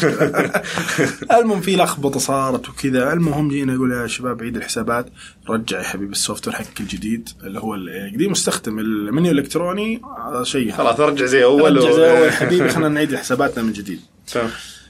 المهم 1.32 1.62
في 1.62 1.76
لخبطة 1.76 2.19
صارت 2.19 2.69
وكذا 2.69 3.13
المهم 3.13 3.50
جينا 3.50 3.73
نقول 3.73 3.91
يا 3.91 4.08
شباب 4.08 4.43
عيد 4.43 4.56
الحسابات 4.58 5.10
رجع 5.50 5.78
يا 5.78 5.84
حبيبي 5.84 6.12
ال 6.12 6.48
software 6.48 6.56
حقك 6.56 6.80
الجديد 6.80 7.30
اللي 7.43 7.60
هو 7.60 7.76
القديم 7.76 8.32
مستخدم 8.32 8.80
المنيو 8.80 9.32
الإلكتروني 9.32 10.02
هذا 10.30 10.43
شيء 10.43 10.71
خلاص 10.71 11.00
ارجع 11.00 11.26
زي 11.26 11.43
أول 11.43 11.78
رجع 11.78 11.91
زي 11.91 12.17
أول 12.19 12.32
حبيبي 12.32 12.69
خلينا 12.69 12.89
نعيد 12.89 13.15
حساباتنا 13.15 13.63
من 13.63 13.73
جديد. 13.73 14.00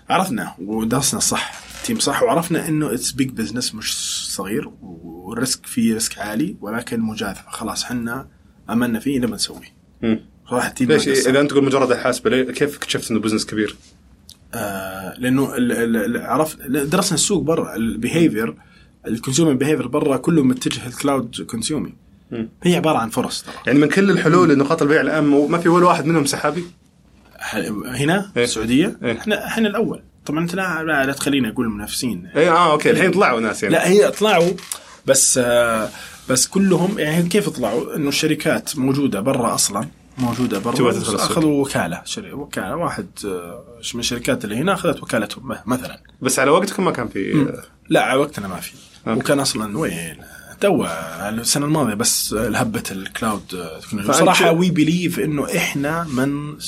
عرفنا 0.10 0.53
ودرسنا 0.62 1.19
صح 1.19 1.53
تيم 1.83 1.99
صح 1.99 2.23
وعرفنا 2.23 2.67
إنه 2.67 2.93
it's 2.93 3.12
big 3.12 3.30
business 3.30 3.75
مش 3.75 3.95
صغير 4.36 4.69
وال 4.82 5.10
risk 5.10 5.65
فيه 5.65 5.93
risk 5.93 6.19
عالي 6.19 6.55
ولكن 6.62 6.99
مجازفة 6.99 7.49
خلاص 7.49 7.83
حنا 7.83 8.27
آمنا 8.69 8.99
فيه 8.99 9.19
نبى 9.19 9.33
نسويه. 9.33 9.77
صراحة 10.49 10.73
ليش. 10.81 11.07
إذا 11.07 11.39
أنت 11.41 11.51
تقول 11.51 11.65
مجرد 11.65 11.91
الحاسبه 11.91 12.43
كيف 12.43 12.75
اكتشفت 12.77 13.12
إنه 13.12 13.19
business 13.19 13.45
كبير؟ 13.45 13.75
آه 14.53 15.13
لأنه 15.17 15.55
ال- 15.55 15.71
ال- 15.71 16.15
ال- 16.15 16.21
عرف 16.25 16.55
درسنا 16.67 17.13
السوق 17.13 17.43
برا 17.43 17.75
ال 17.75 17.84
behavior 17.84 18.56
ال 19.08 19.13
consumer 19.13 19.53
behavior 19.53 19.88
برا 19.88 20.17
كله 20.17 20.43
متجه 20.43 20.88
ال 20.88 20.96
cloud 20.96 21.41
consuming 21.41 21.93
مم. 22.31 22.49
هي 22.63 22.75
عبارة 22.75 22.97
عن 22.97 23.10
فرص 23.10 23.41
ترى 23.43 23.53
يعني 23.67 23.79
من 23.79 23.89
كل 23.89 24.12
الحلول 24.12 24.57
نقاط 24.57 24.81
البيع 24.81 25.01
الان 25.01 25.23
ما 25.23 25.57
في 25.57 25.69
ولا 25.69 25.86
واحد 25.88 26.05
منهم 26.05 26.25
سحابي؟ 26.25 26.63
هنا 27.86 28.31
إيه. 28.38 28.43
السعودية 28.43 28.97
إيه. 29.03 29.17
إحنا 29.17 29.45
إحنا 29.47 29.67
الأول 29.69 30.01
طبعا 30.25 30.39
أنت 30.39 30.55
لا, 30.55 30.83
لا, 30.83 31.05
لا 31.05 31.13
تخليني 31.13 31.49
أقول 31.49 31.69
منافسين 31.69 32.27
اي 32.36 32.49
آه 32.49 32.71
أوكي 32.71 32.91
الحين 32.91 33.12
طلعوا 33.12 33.39
ناس 33.39 33.63
يعني 33.63 33.75
لا 33.75 33.88
هي 33.88 34.12
طلعوا 34.12 34.51
بس 35.05 35.38
آه 35.43 35.89
بس 36.29 36.47
كلهم 36.47 36.99
يعني 36.99 37.29
كيف 37.29 37.49
طلعوا؟ 37.49 37.95
إنه 37.95 38.10
الشركات 38.10 38.77
موجودة 38.77 39.19
برا 39.19 39.53
أصلا 39.55 39.88
موجودة 40.17 40.60
برا. 40.60 40.89
اخذوا 41.15 41.62
وكالة 41.62 42.01
شري 42.06 42.34
وكالة. 42.34 42.75
واحد 42.75 43.08
آه، 43.25 43.63
من 43.93 43.99
الشركات 43.99 44.43
اللي 44.45 44.56
هنا 44.56 44.73
أخذت 44.73 45.03
وكالتهم 45.03 45.56
مثلا. 45.65 45.99
بس 46.21 46.39
على 46.39 46.51
وقتكم 46.51 46.86
ما 46.86 46.91
كان 46.91 47.08
في 47.08 47.47
لا 47.89 48.01
على 48.01 48.19
وقتنا 48.19 48.47
ما 48.47 48.56
في. 48.60 48.71
أوكي. 49.08 49.19
وكان 49.19 49.39
أصلا 49.39 49.77
وين؟ 49.77 50.17
تو 50.62 50.86
السنة 51.30 51.65
الماضية 51.65 51.93
بس 51.93 52.34
الهبة 52.34 52.84
ال 52.91 53.00
cloud 53.00 53.41
تكنولوجيا 53.82 54.13
فأنت- 54.13 54.17
صراحة 54.17 54.51
we 54.51 54.69
believe 54.69 55.19
إنه 55.19 55.58
إحنا 55.58 56.03
من 56.03 56.60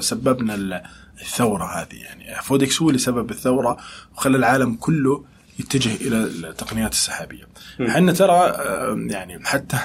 سببنا 0.00 0.54
ال- 0.54 0.82
الثورة 1.22 1.64
هذه. 1.64 1.94
يعني 1.96 2.42
فودكس 2.42 2.82
هو 2.82 2.88
اللي 2.88 2.98
سبب 2.98 3.30
الثورة 3.30 3.76
وخلى 4.16 4.36
العالم 4.36 4.74
كله 4.74 5.24
يتجه 5.58 5.94
إلى 5.94 6.16
التقنيات 6.16 6.92
السحابية. 6.92 7.48
إحنا 7.88 8.12
ترى 8.12 8.32
آه، 8.32 8.96
يعني 9.10 9.44
حتى 9.46 9.78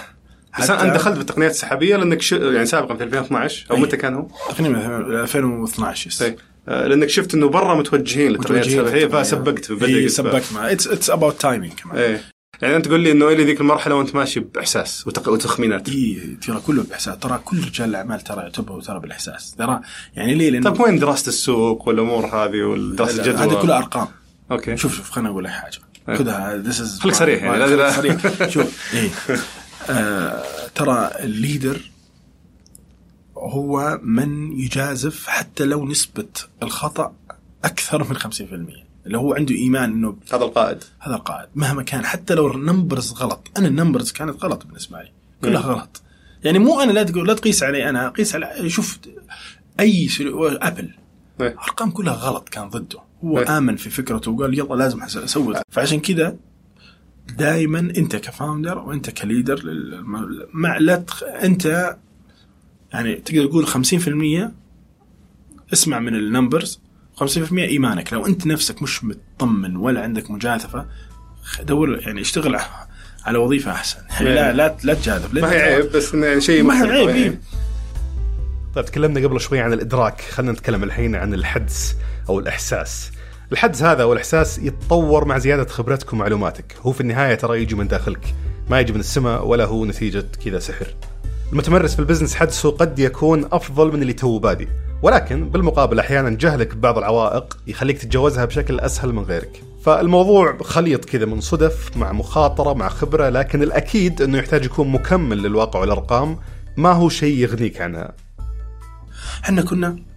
بس 0.60 0.70
انت 0.70 0.94
دخلت 0.94 1.18
بالتقنيات 1.18 1.52
السحابية 1.52 1.96
لأنك 1.96 2.22
ش... 2.22 2.32
يعني 2.32 2.66
سابقا 2.66 2.96
في 2.96 3.04
2012 3.04 3.66
أو 3.72 3.76
أي. 3.76 3.82
متى 3.82 3.98
كان 3.98 4.14
هو؟ 4.16 4.28
تقريبا 4.50 4.98
2012 5.24 6.08
yes. 6.08 6.20
طيب. 6.20 6.36
آه، 6.68 6.88
لأنك 6.88 7.10
شفت 7.10 7.34
إنه 7.34 7.50
برا 7.50 7.76
متوجهين 7.76 8.32
للتقنيات 8.32 8.66
السحابية. 8.68 9.08
فسبقت 9.08 9.72
هي 9.72 9.76
بدك 9.76 10.08
سبقت 10.08 10.44
ما 10.54 10.72
it's 10.72 10.88
it's 10.88 11.10
about 11.10 11.42
timing 11.42 11.74
كمان. 11.74 11.98
إيه. 11.98 12.22
يعني 12.62 12.76
أنت 12.76 12.86
تقول 12.86 13.00
لي 13.00 13.12
إنه 13.12 13.28
إلى 13.28 13.44
ذيك 13.44 13.62
المرحلة 13.62 13.96
وأنت 13.96 14.16
ماشي 14.16 14.40
بإحساس 14.40 15.08
وتق... 15.08 15.30
وتخمينات. 15.30 15.90
اي 15.90 16.38
ترى 16.48 16.60
كله 16.68 16.84
بإحساس. 16.84 17.18
ترى 17.18 17.40
كل 17.46 17.58
رجال 17.66 17.90
الأعمال 17.90 18.22
ترى 18.22 18.42
يعتبروا 18.42 18.82
ترى 18.82 19.00
بالإحساس. 19.00 19.56
ترى 19.58 19.82
يعني 20.16 20.36
ليه؟ 20.36 20.50
لأنه 20.50 20.70
طيب 20.70 20.82
وين 20.82 21.00
دراسة 21.00 21.30
السوق 21.30 21.88
والأمور 21.88 22.26
هذه 22.26 22.64
ودراسه 22.64 23.20
الجدوى؟ 23.20 23.42
هذه 23.46 23.62
كلها 23.62 23.78
أرقام. 23.78 24.08
أوكي. 24.52 24.78
شوف 24.78 24.98
شوف 24.98 25.10
خليني 25.12 25.30
أقول 25.30 25.44
لك 25.44 25.50
حاجة. 25.52 25.78
أي. 26.10 26.18
كذا 26.18 26.62
this 26.66 26.82
is 26.82 27.00
خليك 27.00 27.16
صريح 27.16 27.44
يعني، 27.44 27.58
لا- 27.60 27.76
لا- 27.76 27.92
صريح 27.92 28.18
شوف 28.50 28.94
ترى 30.76 31.12
ال 31.20 31.30
leader 31.30 31.92
هو 33.38 34.00
من 34.04 34.60
يجازف 34.60 35.28
حتى 35.28 35.66
لو 35.66 35.86
نسبة 35.88 36.28
الخطأ 36.64 37.14
أكثر 37.64 38.04
من 38.10 38.18
50% 38.18 38.32
اللي 39.06 39.18
هو 39.18 39.34
عنده 39.34 39.56
إيمان 39.56 39.92
إنه 39.92 40.18
هذا 40.34 40.44
القائد. 40.44 40.84
هذا 41.00 41.16
القائد. 41.16 41.50
مهما 41.56 41.84
كان 41.84 42.06
حتى 42.06 42.34
لو 42.36 42.52
ال 42.52 42.60
numbers 42.60 43.14
غلط. 43.14 43.48
أنا 43.58 43.68
ال 43.68 43.73
numbers 43.73 44.12
كانت 44.12 44.44
غلط 44.44 44.66
بالنسبة 44.66 44.98
لي. 45.02 45.12
كلها 45.42 45.62
غلط. 45.62 46.02
يعني 46.44 46.60
مو 46.60 46.82
أنا 46.82 46.92
لا 46.92 47.04
تقول 47.04 47.28
لا 47.28 47.34
تقيس 47.34 47.64
علي 47.64 47.90
أنا 47.90 48.10
قيس 48.10 48.36
على 48.36 48.70
شوف 48.70 49.00
أي 49.80 50.10
أبل. 50.42 50.90
أرقام 51.42 51.92
كلها 51.92 52.14
غلط 52.14 52.50
كان 52.50 52.70
ضده. 52.70 53.00
هو. 53.24 53.40
آمن 53.40 53.76
في 53.76 53.90
فكرته 53.90 54.32
وقال 54.32 54.60
يلا 54.60 54.76
لازم 54.76 55.00
أس- 55.02 55.18
أسوي. 55.18 55.56
فعشان 55.70 56.00
كذا 56.00 56.36
دائما 57.38 57.80
أنت 57.80 58.16
ك 58.16 58.24
founder 58.24 58.78
وانت 58.78 59.10
ك 59.10 59.17
leader 59.17 59.62
مع 60.54 60.78
لا 60.78 60.96
تخ... 60.96 61.24
أنت 61.24 61.96
يعني 62.94 63.16
تقدر 63.16 63.46
تقول 63.46 63.68
50% 63.68 64.52
اسمع 65.74 66.00
من 66.00 66.16
النمبرز 66.16 66.80
50% 67.24 67.54
إيمانك 67.54 68.14
لو 68.14 68.26
أنت 68.26 68.48
نفسك 68.48 68.82
مش 68.82 69.04
مطمن 69.04 69.76
ولا 69.76 70.02
عندك 70.04 70.32
مجازفة 70.32 70.86
خ- 71.44 71.62
دور 71.62 72.00
يعني 72.00 72.22
اشتغل 72.22 72.58
على 73.26 73.38
وظيفة 73.38 73.72
أحسن 73.72 73.98
يعني 74.12 74.26
لا 74.36 74.54
لا 74.54 74.78
لا 74.84 74.94
تجازف 74.94 75.34
ما 75.34 75.52
هي 75.52 75.62
عيب 75.62 75.92
بس 75.92 76.14
انه 76.14 76.26
يعني 76.26 76.42
شيء 76.42 76.64
ما 76.64 76.84
هي. 76.86 76.92
عيب. 76.92 77.10
إيه. 77.10 77.42
طيب 78.76 78.86
تكلمنا 78.86 79.28
قبل 79.28 79.40
شوي 79.42 79.60
عن 79.60 79.74
الإدراك 79.74 80.22
خلينا 80.22 80.52
نتكلم 80.52 80.84
الحين 80.84 81.16
عن 81.16 81.34
الحدس 81.34 81.96
أو 82.30 82.40
الإحساس 82.40 83.12
الحدس 83.52 83.84
هذا 83.84 84.04
أو 84.04 84.14
الاحساس 84.14 84.60
يتطور 84.60 85.26
مع 85.26 85.38
زيادة 85.38 85.66
خبرتك 85.66 86.14
ومعلوماتك. 86.14 86.76
هو 86.82 86.92
في 86.92 87.02
النهاية 87.02 87.36
ترى 87.36 87.62
يجي 87.62 87.76
من 87.76 87.88
داخلك. 87.88 88.36
ما 88.70 88.80
يجي 88.80 88.94
من 88.94 89.00
السماء 89.00 89.46
ولا 89.48 89.66
هو 89.66 89.86
نتيجة 89.86 90.26
كذا 90.46 90.60
سحر. 90.60 90.88
المتمرس 91.52 91.94
في 91.94 92.00
ال 92.00 92.04
business 92.04 92.36
حدسه 92.36 92.72
قد 92.72 93.00
يكون 93.00 93.46
أفضل 93.52 93.88
من 93.94 94.02
اللي 94.02 94.14
توه 94.14 94.40
بادي. 94.40 94.68
ولكن 95.02 95.50
بالمقابل 95.50 96.00
أحيانا 96.00 96.30
جهلك 96.30 96.76
ببعض 96.76 96.98
العوائق 96.98 97.58
يخليك 97.68 97.98
تتجاوزها 97.98 98.46
بشكل 98.46 98.80
أسهل 98.80 99.14
من 99.14 99.24
غيرك. 99.24 99.64
فالموضوع 99.84 100.58
خليط 100.62 101.06
كذا 101.06 101.26
من 101.26 101.42
صدف 101.42 101.98
مع 101.98 102.12
مخاطرة 102.12 102.74
مع 102.74 102.90
خبرة 102.90 103.30
لكن 103.30 103.64
الأكيد 103.64 104.22
إنه 104.22 104.38
يحتاج 104.38 104.66
يكون 104.66 104.88
مكمل 104.88 105.38
للواقع 105.38 105.80
والأرقام. 105.80 106.38
ما 106.78 106.92
هو 106.92 107.10
شيء 107.10 107.38
يغنيك 107.38 107.82
عنها؟ 107.82 108.14
إحنا 109.44 109.62
كنا 109.62 110.11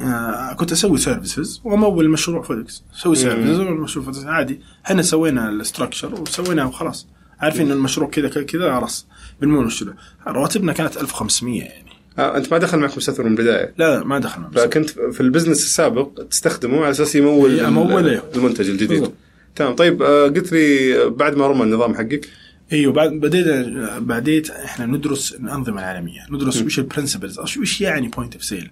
آه 0.00 0.52
كنت 0.52 0.72
أسوي 0.72 0.98
services 0.98 1.60
وامول 1.64 2.08
مشروع 2.10 2.42
فودكس 2.42 2.82
أسوي 2.94 3.16
services 3.16 3.60
مشروع 3.60 4.04
فودكس 4.04 4.24
عادي. 4.24 4.60
إحنا 4.86 5.02
سوينا 5.02 5.48
ال 5.48 5.55
structure 5.55 6.20
وسويناه 6.20 6.68
وخلاص. 6.68 7.06
عارفين 7.40 7.66
إن 7.66 7.72
المشروع 7.72 8.10
كذا 8.10 8.28
كذا 8.28 8.42
كذا 8.42 8.74
خلاص. 8.78 9.06
بنمول 9.40 9.60
المشروع 9.60 9.94
رواتبنا 10.26 10.72
كانت 10.72 10.96
1500 10.96 11.62
يعني. 11.62 11.90
آه 12.18 12.36
أنت 12.36 12.52
ما 12.52 12.58
دخل 12.58 12.78
معك 12.78 12.96
مستثمر 12.96 13.26
من 13.26 13.32
البداية؟ 13.32 13.74
لا 13.78 13.98
لا 13.98 14.04
ما 14.04 14.18
دخلنا 14.18 14.48
بس. 14.48 14.62
فكنت 14.62 14.90
في 14.90 15.20
ال 15.20 15.24
business 15.24 15.58
السابق 15.58 16.10
تستخدمه 16.30 16.80
على 16.80 16.90
أساس 16.90 17.14
يمول 17.14 17.60
إيه،. 17.60 18.22
المنتج 18.34 18.70
الجديد. 18.70 19.10
تمام. 19.56 19.74
طيب 19.74 20.02
آه، 20.02 20.24
قلت 20.24 20.52
لي 20.52 21.10
بعد 21.10 21.36
ما 21.36 21.46
رمى 21.46 21.62
النظام 21.62 21.94
حقك. 21.94 22.28
أيوه 22.72 22.92
بعد 22.92 23.10
بدينا 23.10 23.98
بعديت 23.98 24.50
إحنا 24.50 24.86
ندرس 24.86 25.32
الأنظمة 25.32 25.78
العالمية. 25.78 26.20
ندرس 26.30 26.62
وش 26.62 26.78
ال 26.78 26.84
principles 26.84 27.38
وش 27.38 27.80
يعني 27.80 28.08
point 28.08 28.34
of 28.34 28.44
sale 28.44 28.70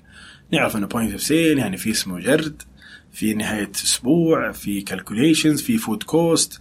نعرف 0.53 0.77
أنه 0.77 0.87
point 0.87 1.13
of 1.13 1.23
sale 1.23 1.59
يعني 1.59 1.77
في 1.77 1.91
اسمه 1.91 2.21
جرد 2.21 2.63
في 3.13 3.35
نهاية 3.35 3.71
أسبوع 3.75 4.53
في 4.53 4.81
calculations 4.81 5.63
في 5.63 5.79
food 5.79 6.03
cost 6.03 6.61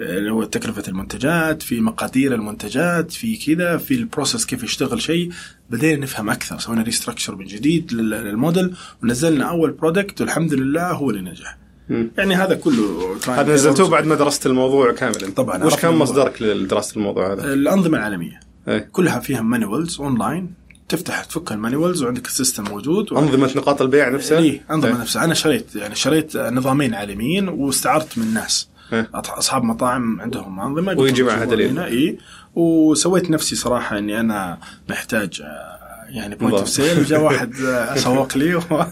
اللي 0.00 0.30
هو 0.32 0.44
تكلفة 0.44 0.82
المنتجات 0.88 1.62
في 1.62 1.80
مقادير 1.80 2.34
المنتجات 2.34 3.12
في 3.12 3.36
كذا 3.36 3.76
في 3.76 3.94
ال 3.94 4.01
process 4.01 4.46
كيف 4.46 4.62
يشتغل 4.62 5.02
شيء 5.02 5.30
بدينا 5.70 6.00
نفهم 6.02 6.30
أكثر 6.30 6.58
سوينا 6.58 6.82
restructure 6.82 7.36
من 7.36 7.44
جديد 7.44 7.92
لل- 7.92 8.10
للموديل 8.10 8.74
ونزلنا 9.02 9.44
أول 9.44 9.70
product 9.72 10.20
والحمد 10.20 10.54
لله 10.54 10.90
هو 10.92 11.10
اللي 11.10 11.20
نجح 11.30 11.56
مم. 11.88 12.10
يعني 12.18 12.34
هذا 12.34 12.54
كله 12.54 13.16
هذا 13.28 13.54
نزلتوه 13.54 13.88
بعد 13.88 14.06
ما 14.06 14.14
درست 14.14 14.46
الموضوع 14.46 14.92
كاملا 14.92 15.30
طبعاً، 15.30 15.64
وش 15.64 15.74
كان. 15.76 15.94
مصدرك 15.94 16.42
لدراسة 16.42 16.96
الموضوع 16.96 17.32
هذا؟ 17.32 17.52
الأنظمة 17.54 17.98
العالمية 17.98 18.40
إيه. 18.68 18.78
كلها 18.92 19.20
فيها 19.20 19.40
manuals 19.42 20.00
online 20.00 20.54
تفتح 20.94 21.24
تفك 21.24 21.52
ال 21.52 21.58
manuals 21.58 22.02
وعندك 22.02 22.26
ال 22.26 22.31
system 22.31 22.64
موجود. 22.64 23.12
أنظمة 23.12 23.50
نقاط 23.56 23.82
البيع 23.82 24.08
نفسها؟ 24.08 24.38
اي 24.38 24.60
أنظمة 24.70 24.90
إيه. 24.96 25.00
نفسها 25.00 25.24
أنا 25.24 25.34
شريت 25.34 25.76
يعني 25.76 25.94
شريت 25.94 26.36
نظامين 26.36 26.94
عالميين 26.94 27.48
واستعرت 27.48 28.18
من 28.18 28.34
ناس 28.34 28.68
إيه. 28.92 29.08
أصحاب 29.14 29.64
مطاعم 29.64 30.20
عندهم 30.20 30.60
أنظمة 30.60 30.92
ويجي 30.98 31.22
معها 31.22 31.44
دليل. 31.44 31.78
اي 31.78 32.18
وسويت 32.54 33.30
نفسي 33.30 33.56
صراحة 33.56 33.98
إني 33.98 34.20
أنا 34.20 34.58
محتاج 34.88 35.42
آه، 35.44 35.74
يعني 36.08 36.34
point 36.34 36.54
of 36.54 36.68
sale 36.68 36.98
وجاء 37.00 37.20
واحد 37.20 37.54
آه، 37.60 37.96
سوق 37.96 38.36
لي 38.38 38.54
و- 38.54 38.60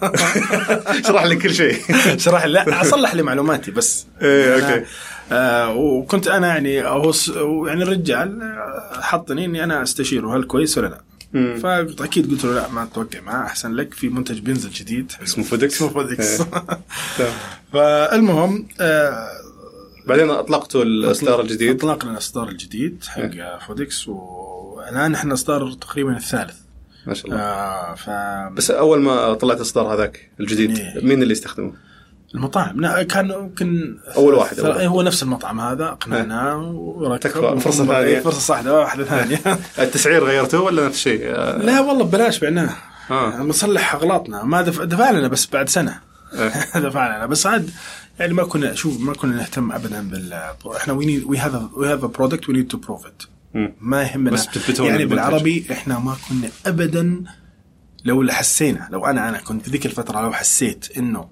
اشرح 1.01 1.25
لي 1.25 1.37
كل 1.37 1.55
شيء 1.55 1.77
شرح 2.25 2.45
لي 2.45 2.53
لا 2.53 2.81
أصلح 2.81 3.15
لي 3.15 3.23
معلوماتي 3.23 3.71
بس 3.71 4.07
إيه، 4.23 4.61
أنا- 4.61 4.65
أوكي. 4.65 4.85
آه 5.33 5.75
وكنت 5.77 6.29
أنا 6.29 6.47
يعني 6.47 6.83
هو 6.87 7.13
يعني 7.67 7.83
الرجال 7.83 8.43
آه، 8.43 9.01
حطني 9.01 9.45
إني 9.45 9.65
أنا 9.65 9.83
استشيره 9.83 10.37
هل 10.37 10.45
كويس 10.45 10.79
ولا 10.79 10.87
لا. 10.87 11.01
فأكيد 11.33 12.31
قلت 12.31 12.45
له 12.45 12.55
لا 12.55 12.69
ما 12.69 12.89
توقع 12.95 13.21
معاه 13.21 13.47
أحسن 13.47 13.73
لك. 13.73 13.95
في 13.95 14.09
منتج 14.09 14.39
بينزل 14.39 14.71
جديد. 14.71 15.13
اسمه 15.23 15.45
فودكس. 15.45 15.75
اسمه 15.75 15.89
فودكس. 15.89 16.41
إيه. 16.41 16.47
فالمهم 17.73 18.69
آه 18.81 19.29
بعدين 20.07 20.31
أطلقتوا 20.31 20.83
الإصدار 20.83 21.41
الجديد؟ 21.41 21.77
أطلقنا 21.77 22.11
الإصدار 22.13 22.49
الجديد 22.49 23.05
حق 23.05 23.59
فودكس 23.67 24.09
والآن 24.09 25.15
إحنا 25.15 25.35
إصدار 25.35 25.73
تقريبا 25.73 26.17
الثالث. 26.17 26.57
ما 27.07 27.15
شاء 27.15 27.27
الله. 27.27 27.39
آه 27.41 27.95
ف 27.95 28.11
بس 28.55 28.71
أول 28.71 29.01
ما 29.01 29.35
طلعت 29.35 29.57
الاصدار 29.57 29.95
هذاك 29.95 30.31
الجديد 30.41 30.79
إيه. 30.79 31.05
مين 31.05 31.23
اللي 31.23 31.33
يستخدمه؟ 31.33 31.73
المطاعم 32.35 32.81
لا 32.81 33.03
كان 33.03 33.31
يمكن 33.31 33.97
أول 34.17 34.35
واحد، 34.35 34.59
أول 34.61 34.69
واحد. 34.69 34.81
هو 34.87 35.03
نفس 35.03 35.23
المطعم 35.23 35.61
هذا 35.61 35.85
اقنعناه 35.85 36.59
وركب 36.75 37.43
وهم- 37.43 37.59
ثانية. 37.59 38.21
فرصة 38.21 38.53
واحدة 38.55 38.79
واحدة 38.81 39.05
ثانية 39.15 39.39
التسعير 39.79 40.25
غيرته 40.25 40.61
ولا 40.61 40.87
نفس 40.87 40.97
الشيء؟ 40.97 41.27
لا 41.59 41.81
والله 41.81 42.05
ببلاش 42.05 42.39
بعناه 42.39 42.71
آه. 43.11 43.37
مصلح 43.43 43.95
أغلاطنا 43.95 44.43
ما 44.45 44.63
دفع, 44.63 44.85
دفع 44.85 45.11
لنا 45.11 45.29
بس 45.29 45.47
بعد 45.53 45.69
سنة 45.69 46.01
إيه. 46.35 46.81
دفع 46.89 47.17
لنا 47.17 47.27
بس 47.27 47.47
عاد 47.47 47.71
يعني 48.19 48.35
ما 48.35 48.45
كنا 48.45 48.75
شوف 48.75 49.01
ما 49.01 49.13
كنا 49.15 49.37
نهتم 49.37 49.73
ابدا 49.73 50.09
بال 50.09 50.41
إحنا 50.77 50.93
we 50.93 51.25
we 51.25 51.39
have 51.39 51.75
we 51.77 51.93
have 51.93 52.05
product 52.05 52.49
we 52.49 52.55
need 52.55 52.69
to 52.69 52.77
prove 52.79 53.07
it 53.07 53.23
مم. 53.55 53.73
ما 53.81 54.03
يهمنا 54.03 54.31
بس 54.31 54.49
يعني. 54.81 55.05
بالعربي 55.05 55.67
إحنا 55.73 55.99
ما 55.99 56.17
كنا 56.29 56.49
ابدا 56.67 57.25
لو 58.05 58.27
حسينا 58.31 58.89
لو 58.91 59.07
أنا 59.07 59.29
أنا 59.29 59.39
كنت 59.39 59.65
في 59.65 59.71
ذيك 59.71 59.87
الفترة 59.87 60.21
لو 60.23 60.33
حسيت 60.33 60.89
إنه 60.97 61.29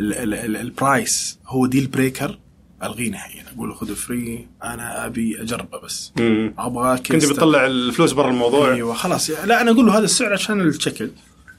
ال 0.00 0.23
price 0.23 1.38
هو 1.46 1.66
deal 1.66 1.86
breaker 1.86 2.38
ألغيه 2.82 3.10
نهائيا. 3.10 3.44
أقول 3.56 3.68
له 3.68 3.74
خذه 3.74 3.94
free 3.94 4.48
أنا 4.64 5.06
أبي 5.06 5.42
أجربه 5.42 5.80
بس. 5.80 6.12
أبغى 6.58 6.98
كنت 6.98 7.24
بتطلع 7.24 7.66
الفلوس 7.66 8.12
برا 8.12 8.30
الموضوع. 8.30 8.72
أيوه 8.72 8.94
خلاص. 8.94 9.30
يعني 9.30 9.46
لا 9.46 9.62
أنا 9.62 9.70
أقول 9.70 9.86
له 9.86 9.98
هذا 9.98 10.04
السعر 10.04 10.32
عشان 10.32 10.60
الشكل. 10.60 11.10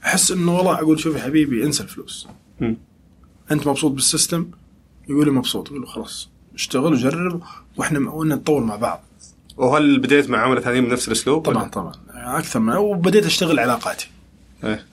أحس 0.04 0.30
إنه 0.30 0.56
والله 0.56 0.74
أقول 0.74 1.00
شوف 1.00 1.16
يا 1.16 1.22
حبيبي 1.22 1.64
انسى 1.64 1.82
الفلوس. 1.82 2.28
مم. 2.60 2.76
أنت 3.50 3.66
مبسوط 3.66 3.92
بال 3.92 4.05
system؟ 4.05 4.50
يقول 5.08 5.24
لي 5.24 5.30
مبسوط. 5.30 5.68
أقول 5.68 5.80
له 5.80 5.86
خلاص 5.86 6.30
اشتغل 6.54 6.92
وجرب 6.92 7.42
وإحنا 7.76 8.10
وإحنا 8.10 8.34
نتطور 8.34 8.64
مع 8.64 8.76
بعض. 8.76 9.04
وهل 9.56 9.98
بديت 9.98 10.30
مع 10.30 10.38
عملاء 10.38 10.62
ثانيين 10.62 10.84
بنفس 10.84 11.08
الأسلوب؟ 11.08 11.42
طبعا 11.42 11.68
طبعا. 11.68 11.92
أكثر 12.14 12.60
من 12.60 12.76
وبديت 12.76 13.26
أشتغل 13.26 13.58
علاقاتي. 13.58 14.08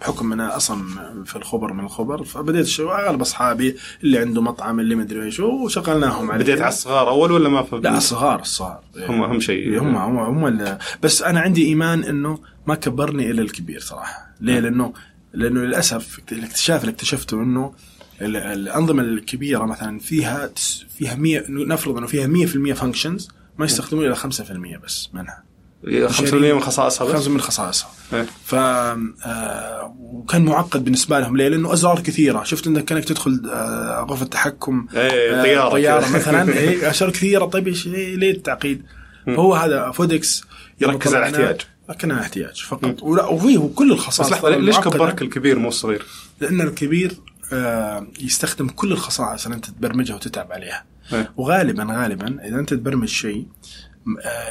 بحكم 0.01 0.33
أنا 0.33 0.55
أصلا 0.57 0.83
في 1.25 1.35
الخبر 1.35 1.73
من 1.73 1.83
الخبر 1.83 2.23
فبديت 2.23 2.65
اشتغل 2.65 2.87
أغلب 2.87 3.21
أصحابي 3.21 3.75
اللي 4.03 4.19
عنده 4.19 4.41
مطعم 4.41 4.79
اللي 4.79 4.95
مدري 4.95 5.23
إيش 5.23 5.39
وشغلناهم 5.39 6.31
عليه. 6.31 6.43
بديت 6.43 6.61
على 6.61 6.69
الصغار 6.69 7.09
أول 7.09 7.31
ولا 7.31 7.49
ما 7.49 7.63
في؟ 7.63 7.75
لا 7.75 7.97
الصغار 7.97 8.41
الصغار. 8.41 8.79
هم 8.97 9.23
اهم 9.23 9.39
شيء. 9.39 9.81
هم 9.81 9.95
هم 9.95 10.17
هم 10.17 10.47
ال- 10.47 10.77
بس 11.03 11.21
أنا 11.21 11.39
عندي 11.39 11.65
إيمان 11.65 12.03
إنه 12.03 12.39
ما 12.67 12.75
كبرني 12.75 13.31
إلا 13.31 13.41
الكبير 13.41 13.79
صراحة. 13.79 14.27
ليه؟ 14.41 14.59
لأنه 14.59 14.93
لأنه 15.33 15.59
للأسف 15.61 16.19
الاكتشاف 16.31 16.81
اللي 16.81 16.91
اكتشفته 16.91 17.37
إنه 17.43 17.73
ال- 18.21 18.37
الأنظمة 18.37 19.01
الكبيرة 19.03 19.65
مثلا 19.65 19.99
فيها 19.99 20.49
فيها 20.97 21.15
100 21.15 21.43
نفرض 21.49 21.97
إنه 21.97 22.07
فيها 22.07 22.27
100% 22.27 22.73
فانكشنز 22.73 23.29
ما 23.57 23.65
يستخدمون 23.65 24.05
إلا 24.05 24.15
5% 24.15 24.77
بس 24.85 25.09
منها. 25.13 25.43
5% 25.85 26.33
من 26.33 26.59
خصائصها 26.59 27.05
بس؟ 27.05 27.13
خمسة 27.13 27.29
من 27.31 27.41
خصائصها 27.41 27.89
إيه. 28.13 28.25
ف 28.45 28.55
آه، 28.55 29.95
وكان 29.97 30.45
معقد 30.45 30.83
بالنسبة 30.83 31.19
لهم 31.19 31.37
ليه؟ 31.37 31.47
لأنه 31.47 31.73
أزرار 31.73 31.99
كثيرة 31.99 32.43
شفت 32.43 32.67
إنك 32.67 32.85
كأنك 32.85 33.05
تدخل 33.05 33.41
آه، 33.53 34.05
غرفة 34.09 34.25
تحكم 34.25 34.87
إيه، 34.95 35.39
آه، 35.39 35.71
طيارة 35.71 36.01
كذا. 36.01 36.15
مثلا 36.17 36.57
اي 36.57 36.89
اشياء 36.89 37.09
كثيرة 37.09 37.45
طيب 37.45 37.67
إيش 37.67 37.87
ليه 37.87 38.31
التعقيد؟ 38.31 38.83
فهو 39.25 39.55
هذا 39.55 39.91
Foodics 39.91 40.43
يركز 40.81 41.15
على 41.15 41.29
الاحتياج. 41.29 41.61
كان 41.99 42.11
احتياج 42.11 42.61
فقط 42.61 43.03
ولا 43.03 43.25
وفيه 43.25 43.69
كل 43.75 43.91
الخصائص 43.91 44.29
بس 44.29 44.37
لحظة 44.37 44.49
ليش. 44.49 44.79
كبرك 44.79 45.21
الكبير 45.21 45.59
مو 45.59 45.67
الصغير؟ 45.67 46.05
لأن 46.41 46.61
الكبير 46.61 47.13
آه، 47.53 48.07
يستخدم 48.21 48.67
كل 48.67 48.91
الخصائص 48.91 49.45
اللي 49.45 49.55
أنت 49.55 49.65
تبرمجها 49.65 50.15
وتتعب 50.15 50.51
عليها 50.51 50.85
إيه. 51.13 51.31
وغالبا 51.37 51.83
غالبا 51.83 52.47
إذا 52.47 52.59
أنت 52.59 52.73
تبرمج 52.73 53.07
شيء 53.07 53.45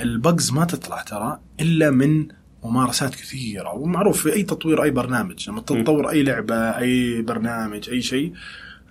ال 0.02 0.12
bugs 0.12 0.52
ما 0.52 0.64
تطلع 0.64 1.02
ترى 1.02 1.40
إلا 1.60 1.90
من 1.90 2.28
ممارسات 2.64 3.14
كثيرة 3.14 3.74
ومعروف 3.74 4.22
في 4.22 4.32
أي 4.32 4.42
تطوير 4.42 4.82
أي 4.82 4.90
برنامج 4.90 5.50
لما 5.50 5.60
تطور 5.60 6.10
أي 6.10 6.22
لعبة 6.22 6.54
أي 6.54 7.22
برنامج 7.22 7.90
أي 7.90 8.02
شيء. 8.02 8.32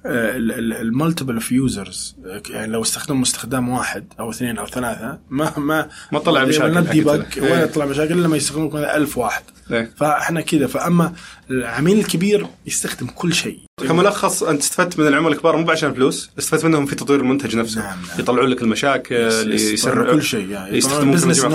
ال 0.05 0.19
multiple 0.19 1.33
of 1.33 1.51
users 1.51 2.15
يعني 2.49 2.71
لو 2.71 2.81
استخدموا 2.81 3.23
استخدام 3.23 3.69
واحد 3.69 4.13
أو 4.19 4.29
اثنين 4.29 4.57
أو 4.57 4.67
ثلاثة 4.67 5.19
ما 5.29 5.59
ما 5.59 5.89
ما 6.11 6.19
طلع 6.19 6.45
مشاكل 6.45 6.65
ولا 6.65 6.81
debug 6.81 7.23
إيه. 7.37 7.63
يطلع 7.63 7.85
مشاكل 7.85 8.13
إلا 8.13 8.21
لما 8.21 8.37
يستخدموا 8.37 8.67
مثلا 8.67 8.97
1000 8.97 9.17
واحد 9.17 9.43
إيه. 9.71 9.91
فإحنا 9.97 10.41
كذا 10.41 10.67
فأما 10.67 11.13
العميل 11.51 11.99
الكبير 11.99 12.47
يستخدم 12.65 13.07
كل 13.07 13.33
شيء 13.33 13.59
كملخص 13.87 14.43
أنت 14.43 14.61
استفدت 14.61 14.99
من 14.99 15.07
العملاء 15.07 15.31
الكبار 15.31 15.57
مو 15.57 15.71
عشان 15.71 15.93
فلوس 15.93 16.29
استفدت 16.39 16.65
منهم 16.65 16.85
في 16.85 16.95
تطوير 16.95 17.19
المنتج 17.19 17.55
نفسه 17.55 17.81
نعم، 17.81 17.97
نعم. 18.07 18.19
يطلعون 18.19 18.49
لك 18.49 18.61
المشاكل 18.61 19.53
يسرعوا 19.53 20.13
كل 20.13 20.23
شيء 20.23 20.49
يعني 20.49 20.77
يستخدمون 20.77 21.15
business. 21.15 21.45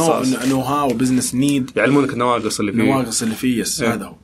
know 0.47 0.61
how 0.61 0.89
business 0.89 1.35
need 1.35 1.71
يعلمونك 1.77 2.13
النواقص 2.13 2.61
اللي 2.61 2.73
فيه 2.73 2.81
النواقص 2.81 3.23
اللي 3.23 3.35
فيه 3.35 3.61
yes 3.61 3.83
إيه. 3.83 3.95
هذا 3.95 4.05
هو 4.05 4.24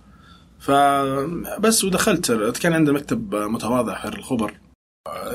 فبس 0.60 1.84
ودخلت 1.84 2.32
كان 2.62 2.72
عندنا 2.72 2.94
مكتب 2.96 3.34
متواضع 3.34 4.00
في 4.00 4.08
الخبر 4.08 4.54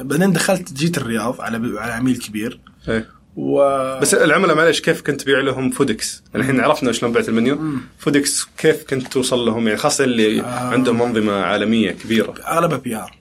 بعدين 0.02 0.34
دخلت 0.34 0.74
جيت 0.74 0.98
الرياض 0.98 1.42
على 1.42 1.80
على 1.80 1.94
عميل 1.94 2.18
كبير 2.18 2.60
إيه. 2.88 3.16
و 3.36 3.60
بس 4.00 4.14
العملاء 4.14 4.56
معلش 4.56 4.82
كيف 4.82 5.02
كنت 5.02 5.22
تبيع 5.22 5.40
لهم 5.40 5.70
Foodics؟ 5.70 6.24
الحين 6.36 6.60
عرفنا 6.60 6.92
شلون 6.92 7.12
بعت 7.12 7.30
ال 7.30 7.36
menu 7.36 7.60
Foodics 8.00 8.48
كيف 8.58 8.84
كنت 8.84 9.08
توصل 9.08 9.46
لهم 9.46 9.68
يعني 9.68 9.80
خاصة 9.80 10.04
اللي 10.04 10.42
آه. 10.42 10.46
عندهم 10.46 11.02
أنظمة 11.02 11.34
عالمية 11.34 11.92
كبيرة 11.92 12.34
أغلبها 12.48 12.78
PR 12.78 13.18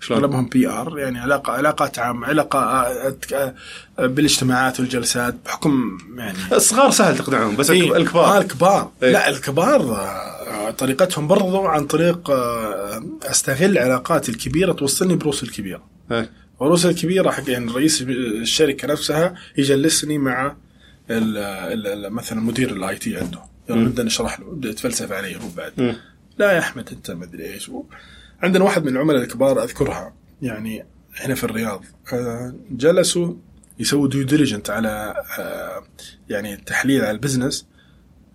شلون؟ 0.00 0.18
أغلبهم 0.18 0.48
PR 0.48 0.98
يعني 0.98 1.18
علاقه 1.18 1.52
علاقات 1.52 1.98
عامه 1.98 2.26
علاقة 2.26 2.58
آه، 2.58 3.16
آه، 3.32 4.06
بالاجتماعات 4.06 4.80
والجلسات 4.80 5.34
بحكم 5.44 5.98
يعني 6.16 6.38
الصغار 6.52 6.90
سهل 6.90 7.18
تقنعهم 7.18 7.56
بس 7.56 7.70
إيه. 7.70 7.96
الكبار 7.96 8.24
آه 8.24 8.38
الكبار 8.38 8.90
إيه. 9.02 9.12
لا 9.12 9.28
الكبار 9.28 9.80
آه، 9.80 10.39
طريقتهم 10.78 11.28
برضو 11.28 11.66
عن 11.66 11.86
طريق 11.86 12.30
آه، 12.30 13.04
أستغل 13.22 13.78
علاقاتي 13.78 14.32
الكبيرة 14.32 14.72
توصلني 14.72 15.16
بروس 15.16 15.42
الكبيرة. 15.42 15.90
وروس 16.60 16.86
الكبيرة 16.86 17.30
حق 17.30 17.50
يعني 17.50 17.72
رئيس 17.72 18.02
الشركة 18.02 18.88
نفسها 18.88 19.34
يجلسني 19.58 20.18
مع 20.18 20.56
ال 21.10 21.38
ال 21.38 21.86
ال 21.86 22.12
مثلا 22.12 22.40
مدير 22.40 22.72
ال 22.72 22.96
IT 22.96 23.16
عنده. 23.16 23.42
يلا 23.70 23.80
نبدا 23.80 24.02
نشرح 24.02 24.40
له 24.40 24.46
يبدا 24.52 24.68
يتفلسف 24.68 25.12
علي 25.12 25.36
هو 25.36 25.48
بعد. 25.56 25.96
لا 26.38 26.52
يا 26.52 26.58
أحمد 26.58 26.88
أنت 26.92 27.10
ما 27.10 27.24
أدري 27.24 27.54
إيش. 27.54 27.70
عندنا 28.42 28.64
واحد 28.64 28.84
من 28.84 28.88
العملاء 28.88 29.22
الكبار 29.22 29.62
أذكرها. 29.62 30.14
يعني 30.42 30.86
هنا 31.16 31.34
في 31.34 31.44
الرياض. 31.44 31.84
آه، 32.12 32.54
جلسوا 32.70 33.34
يسووا 33.78 34.08
due 34.08 34.22
diligence 34.22 34.70
على 34.70 35.14
آه، 35.38 35.82
يعني 36.28 36.56
تحليل 36.56 37.00
على 37.00 37.10
ال 37.10 37.16
business. 37.16 37.66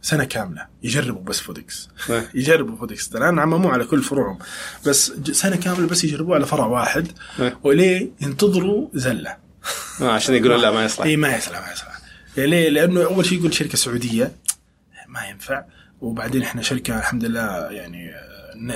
سنة 0.06 0.24
كاملة. 0.24 0.68
يجربوا 0.84 1.22
بس 1.22 1.40
Foodics. 1.40 1.90
إيه. 2.10 2.30
يجربوا 2.40 2.78
Foodics. 2.78 3.16
الان 3.16 3.40
عمموه 3.40 3.72
على 3.72 3.86
كل 3.86 4.04
فروعهم. 4.04 4.40
بس 4.86 5.12
سنة 5.32 5.56
كاملة 5.56 5.88
بس 5.88 6.04
يجربوه 6.04 6.36
على 6.36 6.46
فرع 6.46 6.66
واحد. 6.66 7.08
إيه. 7.40 7.58
وليه 7.64 8.10
ينتظروا 8.22 8.90
زلة. 8.94 9.38
آه 10.02 10.12
عشان 10.12 10.36
يقولون 10.36 10.62
لا 10.62 10.72
ما 10.72 10.86
يصلح. 10.86 11.06
إي 11.06 11.18
ما 11.18 11.36
يصلح 11.36 11.68
ما 11.68 11.74
يصلح. 11.74 12.00
يعني 12.38 12.50
ليه؟ 12.50 12.70
لأنه 12.70 13.04
أول 13.04 13.26
شيء 13.26 13.40
يقول 13.40 13.54
شركة 13.54 13.78
سعودية. 13.78 14.36
ما 15.08 15.26
ينفع. 15.26 15.64
وبعدين 16.02 16.42
إحنا 16.42 16.62
شركة 16.62 16.98
الحمد 16.98 17.26
لله 17.26 17.72
يعني 17.72 18.12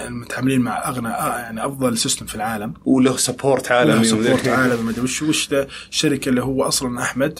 متعاملين 0.09 0.61
مع 0.61 0.89
أغنى 0.89 1.09
آه، 1.09 1.39
يعني 1.39 1.65
أفضل 1.65 1.97
system 1.97 2.25
في 2.25 2.35
العالم. 2.35 2.73
وله 2.85 3.17
support 3.17 3.71
عالمي 3.71 4.03
support 4.03 4.47
عالمي. 4.47 4.83
ما 4.83 4.91
أدري 4.91 5.01
وش 5.01 5.21
وش 5.21 5.49
الشركة 5.91 6.29
اللي 6.29 6.43
هو 6.43 6.63
أصلا 6.63 7.01
أحمد. 7.01 7.39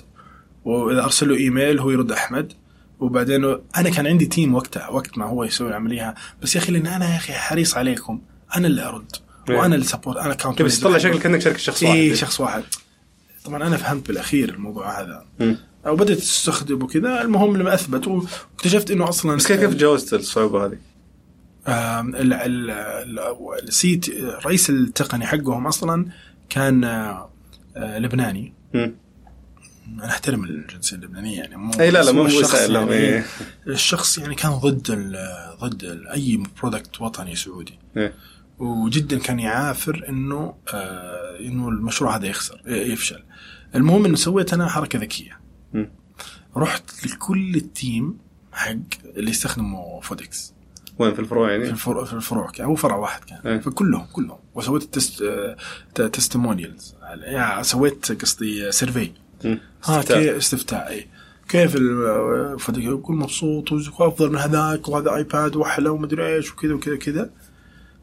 وإذا 0.65 1.03
أرسل 1.03 1.29
له 1.29 1.35
إيميل 1.35 1.79
هو 1.79 1.91
يرد 1.91 2.11
أحمد. 2.11 2.53
وبعدين 2.99 3.45
أنا 3.77 3.89
كان 3.89 4.07
عندي 4.07 4.25
team 4.25 4.55
وقتها 4.55 4.89
وقت 4.89 5.17
ما 5.17 5.25
هو 5.25 5.43
يسوي 5.43 5.69
العملية 5.69 6.15
بس 6.41 6.55
يا 6.55 6.61
أخي 6.61 6.71
لأن 6.71 6.87
أنا 6.87 7.11
يا 7.11 7.15
أخي 7.15 7.33
حريص 7.33 7.77
عليكم. 7.77 8.21
أنا 8.55 8.67
اللي 8.67 8.81
أرد. 8.81 9.11
وأنا 9.49 9.75
اللي 9.75 9.85
support 9.85 10.17
أنا 10.17 10.33
account 10.33 10.61
بس 10.61 10.79
طلع 10.79 10.97
شكلك 10.97 11.21
كأنك 11.21 11.41
شركة 11.41 11.57
شخص 11.57 11.83
واحد. 11.83 11.95
اي 11.95 12.15
شخص 12.15 12.41
واحد. 12.41 12.63
طبعا 13.45 13.67
أنا 13.67 13.77
فهمت 13.77 14.07
بالأخير 14.07 14.49
الموضوع 14.49 15.01
هذا. 15.01 15.25
مم. 15.39 15.57
وبدات 15.85 16.17
استخدمه 16.17 16.87
كذا. 16.87 17.21
المهم 17.21 17.57
لما 17.57 17.73
أثبت 17.73 18.07
واكتشفت 18.07 18.91
إنه 18.91 19.09
أصلا 19.09 19.35
بس 19.35 19.47
كيف 19.47 19.73
تجاوزت 19.73 20.13
الصعوبه 20.13 20.65
هذه؟ 20.65 20.77
ال 23.63 23.75
CTO 23.75 24.09
الرئيس 24.09 24.69
التقني 24.69 25.25
حقهم 25.25 25.67
أصلا 25.67 26.05
كان 26.49 26.83
آه، 26.83 27.29
لبناني. 27.75 28.53
أنا 29.93 30.05
احترم 30.09 30.43
الجنسية 30.43 30.95
اللبنانية 30.97 31.37
يعني 31.39 31.55
مو 31.57 31.71
أي 31.79 31.91
لا 31.91 32.03
لا 32.03 32.11
مو 32.11 32.25
الشخص 32.25 32.43
وسائل 32.53 32.75
يعني 32.75 32.91
إيه. 32.91 33.25
الشخص 33.67 34.17
يعني 34.17 34.35
كان 34.35 34.51
ضد 34.51 34.91
ال- 34.91 35.57
ضد 35.61 35.83
ال- 35.83 36.07
أي 36.07 36.43
product 36.61 37.01
وطني 37.01 37.35
سعودي 37.35 37.79
إيه. 37.97 38.13
وجدا 38.59 39.19
كان 39.19 39.39
يعافر 39.39 40.05
إنه 40.09 40.55
آه 40.73 41.39
إنه 41.39 41.69
المشروع 41.69 42.15
هذا 42.17 42.25
يخسر 42.27 42.61
يفشل 42.67 43.23
المهم 43.75 44.05
إنه 44.05 44.15
سويت 44.15 44.53
أنا 44.53 44.67
حركة 44.69 44.99
ذكية. 44.99 45.39
رحت 46.57 47.05
لكل 47.05 47.55
ال 47.55 47.68
team 47.68 48.17
حق 48.53 48.75
اللي 49.05 49.29
يستخدموا 49.31 50.01
Foodics 50.01 50.53
وين 50.99 51.13
في 51.13 51.19
الفروع 51.19 51.47
في 51.47 51.53
يعني؟ 51.53 51.69
الفروع 51.69 52.05
في 52.05 52.13
الفروع 52.13 52.51
هو 52.61 52.75
فرع 52.75 52.95
واحد 52.95 53.23
كان 53.23 53.39
إيه. 53.45 53.59
فكلهم 53.59 54.05
كلهم 54.13 54.39
وسويت 54.55 54.83
test 54.83 55.23
testimonials 55.95 56.95
يعني 57.21 57.63
سويت 57.63 58.21
قصدي 58.21 58.71
survey 58.71 59.11
استفتاء. 59.83 60.19
كيف 60.23 60.35
استفتاء 60.35 60.89
إي 60.89 61.07
كيف 61.49 61.75
ال 61.75 61.89
Foodics 61.89 62.83
يقول 62.83 63.15
مبسوط 63.17 63.71
وافضل 63.71 64.29
من 64.29 64.37
هذاك 64.37 64.87
وهذا 64.89 65.15
iPad 65.15 65.55
وأحلى 65.55 65.89
ومدري 65.89 66.35
إيش 66.35 66.51
وكذا 66.51 66.73
وكذا 66.73 66.95
كذا 66.95 67.29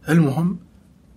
المهم 0.09 0.59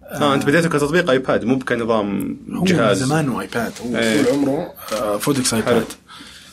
آه 0.04 0.34
أنت 0.34 0.46
بديته 0.46 0.70
كتطبيق 0.70 1.10
iPad 1.10 1.46
مو 1.46 1.60
كنظام 1.60 2.38
هو 2.52 2.64
جهاز 2.64 3.02
من 3.02 3.08
زمان 3.08 3.30
هو 3.30 3.42
iPad 3.42 3.74
هو 3.86 3.98
إيه. 3.98 4.24
طول 4.24 4.34
عمره 4.34 4.74
آه، 4.94 5.18
Foodics 5.18 5.56
حلو. 5.56 5.64
iPad 5.64 5.88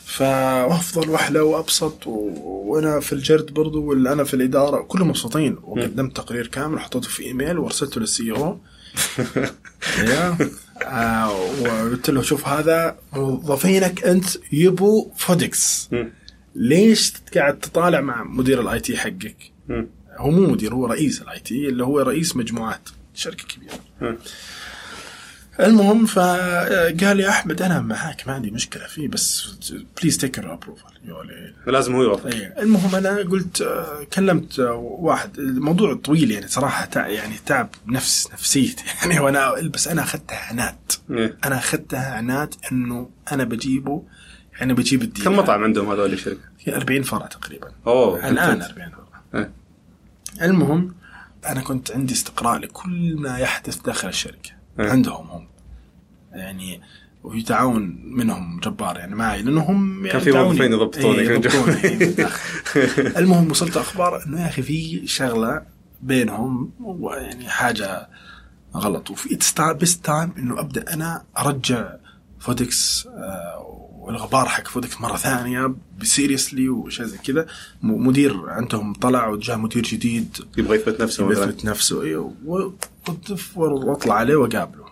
فأفضل 0.05 1.09
وأحلى 1.09 1.39
وأبسط. 1.39 2.07
وأنا 2.07 2.99
في 2.99 3.13
الجرد 3.13 3.53
برضو 3.53 3.83
ولا 3.83 4.13
أنا 4.13 4.23
في 4.23 4.33
الإدارة 4.33 4.81
كلهم 4.81 5.07
مبسوطين 5.07 5.57
وقدمت 5.63 6.15
تقرير 6.15 6.47
كامل 6.47 6.75
وحطيته 6.75 7.09
في 7.09 7.23
إيميل 7.23 7.57
وأرسلته 7.57 8.01
لل 8.01 8.31
CEO 8.31 8.57
آه 10.87 11.31
وقلت 11.61 12.09
له 12.09 12.21
شوف 12.21 12.47
هذا 12.47 12.97
موظفينك 13.13 14.03
أنت 14.03 14.25
يبوا 14.51 15.05
Foodics. 15.15 15.89
ليش 16.55 17.13
قاعد 17.35 17.59
تطالع 17.59 18.01
مع 18.01 18.23
مدير 18.23 18.61
ال 18.61 18.79
IT 18.79 18.97
حقك؟ 18.97 19.51
هو 20.17 20.31
مو 20.31 20.47
مدير 20.47 20.73
هو 20.73 20.85
رئيس 20.85 21.21
الاي 21.21 21.39
تي 21.39 21.67
اللي 21.67 21.83
هو 21.83 21.99
رئيس 21.99 22.35
مجموعات 22.35 22.89
شركة 23.13 23.45
كبيرة. 23.47 24.17
المهم 25.59 26.05
فقال 26.05 27.17
لي 27.17 27.29
أحمد 27.29 27.61
أنا 27.61 27.81
معاك 27.81 28.27
ما 28.27 28.33
عندي 28.33 28.51
مشكلة 28.51 28.87
فيه 28.87 29.07
بس 29.07 29.47
please 30.01 30.17
take 30.17 30.39
approval 30.39 30.83
لازم 31.67 31.95
هو 31.95 32.03
يوافق 32.03 32.25
إيه. 32.25 32.55
المهم 32.59 32.95
أنا 32.95 33.17
قلت 33.17 33.69
كلمت 34.13 34.59
واحد 34.99 35.39
الموضوع 35.39 35.93
طويل 35.93 36.31
يعني 36.31 36.47
صراحة 36.47 36.89
يعني 36.95 37.35
تعب 37.45 37.69
نفس 37.87 38.29
نفسيتي 38.33 38.83
يعني 39.01 39.19
وأنا 39.19 39.53
بس 39.61 39.87
أنا 39.87 40.01
اخذتها 40.01 40.37
عناد 40.37 40.75
إيه. 41.11 41.37
أنا 41.45 41.57
اخذتها 41.57 42.15
عناد 42.15 42.53
إنه 42.71 43.09
أنا 43.31 43.43
بجيبه 43.43 44.03
يعني 44.59 44.73
بجيب 44.73 45.01
الدين 45.01 45.25
كم 45.25 45.35
مطعم 45.35 45.63
عندهم 45.63 45.91
هذول 45.91 46.13
الشركة؟ 46.13 46.39
40 46.67 47.03
فرع 47.03 47.25
تقريبا 47.25 47.71
أوه 47.87 48.29
الآن 48.29 48.53
ممتاز. 48.53 48.69
40 48.69 48.89
فرع 48.89 49.21
إيه. 49.35 49.51
المهم 50.41 50.95
أنا 51.45 51.61
كنت 51.61 51.91
عندي 51.91 52.13
استقراء 52.13 52.59
لكل 52.59 53.15
ما 53.15 53.37
يحدث 53.37 53.77
داخل 53.77 54.07
الشركة. 54.07 54.56
عندهم 54.79 55.27
هم 55.27 55.47
يعني 56.31 56.81
وفي 57.23 57.41
تعاون 57.41 58.01
منهم 58.05 58.59
جبار 58.59 58.97
يعني 58.97 59.15
معي 59.15 59.41
لأنهم 59.41 60.05
يعني 60.05 60.11
كان 60.11 60.21
في. 60.21 60.31
موظفين. 60.31 60.61
إيه، 60.61 60.71
يضبطوني 60.71 61.19
إيه،. 61.83 62.29
المهم 63.19 63.51
وصلت 63.51 63.77
أخبار 63.77 64.23
إنه 64.25 64.41
يا 64.41 64.47
أخي 64.47 64.61
في 64.61 65.07
شغلة 65.07 65.61
بينهم 66.01 66.71
يعني 67.17 67.49
حاجة 67.49 68.09
غلط 68.75 69.11
وفي 69.11 69.33
best 69.73 69.99
time 70.01 70.33
إنه 70.37 70.59
أبدأ 70.59 70.93
أنا 70.93 71.23
أرجع 71.37 71.93
Foodics 72.39 73.07
آه، 73.07 73.86
والغبار 74.07 74.47
حق 74.47 74.67
Foodics 74.67 75.01
مرة 75.01 75.15
ثانية 75.17 75.75
ب 75.99 76.06
seriously 76.06 76.69
وشيء 76.69 77.05
زي 77.05 77.17
كذا. 77.17 77.47
مدير 77.81 78.49
عندهم 78.49 78.93
طلع 78.93 79.27
وجاء 79.27 79.57
مدير 79.57 79.83
جديد. 79.83 80.37
يبغى 80.57 80.75
يثبت 80.75 81.01
نفسه 81.01 81.25
مثلا. 81.25 81.43
يثبت 81.43 81.65
نفسه 81.65 82.01
إيوه. 82.03 82.33
وأطلع 83.55 84.15
عليه 84.15 84.35
وأقابله. 84.35 84.85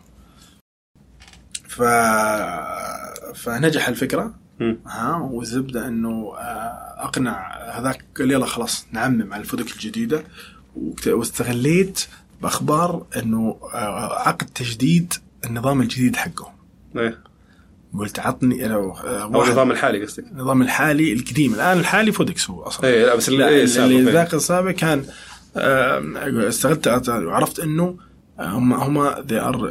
ف 1.68 1.82
فنجح 3.36 3.88
الفكرة. 3.88 4.34
ها 4.88 5.16
والزبده 5.32 5.88
إنه 5.88 6.34
آه، 6.38 6.96
أقنع 6.98 7.58
هذاك 7.80 8.06
قال 8.18 8.32
يلا 8.32 8.46
خلاص 8.46 8.86
نعمم 8.92 9.34
على 9.34 9.42
الفودك 9.42 9.72
الجديدة. 9.72 10.24
واستغليت 11.08 12.06
بأخبار 12.42 13.06
إنه 13.18 13.58
آه، 13.74 14.28
عقد 14.28 14.48
تجديد 14.48 15.14
النظام 15.46 15.82
الجديد 15.82 16.16
حقهم. 16.16 16.54
إيه. 16.98 17.25
قلت 18.00 18.20
عطني 18.20 18.66
أنا 18.66 18.76
آه، 18.76 19.24
أو 19.24 19.44
النظام 19.44 19.72
الحالي 19.72 20.06
قصدك 20.06 20.24
النظام 20.32 20.62
الحالي 20.62 21.14
القديم 21.14 21.54
الآن 21.54 21.80
الحالي 21.80 22.12
Foodics 22.12 22.50
هو 22.50 22.62
أصلا 22.64 22.90
إيه 22.90 23.06
لا 23.06 23.16
بس 23.16 23.30
اللي 23.30 23.44
إيه 23.48 23.50
اللي 23.50 23.64
السابق، 23.64 23.90
إيه. 23.90 24.04
ذاك 24.04 24.34
السابق 24.34 24.72
كان 24.72 25.06
استغلت 26.48 26.88
وعرفت 27.10 27.60
إنه 27.60 27.98
هم 28.40 28.74
هم 28.74 29.10
are 29.12 29.70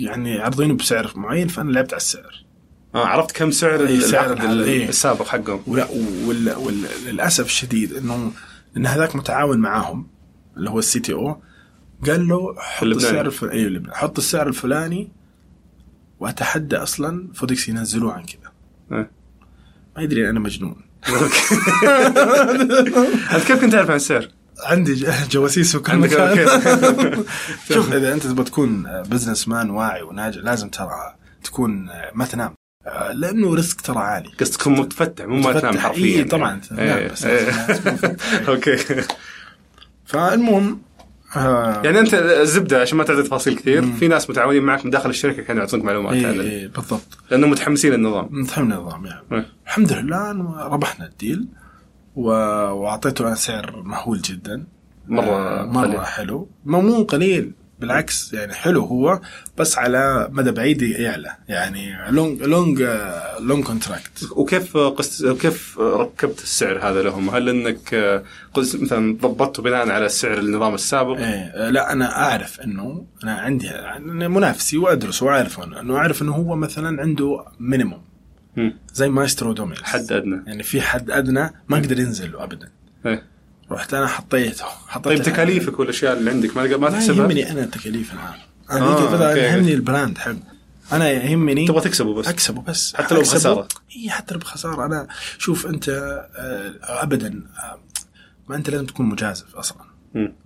يعني 0.00 0.38
عارضينه 0.38 0.74
بسعر 0.74 1.12
معين 1.14 1.48
فأنا 1.48 1.70
لعبت 1.72 1.92
على 1.92 2.00
السعر 2.00 2.44
آه 2.94 3.06
عرفت 3.06 3.36
كم 3.36 3.50
سعر 3.50 3.86
إيه، 3.86 4.00
سعر 4.00 4.40
إيه. 4.64 4.88
السابق 4.88 5.26
حقهم 5.26 5.62
ولا 6.26 6.56
وللاسف 6.56 7.46
الشديد 7.46 7.92
إنه 7.92 8.32
إن 8.76 8.86
هذاك 8.86 9.16
متعاون 9.16 9.58
معاهم 9.58 10.06
اللي 10.56 10.70
هو 10.70 10.78
ال 10.78 11.00
CTO 11.00 11.42
قال 12.06 12.28
له 12.28 12.54
حط 12.58 12.82
اللبناني. 12.82 13.08
السعر 13.08 13.26
الفلاني 13.26 13.54
أيوه 13.54 13.68
اللبناني. 13.68 13.96
حط 13.96 14.18
السعر 14.18 14.48
الفلاني 14.48 15.12
وأتحدى 16.20 16.76
أصلا 16.76 17.28
فودكس 17.34 17.68
ينزلوه 17.68 18.12
عن 18.12 18.24
كذا 18.24 18.52
إيه. 18.92 19.10
ما 19.96 20.02
يدري 20.02 20.30
أنا 20.30 20.40
مجنون 20.40 20.76
انت 23.34 23.44
كيف 23.46 23.60
كنت 23.60 23.72
تعرف 23.72 23.90
عن 23.90 23.96
السعر؟ 23.96 24.28
عندي 24.64 25.06
جواسيس 25.30 25.76
في 25.76 25.82
كل 25.82 25.92
عندك 25.92 26.12
مكان. 26.12 27.24
شوف 27.74 27.92
إذا 27.92 28.12
أنت 28.12 28.26
تبغى 28.26 28.44
تكون 28.44 29.02
business 29.02 29.48
man 29.48 29.70
واعي 29.70 30.02
وناجح 30.02 30.42
لازم 30.42 30.68
ترى 30.68 31.14
تكون 31.44 31.88
ما 32.14 32.24
تنام 32.24 32.54
لأنه 33.12 33.54
risk 33.54 33.80
ترى 33.80 33.98
عالي 33.98 34.28
قصدك 34.40 34.56
تكون 34.56 34.72
متفتح 34.72 35.24
مو 35.24 35.36
ما 35.36 35.60
تنام. 35.60 35.78
حرفيا 35.78 36.04
إيه 36.04 36.16
يعني. 36.16 36.28
طبعا 36.28 36.60
إيه، 36.78 37.12
إيه. 37.24 37.52
okay 38.48 38.76
فالمهم 40.06 40.82
آه. 41.36 41.82
يعني 41.84 41.98
أنت 42.00 42.14
الزبده 42.14 42.80
عشان 42.80 42.98
ما 42.98 43.04
تعطي 43.04 43.22
تفاصيل 43.22 43.56
كثير. 43.56 43.92
في 43.92 44.08
ناس 44.08 44.30
متعاونين 44.30 44.62
معك 44.62 44.84
من 44.84 44.90
داخل 44.90 45.10
الشركة 45.10 45.42
كانوا 45.42 45.62
يعطونك 45.62 45.84
معلومات 45.84 46.12
إيه 46.12 46.26
عن 46.26 46.40
إيه 46.40 46.68
بالضبط. 46.68 47.18
لأنهم 47.30 47.50
متحمسين 47.50 47.92
للنظام. 47.92 48.28
متحمل 48.30 48.72
النظام 48.72 49.06
يعني. 49.06 49.22
إيه. 49.32 49.46
الحمد 49.66 49.92
لله 49.92 50.30
ربحنا 50.66 51.06
ال 51.06 51.14
deal 51.14 51.46
و... 52.16 52.28
وأعطيته 52.70 53.26
أنا 53.26 53.34
سعر 53.34 53.82
مهول 53.82 54.20
جدا. 54.20 54.64
مرة 55.08 55.24
آه، 55.24 55.64
مرة 55.66 55.86
قليل. 55.86 56.00
حلو. 56.00 56.48
مو 56.64 57.02
قليل. 57.02 57.52
بالعكس 57.80 58.32
يعني 58.32 58.54
حلو 58.54 58.84
هو 58.84 59.20
بس 59.58 59.78
على 59.78 60.28
مدى 60.32 60.50
بعيد 60.50 60.82
يعلى 60.82 61.36
يعني 61.48 62.10
long 62.10 62.42
long 62.42 62.88
long 63.40 63.64
contract 63.64 64.28
وكيف 64.30 64.76
قست 64.76 65.26
كيف 65.26 65.78
ركبت 65.78 66.42
السعر 66.42 66.78
هذا 66.78 67.02
لهم؟ 67.02 67.30
هل 67.30 67.48
إنك 67.48 67.94
قلت 68.54 68.76
مثلا 68.76 69.16
ضبطته 69.20 69.62
بناء 69.62 69.90
على 69.90 70.08
سعر 70.08 70.38
النظام 70.38 70.74
السابق؟ 70.74 71.18
إيه 71.18 71.70
لا 71.70 71.92
أنا 71.92 72.16
أعرف 72.16 72.60
إنه 72.60 73.06
أنا 73.24 73.32
عندي 73.32 73.70
أنا 73.70 74.28
منافسي 74.28 74.78
وأدرس 74.78 75.22
وأعرف 75.22 75.60
إنه 75.60 75.96
أعرف 75.96 76.22
إنه 76.22 76.32
هو 76.32 76.56
مثلا 76.56 77.00
عنده 77.02 77.44
minimum. 77.60 78.02
زي 78.94 79.08
مايسترو 79.08 79.52
Domino's 79.52 79.82
حد 79.82 80.12
أدنى 80.12 80.42
يعني 80.46 80.62
في 80.62 80.80
حد 80.80 81.10
أدنى 81.10 81.50
ما 81.68 81.76
أقدر 81.78 81.98
ينزل 82.00 82.36
ابدا 82.36 82.68
إيه. 83.06 83.22
رحت 83.70 83.94
أنا 83.94 84.06
حطيته 84.06 84.64
حطيت 84.64 85.04
طيب 85.04 85.22
تكاليفك 85.22 85.78
والأشياء 85.78 86.18
اللي 86.18 86.30
عندك 86.30 86.56
ما 86.56 86.76
ما 86.76 86.90
تحسبها؟ 86.90 87.24
يهمني 87.24 87.50
أنا 87.50 87.64
التكاليف 87.64 88.12
الآن 88.12 88.34
أنا 88.70 88.86
آه،. 88.86 89.36
يهمني 89.36 89.74
ال 89.74 89.81
brand 89.81 90.18
حق 90.18 90.32
أنا 90.92 91.10
يهمني 91.10 91.66
تبغى 91.66 91.80
تكسبه 91.80 92.14
بس 92.14 92.28
أكسبه 92.28 92.62
بس 92.62 92.94
حتى 92.96 93.14
لو. 93.14 93.20
بخسارة. 93.20 93.68
إي 93.96 94.10
حتى 94.10 94.34
لو 94.34 94.40
بخسارة 94.40 94.86
أنا 94.86 95.08
شوف 95.38 95.66
أنت 95.66 95.88
آه، 95.88 97.02
ابدا 97.02 97.44
آه، 97.58 97.80
ما 98.48 98.56
أنت 98.56 98.70
لازم 98.70 98.86
تكون 98.86 99.06
مجازف 99.06 99.56
أصلا. 99.56 99.90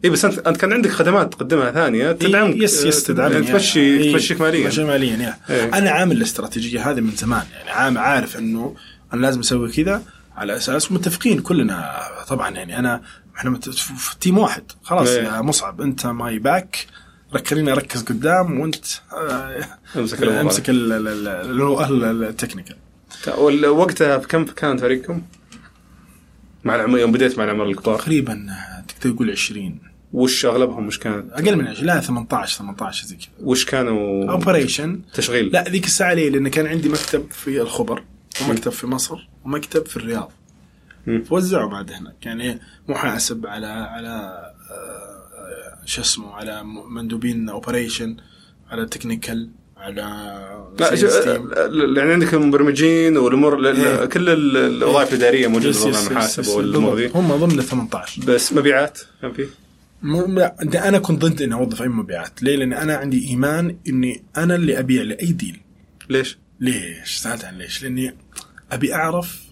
إي 0.05 0.11
بس 0.11 0.25
أنت 0.25 0.39
أنت 0.39 0.57
كان 0.57 0.73
عندك 0.73 0.91
خدمات 0.91 1.33
تقدمها 1.33 1.71
ثانية 1.71 2.13
تدعمك 2.13 2.57
yes 2.57 2.85
yes 2.85 3.05
تدعمني 3.05 3.35
يعني 3.35 3.47
تمشي 3.47 3.81
إيه، 3.81 4.13
تمشيك 4.13 4.41
ماليا 4.41 4.65
تمشي 4.65 4.85
ماليا 4.85 5.17
يا. 5.17 5.39
إيه. 5.51 5.79
أنا 5.79 5.91
عامل 5.91 6.17
الاستراتيجية 6.17 6.91
هذه 6.91 7.01
من 7.01 7.11
زمان 7.11 7.43
يعني 7.53 7.71
عام 7.71 7.99
عارف 7.99 8.39
إنه 8.39 8.77
أنا 9.13 9.21
لازم 9.21 9.41
أسوي 9.41 9.73
كذا 9.73 10.03
على 10.37 10.57
أساس 10.57 10.93
متفقين 10.93 11.41
كلنا. 11.41 12.01
طبعا 12.29 12.51
يعني 12.51 12.79
أنا 12.79 13.03
إحنا 13.37 13.59
في 13.61 14.19
team 14.21 14.39
واحد. 14.39 14.63
خلاص 14.83 15.09
إيه. 15.09 15.23
يا 15.25 15.41
مصعب 15.41 15.81
أنت 15.81 16.07
my 16.07 16.39
back. 16.39 16.87
ركريني 17.35 17.73
أركز 17.73 18.03
قدام 18.03 18.61
وأنت 18.61 18.85
آه، 19.13 19.65
أمسك. 19.97 20.23
أمسك 20.23 20.71
ال- 20.71 20.93
ال- 20.93 21.09
ال- 21.09 21.29
ال- 21.29 22.05
ال- 22.05 22.25
ال 22.25 22.30
technical. 22.30 22.77
وقتها 23.69 24.17
كم 24.19 24.45
كان 24.45 24.77
فريقكم؟ 24.77 25.23
مع 26.65 26.75
العمر 26.75 26.99
يوم 26.99 27.13
بديت 27.13 27.39
مع 27.39 27.45
العمر 27.45 27.65
الكبار؟ 27.65 27.99
تقريبا 27.99 28.47
تقدر 28.89 29.15
تقول 29.15 29.31
20 29.31 29.79
وش 30.13 30.47
أغلبهم 30.47 30.87
وش 30.87 30.99
كان 30.99 31.29
أقل 31.33 31.57
من 31.57 31.67
20 31.67 31.87
لا 31.87 32.01
18 32.01 32.59
18 32.59 33.07
زي 33.07 33.17
كذا. 33.17 33.27
وش 33.41 33.65
كانوا؟ 33.65 34.31
operation 34.31 35.01
تشغيل. 35.15 35.47
لا 35.47 35.65
ذيك 35.69 35.87
الساعة 35.87 36.15
ليه؟ 36.15 36.31
لأن 36.31 36.49
كان 36.49 36.67
عندي 36.67 36.89
مكتب 36.89 37.27
في 37.33 37.61
الخبر. 37.63 38.03
ومكتب 38.43 38.73
في 38.73 38.87
مصر 38.87 39.29
ومكتب 39.45 39.87
في 39.87 39.97
الرياض 39.97 40.33
مم. 41.07 41.23
فوزعوا 41.25 41.71
بعد 41.71 41.91
هناك 41.93 42.27
يعني 42.27 42.61
محاسب 42.89 43.47
على 43.47 43.67
على 43.67 44.09
آه، 44.71 45.85
شو 45.87 46.01
اسمه 46.01 46.33
على 46.35 46.65
مندوبين 46.91 47.49
operation 47.49 48.17
على 48.71 48.87
technical 48.87 49.51
على 49.77 50.03
لا 50.81 50.95
شو- 50.95 51.09
team. 51.09 51.57
يعني 51.99 52.13
عندك 52.13 52.35
المبرمجين 52.35 53.17
والأمور 53.17 53.59
ال- 53.59 53.67
إيه. 53.77 54.05
كل 54.05 54.29
ال- 54.29 54.57
الوظائف 54.57 55.13
الإدارية 55.13 55.47
موجودة 55.47 55.79
ضمن 55.81 55.91
يس- 55.91 56.09
المحاسب 56.11 56.47
والامور 56.57 56.97
ذي 56.97 57.11
هم 57.15 57.29
ضمن 57.37 57.59
ال 57.59 57.65
18 57.65 58.23
بس 58.23 58.53
مبيعات 58.53 58.99
كان 59.23 59.33
في 59.33 59.47
لا 60.03 60.89
أنا 60.89 60.99
كنت 60.99 61.25
ضد 61.25 61.43
إني 61.43 61.55
أوظف 61.55 61.83
أي 61.83 61.89
مبيعات 61.89 62.43
ليه؟ 62.43 62.57
لأن 62.57 62.73
أنا 62.73 62.97
عندي 62.97 63.29
إيمان 63.29 63.77
إني 63.89 64.23
أنا 64.37 64.55
اللي 64.55 64.79
أبيع 64.79 65.03
لأي 65.03 65.33
deal 65.33 65.61
ليش؟ 66.11 66.39
ليش؟ 66.61 67.17
سألت 67.17 67.45
عن 67.45 67.59
ليش؟ 67.59 67.83
لأني 67.83 68.15
أبي 68.75 68.95
أعرف 68.95 69.43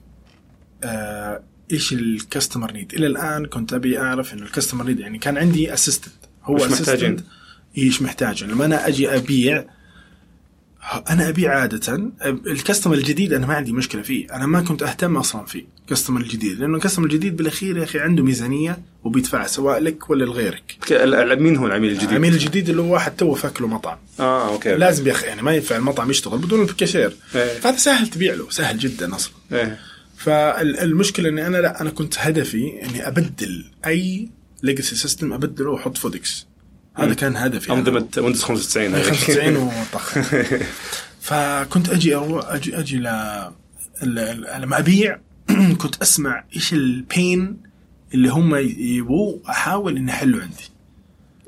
آه 0.84 1.42
إيش 1.72 1.92
ال 1.92 2.01
customer 2.01 2.72
need، 2.72 2.94
إلى 2.94 3.06
الآن 3.06 3.46
كنت 3.46 3.72
أبي 3.72 3.98
أعرف 3.98 4.34
انه 4.34 4.42
ال 4.42 4.47
customer 4.47 4.84
need 4.84 5.00
يعني 5.00 5.18
كان 5.18 5.38
عندي 5.38 5.74
assistant 5.74 6.14
هو 6.44 6.54
محتاجين؟ 6.54 7.16
إيش 7.78 8.02
محتاج 8.02 8.44
لما 8.44 8.64
أنا 8.64 8.88
أجي 8.88 9.16
أبيع 9.16 9.64
أنا 11.10 11.28
ابيع 11.28 11.60
عادة 11.60 12.10
ال 12.26 12.34
customer 12.34 12.94
الجديد 12.94 13.32
أنا 13.32 13.46
ما 13.46 13.54
عندي 13.54 13.72
مشكلة 13.72 14.02
فيه، 14.02 14.26
أنا 14.34 14.46
ما 14.46 14.60
كنت 14.60 14.82
أهتم 14.82 15.16
أصلا 15.16 15.46
فيه 15.46 15.64
ال 15.80 15.85
customer 15.85 16.20
الجديد 16.20 16.60
لأنه 16.60 16.76
ال 16.76 16.80
customer 16.80 17.06
الجديد 17.06 17.36
بالأخير 17.36 17.76
يا 17.76 17.84
أخي 17.84 17.98
عنده 17.98 18.22
ميزانية 18.22 18.78
وبيدفع 19.04 19.46
سواء 19.46 19.78
لك 19.80 20.10
ولا 20.10 20.24
لغيرك. 20.24 20.76
مين 21.40 21.56
هو 21.56 21.66
العميل 21.66 21.90
الجديد؟ 21.90 22.08
العميل 22.08 22.32
الجديد 22.32 22.68
اللي 22.68 22.82
هو 22.82 22.92
واحد 22.92 23.16
تو 23.16 23.34
فاك 23.34 23.60
له 23.60 23.66
مطعم 23.68 23.98
آه 24.20 24.52
okay 24.52 24.74
لازم 24.74 25.06
يا 25.06 25.12
أخي 25.12 25.26
يعني 25.26 25.42
ما 25.42 25.54
ينفع 25.54 25.76
المطعم 25.76 26.10
يشتغل 26.10 26.38
بدون 26.38 26.62
الكاشير 26.62 27.16
إيه. 27.34 27.58
فهذا 27.60 27.76
سهل 27.76 28.06
تبيع 28.06 28.34
له 28.34 28.50
سهل 28.50 28.78
جدا 28.78 29.14
أصلا 29.14 29.32
إيه 29.52 29.78
فالمشكلة 30.16 31.28
إني 31.28 31.46
أنا 31.46 31.56
لا 31.56 31.80
أنا 31.80 31.90
كنت 31.90 32.14
هدفي 32.18 32.82
إني 32.82 33.08
أبدل 33.08 33.64
أي 33.86 34.28
legacy 34.62 34.96
system 34.96 35.32
أبدله 35.32 35.70
وأحط 35.70 35.98
فودكس 35.98 36.46
هذا 36.94 37.14
كان 37.14 37.36
هدفي 37.36 37.72
انظمه 37.72 38.08
Windows 38.16 38.42
95 38.42 38.94
هذه. 38.94 39.02
95 39.02 39.56
وطخ. 39.56 40.18
فكنت 41.20 41.88
أجي 41.88 42.14
أروح 42.14 42.48
أجي 42.48 42.78
أجي 42.78 42.98
ل 42.98 43.08
لما 44.58 44.78
ابيع 44.78 45.18
كنت 45.80 46.02
أسمع 46.02 46.44
إيش 46.56 46.72
ال 46.72 46.89
pain 46.89 47.56
اللي 48.14 48.28
هم 48.28 48.54
يبغوه 48.78 49.40
أحاول 49.48 49.96
إني 49.96 50.10
أحله 50.10 50.42
عندي. 50.42 50.70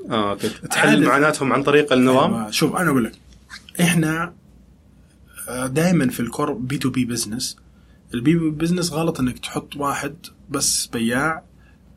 آه 0.09 0.31
okay. 0.31 0.49
تحل. 0.49 1.05
معاناتهم 1.05 1.53
عن 1.53 1.63
طريق 1.63 1.93
النظام؟ 1.93 2.33
أيوة. 2.33 2.51
شوف 2.51 2.75
أنا 2.75 2.89
أقول 2.89 3.03
لك. 3.03 3.11
إحنا 3.81 4.33
دائما 5.65 6.09
في 6.09 6.19
ال 6.19 6.26
core 6.26 6.53
B2B 6.53 6.77
business. 6.77 7.57
ال 8.13 8.18
B2B 8.18 8.33
business 8.33 8.91
غلط 8.91 9.19
إنك 9.19 9.39
تحط 9.39 9.75
واحد 9.75 10.15
بس 10.49 10.85
بياع. 10.85 11.43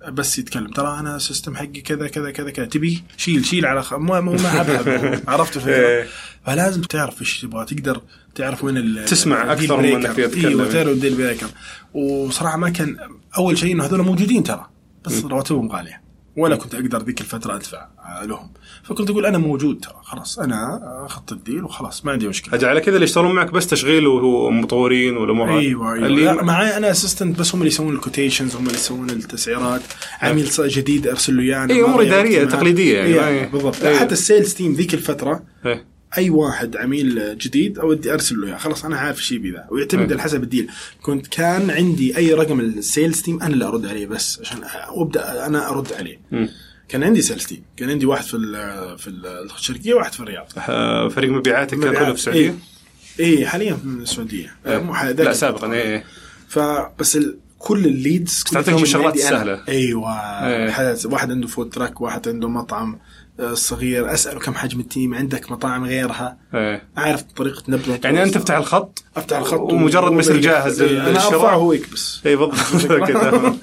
بس 0.09 0.39
يتكلم 0.39 0.67
ترى 0.67 0.99
أنا 1.01 1.19
system 1.19 1.57
حقي 1.57 1.81
كذا 1.81 2.09
كذا 2.09 2.31
كذا 2.31 2.51
كذا 2.51 2.67
تبي 2.67 3.03
شيل 3.17 3.45
شيل 3.45 3.67
على 3.67 3.83
خ... 3.83 3.95
ما 3.95 4.21
ما 4.21 4.35
أبحث. 4.35 5.29
عرفت 5.29 5.57
الفكرة 5.57 5.75
إيه. 5.75 6.07
فلازم 6.47 6.83
تعرف 6.83 7.21
إيش 7.21 7.41
تبغى 7.41 7.65
تقدر 7.65 8.03
تعرف 8.35 8.65
وين 8.65 8.77
ال 8.77 9.05
تسمع 9.05 9.53
أكثر 9.53 9.81
من. 9.81 9.85
إنك 9.85 10.17
تتكلم. 10.17 10.61
إيوه 10.61 10.73
تعرف 10.73 10.89
ال 10.89 10.94
deal 10.94 11.15
breaker 11.15 11.47
وصراحة 11.95 12.57
ما 12.57 12.71
كان 12.71 12.97
أول 13.39 13.59
شيء 13.59 13.75
إنه 13.75 13.85
هذول 13.85 14.03
موجودين 14.03 14.43
ترى 14.43 14.67
بس 15.05 15.25
رواتبهم 15.25 15.73
غالية 15.73 16.08
ولا 16.39 16.57
كنت 16.57 16.75
أقدر 16.75 17.03
ذيك 17.03 17.21
الفترة 17.21 17.55
أدفع 17.55 17.87
لهم 18.23 18.51
فكنت 18.83 19.11
أقول 19.11 19.27
أنا 19.27 19.39
موجود 19.39 19.81
ترى 19.81 19.95
خلاص 20.03 20.39
أنا 20.39 20.81
أخذت 21.07 21.33
ال 21.33 21.39
deal 21.39 21.65
وخلاص 21.65 22.05
ما 22.05 22.13
عندي 22.13 22.29
مشكلة 22.29 22.55
أجل 22.55 22.69
على 22.69 22.81
كذا 22.81 22.95
اللي 22.95 23.05
يشتغلون 23.05 23.35
معك 23.35 23.53
بس 23.53 23.67
تشغيل 23.67 24.07
ومطورين 24.07 25.17
والامور. 25.17 25.59
أيوه 25.59 25.93
أيوه 25.95 26.07
اللي 26.07 26.25
لا 26.25 26.43
معي 26.45 26.77
أنا 26.77 26.91
assistant 26.91 27.39
بس 27.39 27.55
هم 27.55 27.61
اللي 27.61 27.69
يسوون 27.73 27.95
ال 27.95 28.01
quotations 28.01 28.57
هم 28.57 28.67
اللي 28.67 28.75
يسوون 28.79 29.11
التسعيرات 29.11 29.83
عميل 30.21 30.49
جديد 30.61 31.07
أرسل 31.07 31.37
له 31.37 31.43
اياه 31.43 31.67
ضيعت 31.67 32.01
إدارية 32.01 32.45
معاه. 32.45 32.55
تقليدية 32.57 32.99
يعني، 32.99 33.41
هي- 33.41 33.47
بالضبط. 33.47 33.85
حتى 33.87 34.13
ال 34.13 34.20
sales 34.20 34.55
team 34.55 34.73
ذيك 34.73 34.95
الفترة 34.95 35.43
إيه. 35.67 35.88
أي 36.19 36.31
واحد 36.31 36.77
عميل 36.77 37.39
جديد 37.39 37.79
أودي 37.79 38.13
أرسل 38.13 38.41
له 38.41 38.47
إياه. 38.47 38.57
خلاص 38.57 38.85
أنا 38.85 38.97
عارف 38.97 39.19
إيش 39.19 39.33
يبي 39.33 39.51
ذا. 39.51 39.65
ويعتمد 39.71 40.01
إيه. 40.03 40.11
على 40.13 40.23
حسب 40.23 40.43
ال 40.43 40.47
deal. 40.47 40.69
كنت 41.03 41.27
كان 41.27 41.71
عندي 41.71 42.17
أي 42.17 42.35
رقم 42.35 42.61
ال 42.61 42.71
sales 42.71 43.23
team 43.23 43.43
أنا 43.43 43.55
اللي 43.55 43.65
أرد 43.65 43.87
عليه 43.87 44.07
بس 44.07 44.41
عشان 44.41 44.59
وابدا 44.95 45.47
أنا 45.47 45.71
أرد 45.71 45.93
عليه. 45.93 46.21
مم. 46.31 46.49
كان 46.89 47.03
عندي 47.03 47.23
sales 47.23 47.47
team 47.47 47.63
كان 47.77 47.91
عندي 47.91 48.07
واحد 48.07 48.25
في 48.25 48.35
ال- 48.37 48.99
في 48.99 49.09
ال- 49.09 49.51
الشرقية 49.57 49.95
وواحد 49.95 50.13
في 50.13 50.21
الرياض. 50.21 50.47
آه، 50.69 51.09
فريق 51.09 51.31
مبيعاتك 51.31 51.79
كان 51.79 51.95
كله 51.95 52.05
في 52.05 52.11
السعودية؟ 52.11 52.51
اي 52.51 53.25
إيه 53.25 53.47
حاليا 53.47 53.75
في 53.75 53.85
السعودية. 53.85 54.55
إيه. 54.67 54.79
مو 54.79 54.95
لا 54.95 55.33
سابقا 55.33 55.73
إيه. 55.73 56.05
فبس 56.49 57.17
ال... 57.17 57.39
كل 57.59 57.87
ال 57.87 57.97
leads 57.97 58.45
تعطيهم 58.53 58.83
الشغلات. 58.83 59.15
السهلة. 59.15 59.63
أيوه. 59.69 60.71
حدث 60.71 61.07
واحد 61.07 61.31
عنده 61.31 61.47
food 61.49 61.71
truck 61.71 62.01
واحد 62.01 62.29
عنده 62.29 62.49
مطعم 62.49 62.99
آه، 63.41 63.55
صغير. 63.55 64.13
أسأله 64.15 64.41
كم 64.41 64.55
حجم 64.55 64.81
ال 64.81 64.88
team 64.88 65.15
عندك 65.15 65.53
مطاعم 65.53 65.85
غيرها. 65.85 66.39
إيه. 66.55 66.83
أعرف 66.99 67.23
طريقة 67.23 67.63
نبضه 67.69 67.99
يعني 68.05 68.23
أنت 68.23 68.35
تفتح 68.35 68.57
الخط؟ 68.57 69.05
أفتح 69.17 69.37
الخط 69.37 69.61
ومجرد 69.61 70.13
ما 70.13 70.21
يصير 70.21 70.41
جاهز 70.41 70.83
إيه، 70.83 71.01
أنا 71.03 71.09
للشراء. 71.09 71.35
أرفعه 71.35 71.57
هو 71.57 71.73
يكبس. 71.73 72.21
اي 72.27 72.37
بالضبط. 72.37 73.09
كذا 73.09 73.55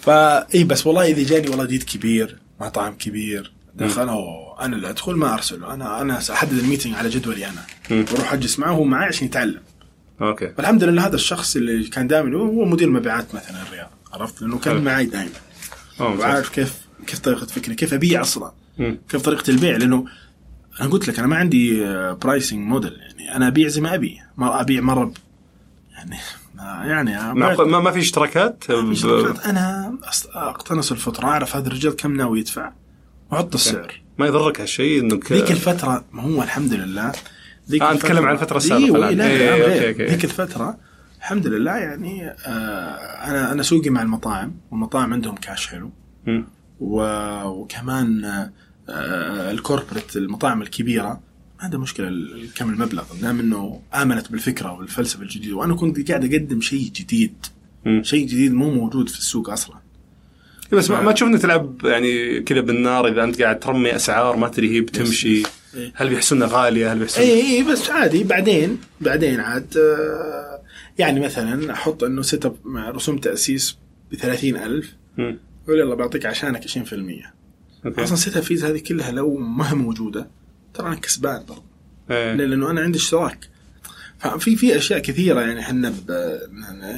فا 0.00 0.54
اي 0.54 0.64
بس 0.64 0.86
والله 0.86 1.02
إذا 1.06 1.22
جاني 1.22 1.48
والله 1.48 1.64
deal 1.64 1.82
كبير 1.82 2.36
مطعم 2.60 2.94
كبير 2.94 3.52
دخل 3.74 4.08
أنا 4.60 4.76
اللي 4.76 4.90
أدخل 4.90 5.12
ما 5.12 5.34
أرسله. 5.34 5.74
أنا 5.74 6.00
أنا 6.00 6.20
احدد 6.32 6.58
ال 6.58 6.62
meeting 6.62 6.94
على 6.94 7.08
جدولي 7.08 7.46
أنا. 7.46 7.62
وأروح 7.90 8.32
أجلس 8.32 8.58
معه 8.58 8.72
هو 8.72 8.84
معي 8.84 9.06
عشان 9.06 9.26
يتعلم. 9.26 9.60
okay. 10.22 10.52
والحمد 10.58 10.84
لله 10.84 11.06
هذا 11.06 11.14
الشخص 11.14 11.56
اللي 11.56 11.84
كان 11.88 12.06
دائما 12.08 12.36
هو 12.36 12.64
مدير 12.64 12.90
مبيعات 12.90 13.34
مثلا 13.34 13.62
الرياض 13.62 13.90
عرفت؟ 14.12 14.42
لأنه 14.42 14.58
كان. 14.58 14.84
معي 14.84 15.04
دائما. 15.06 15.30
وعارف 16.00 16.48
كيف 16.48 16.74
كيف 17.06 17.18
طريقة 17.18 17.46
فكري 17.46 17.74
كيف 17.74 17.94
أبيع 17.94 18.20
أصلا. 18.20 18.52
مم. 18.78 18.98
كيف 19.08 19.22
طريقة 19.22 19.50
البيع؟ 19.50 19.76
لأنه 19.76 20.04
أنا 20.80 20.88
قلت 20.90 21.08
لك 21.08 21.18
أنا 21.18 21.28
ما 21.28 21.36
عندي 21.36 21.84
pricing 22.14 22.58
model 22.68 22.92
يعني 22.92 23.36
أنا 23.36 23.46
أبيع 23.48 23.68
زي 23.68 23.80
ما 23.80 23.94
أبي. 23.94 24.18
ما 24.36 24.60
أبيع 24.60 24.80
مرة 24.80 25.12
يعني 25.96 26.16
ما- 26.54 26.82
يعني 26.86 27.34
مع- 27.34 27.54
ما 27.64 27.80
ما 27.80 27.90
في 27.90 27.98
اشتراكات؟ 28.00 28.64
في 28.64 28.72
ب- 28.82 28.92
شركات 28.94 29.46
أنا 29.46 29.94
أقتنص 30.34 30.92
الفترة 30.92 31.24
أعرف 31.26 31.56
هذا 31.56 31.66
الرجال 31.68 31.96
كم 31.96 32.16
ناوي 32.16 32.40
يدفع 32.40 32.72
وأحط 33.30 33.54
السعر. 33.54 34.00
ما 34.18 34.26
يضرك 34.26 34.60
هالشيء 34.60 35.00
إنك 35.02 35.32
ذيك 35.32 35.50
الفترة 35.50 36.04
ما 36.12 36.22
هو 36.22 36.42
الحمد 36.42 36.72
لله 36.74 37.12
ذيك 37.70 37.82
آه، 37.82 37.94
نتكلم 37.94 38.26
عن 38.26 38.34
الفترة 38.34 38.56
السابقة 38.56 38.84
أيوه 38.84 38.96
الآن. 38.96 39.18
لا 39.18 39.26
إيه، 39.26 39.88
okay،. 39.88 40.04
ذيك 40.04 40.24
الفترة 40.24 40.78
الحمد 41.18 41.46
لله 41.46 41.76
يعني 41.76 42.30
آه 42.30 42.50
أنا 43.30 43.52
أنا 43.52 43.62
سوقي 43.62 43.90
مع 43.90 44.02
المطاعم 44.02 44.54
والمطاعم 44.70 45.12
عندهم 45.12 45.34
كاش 45.34 45.66
حلو 45.66 45.90
وكمان 46.80 48.24
آه، 48.88 49.50
ال 49.50 49.57
corporate 49.57 50.16
المطاعم 50.16 50.62
الكبيرة 50.62 51.20
ما 51.58 51.64
عندها 51.64 51.80
مشكلة 51.80 52.10
كم 52.56 52.70
المبلغ. 52.70 53.04
دام 53.22 53.40
انه 53.40 53.80
آمنت 53.94 54.32
بالفكرة 54.32 54.72
والفلسفة 54.72 55.22
الجديدة. 55.22 55.56
وأنا 55.56 55.74
كنت 55.74 56.10
قاعد 56.10 56.34
أقدم 56.34 56.60
شيء 56.60 56.90
جديد. 56.94 57.46
شيء 58.02 58.26
جديد 58.26 58.52
مو 58.52 58.70
موجود 58.70 59.08
في 59.08 59.18
السوق 59.18 59.50
أصلا. 59.50 59.76
إيه، 60.72 60.78
بس 60.78 60.90
ما, 60.90 61.00
ما 61.00 61.12
تشوف 61.12 61.28
إنك 61.28 61.42
تلعب 61.42 61.84
يعني 61.84 62.40
كذا 62.40 62.60
بالنار 62.60 63.08
إذا 63.08 63.24
أنت 63.24 63.42
قاعد 63.42 63.58
ترمي 63.58 63.96
أسعار 63.96 64.36
ما 64.36 64.48
تدري 64.48 64.76
هي 64.76 64.80
بتمشي. 64.80 65.42
إيه. 65.76 65.92
هل 65.94 66.08
بيحسونها 66.08 66.48
غالية 66.50 66.92
هل 66.92 66.98
بيحسون 66.98 67.24
اي 67.24 67.56
اي 67.56 67.62
بس 67.62 67.90
عادي 67.90 68.24
بعدين 68.24 68.78
بعدين 69.00 69.40
عاد 69.40 69.76
آه، 69.76 70.62
يعني 70.98 71.20
مثلا 71.20 71.72
أحط 71.72 72.04
إنه 72.04 72.22
set 72.22 72.46
up 72.46 72.56
مع 72.64 72.90
رسوم 72.90 73.18
تأسيس 73.18 73.76
ب 74.12 74.14
30000 74.14 74.94
مم. 75.18 75.38
يقول 75.64 75.80
يلا 75.80 75.94
بعطيك 75.94 76.26
عشانك 76.26 76.68
20% 76.68 76.68
okay. 77.86 78.02
أصلا 78.02 78.16
set 78.16 78.36
up 78.36 78.42
fees 78.42 78.64
هذه 78.64 78.78
كلها 78.78 79.10
لو 79.10 79.36
ما 79.36 79.70
هي 79.70 79.74
موجودة 79.74 80.28
ترى 80.74 80.86
أنا 80.86 80.96
كسبان 80.96 81.44
برضه 81.48 81.62
إيه. 82.10 82.34
لأنه 82.34 82.70
أنا 82.70 82.80
عندي 82.80 82.98
اشتراك 82.98 83.48
ففي 84.18 84.56
في 84.56 84.76
أشياء 84.76 84.98
كثيرة 84.98 85.40
يعني 85.40 85.60
إحنا 85.60 85.94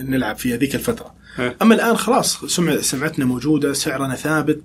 نلعب 0.03 0.37
فيها 0.37 0.57
ذيك 0.57 0.75
الفترة 0.75 1.15
إيه. 1.39 1.57
أما 1.63 1.75
الآن 1.75 1.97
خلاص 1.97 2.45
سمع 2.45 2.77
سمعتنا 2.77 3.25
موجودة 3.25 3.73
سعرنا 3.73 4.15
ثابت 4.15 4.63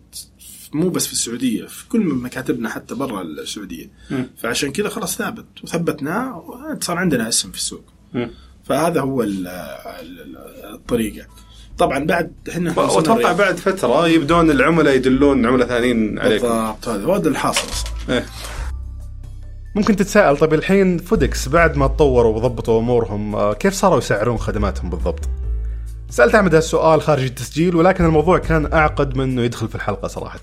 مو 0.76 0.90
بس 0.90 1.08
في 1.08 1.14
السعودية 1.14 1.66
في 1.66 1.88
كل 1.90 2.00
مكاتبنا 2.06 2.70
حتى 2.70 2.96
برا 2.96 3.22
السعودية 3.22 3.90
مم. 4.12 4.30
فعشان 4.38 4.72
كذا 4.72 4.90
خلاص 4.90 5.18
ثابت 5.18 5.46
وثبتناه 5.64 6.44
صار 6.82 6.98
عندنا 6.98 7.28
اسم 7.28 7.52
في 7.52 7.58
السوق 7.58 7.84
مم. 8.14 8.30
فهذا 8.66 9.02
هو 9.02 9.24
ال- 9.24 9.48
ال- 9.48 10.38
الطريقة 10.74 11.28
طبعا 11.78 12.00
بعد 12.06 12.32
إحنا 12.50 12.80
وأتوقع 12.80 13.34
بعد 13.34 13.58
فترة 13.58 14.08
يبدون 14.08 14.52
العملاء 14.52 14.96
يدلون 14.96 15.46
عملاء 15.46 15.68
ثانيين 15.68 16.20
عليكم 16.20 16.48
بالضبط 16.48 16.88
هذا 16.88 17.04
هو 17.04 17.16
الحاصل 17.16 17.70
أصلا 17.70 17.92
إيه. 18.16 18.26
ممكن 19.76 19.96
تتساءل 19.96 20.38
طيب 20.38 20.54
الحين 20.54 20.98
فودكس 20.98 21.48
بعد 21.48 21.78
ما 21.78 21.88
تطوروا 21.88 22.36
وضبطوا 22.36 22.80
أمورهم 22.80 23.36
آه، 23.36 23.54
كيف 23.54 23.74
صاروا 23.74 23.98
يسعرون 23.98 24.38
خدماتهم 24.38 24.90
بالضبط؟ 24.90 25.30
سألت 26.14 26.36
أحمد 26.36 26.56
هالسؤال 26.56 27.02
خارج 27.02 27.24
التسجيل 27.24 27.76
ولكن 27.76 28.06
الموضوع 28.06 28.38
كان 28.38 28.74
أعقد 28.74 29.18
من 29.18 29.24
إنه 29.24 29.42
يدخل 29.42 29.68
في 29.68 29.76
الحلقة 29.76 30.08
صراحة. 30.08 30.40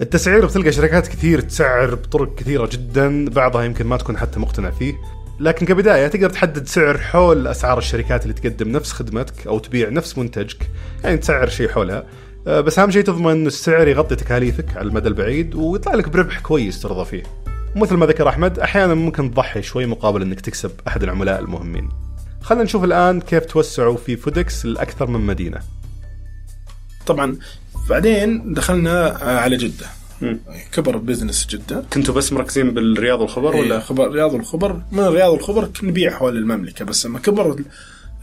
التسعير 0.00 0.46
بتلقى 0.46 0.72
شركات 0.72 1.08
كثير 1.08 1.40
تسعر 1.40 1.94
بطرق 1.94 2.34
كثيرة 2.34 2.68
جدا 2.72 3.28
بعضها 3.28 3.64
يمكن 3.64 3.86
ما 3.86 3.96
تكون 3.96 4.18
حتى 4.18 4.40
مقتنع 4.40 4.70
فيه. 4.70 4.94
لكن 5.40 5.66
كبداية 5.66 6.06
تقدر 6.06 6.30
تحدد 6.30 6.66
سعر 6.66 6.98
حول 6.98 7.46
أسعار 7.46 7.78
الشركات 7.78 8.22
اللي 8.22 8.34
تقدم 8.34 8.68
نفس 8.68 8.92
خدمتك 8.92 9.46
أو 9.46 9.58
تبيع 9.58 9.88
نفس 9.88 10.18
منتجك. 10.18 10.70
يعني 11.04 11.16
تسعر 11.16 11.48
شيء 11.48 11.68
حولها. 11.68 12.04
آه، 12.46 12.60
بس 12.60 12.78
أهم 12.78 12.90
شيء 12.90 13.02
تضمن 13.04 13.30
إن 13.30 13.46
السعر 13.46 13.88
يغطي 13.88 14.16
تكاليفك 14.16 14.76
على 14.76 14.88
المدى 14.88 15.08
البعيد 15.08 15.54
ويطلع 15.54 15.94
لك 15.94 16.08
بربح 16.08 16.40
كويس 16.40 16.80
ترضى 16.80 17.04
فيه. 17.04 17.22
ومثل 17.76 17.94
ما 17.94 18.06
ذكر 18.06 18.28
أحمد 18.28 18.58
أحيانا 18.58 18.94
ممكن 18.94 19.30
تضحي 19.30 19.62
شوي 19.62 19.86
مقابل 19.86 20.22
إنك 20.22 20.40
تكسب 20.40 20.70
أحد 20.88 21.02
العملاء 21.02 21.40
المهمين. 21.40 22.11
خلينا 22.42 22.64
نشوف 22.64 22.84
الآن 22.84 23.20
كيف 23.20 23.44
توسعوا 23.44 23.96
في 23.96 24.16
فودكس 24.16 24.66
لاكثر 24.66 25.06
من 25.06 25.20
مدينة. 25.20 25.58
طبعا 27.06 27.36
بعدين 27.88 28.54
دخلنا 28.54 29.22
آه، 29.22 29.38
على 29.38 29.56
جدة. 29.56 29.86
مم. 30.22 30.40
كبر 30.72 30.94
ال 30.94 31.00
business 31.00 31.46
جدة. 31.46 31.84
كنتوا 31.92 32.14
بس 32.14 32.32
مركزين 32.32 32.74
بالرياض 32.74 33.20
والخبر 33.20 33.56
ولا؟ 33.56 33.80
خبر 33.80 34.10
رياض 34.10 34.32
والخبر. 34.32 34.82
من 34.92 34.98
الرياض 34.98 35.32
والخبر 35.32 35.68
نبيع 35.82 36.10
حول 36.10 36.36
المملكة 36.36 36.84
بس 36.84 37.06
لما 37.06 37.18
كبر 37.18 37.56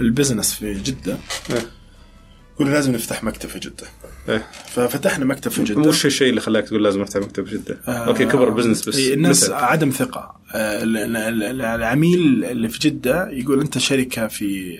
ال 0.01 0.07
business 0.07 0.53
في 0.53 0.73
جدة 0.73 1.17
إيه. 1.49 1.78
قلنا 2.59 2.69
لازم 2.73 2.91
نفتح 2.91 3.23
مكتب 3.23 3.49
في 3.49 3.59
جدة 3.59 3.87
إيه. 4.29 4.47
ففتحنا 4.67 5.25
مكتب 5.25 5.51
في 5.51 5.63
جدة 5.63 5.79
وش 5.81 6.05
الشيء 6.05 6.29
اللي 6.29 6.41
خلاك 6.41 6.67
تقول 6.67 6.83
لازم 6.83 7.01
افتح 7.01 7.19
مكتب 7.21 7.45
جدة؟ 7.45 7.77
آه، 7.87 7.91
okay 7.91 8.25
كبر 8.25 8.47
ال 8.47 8.52
business 8.52 8.89
بس 8.89 8.99
الناس 8.99 9.43
متى؟ 9.43 9.53
عدم 9.53 9.89
ثقة 9.89 10.35
آه، 10.55 10.83
ال- 10.83 10.97
ال- 10.97 11.43
ال- 11.43 11.61
العميل 11.61 12.45
اللي 12.45 12.69
في 12.69 12.79
جدة 12.79 13.29
يقول 13.29 13.61
أنت 13.61 13.77
شركة 13.77 14.27
في 14.27 14.77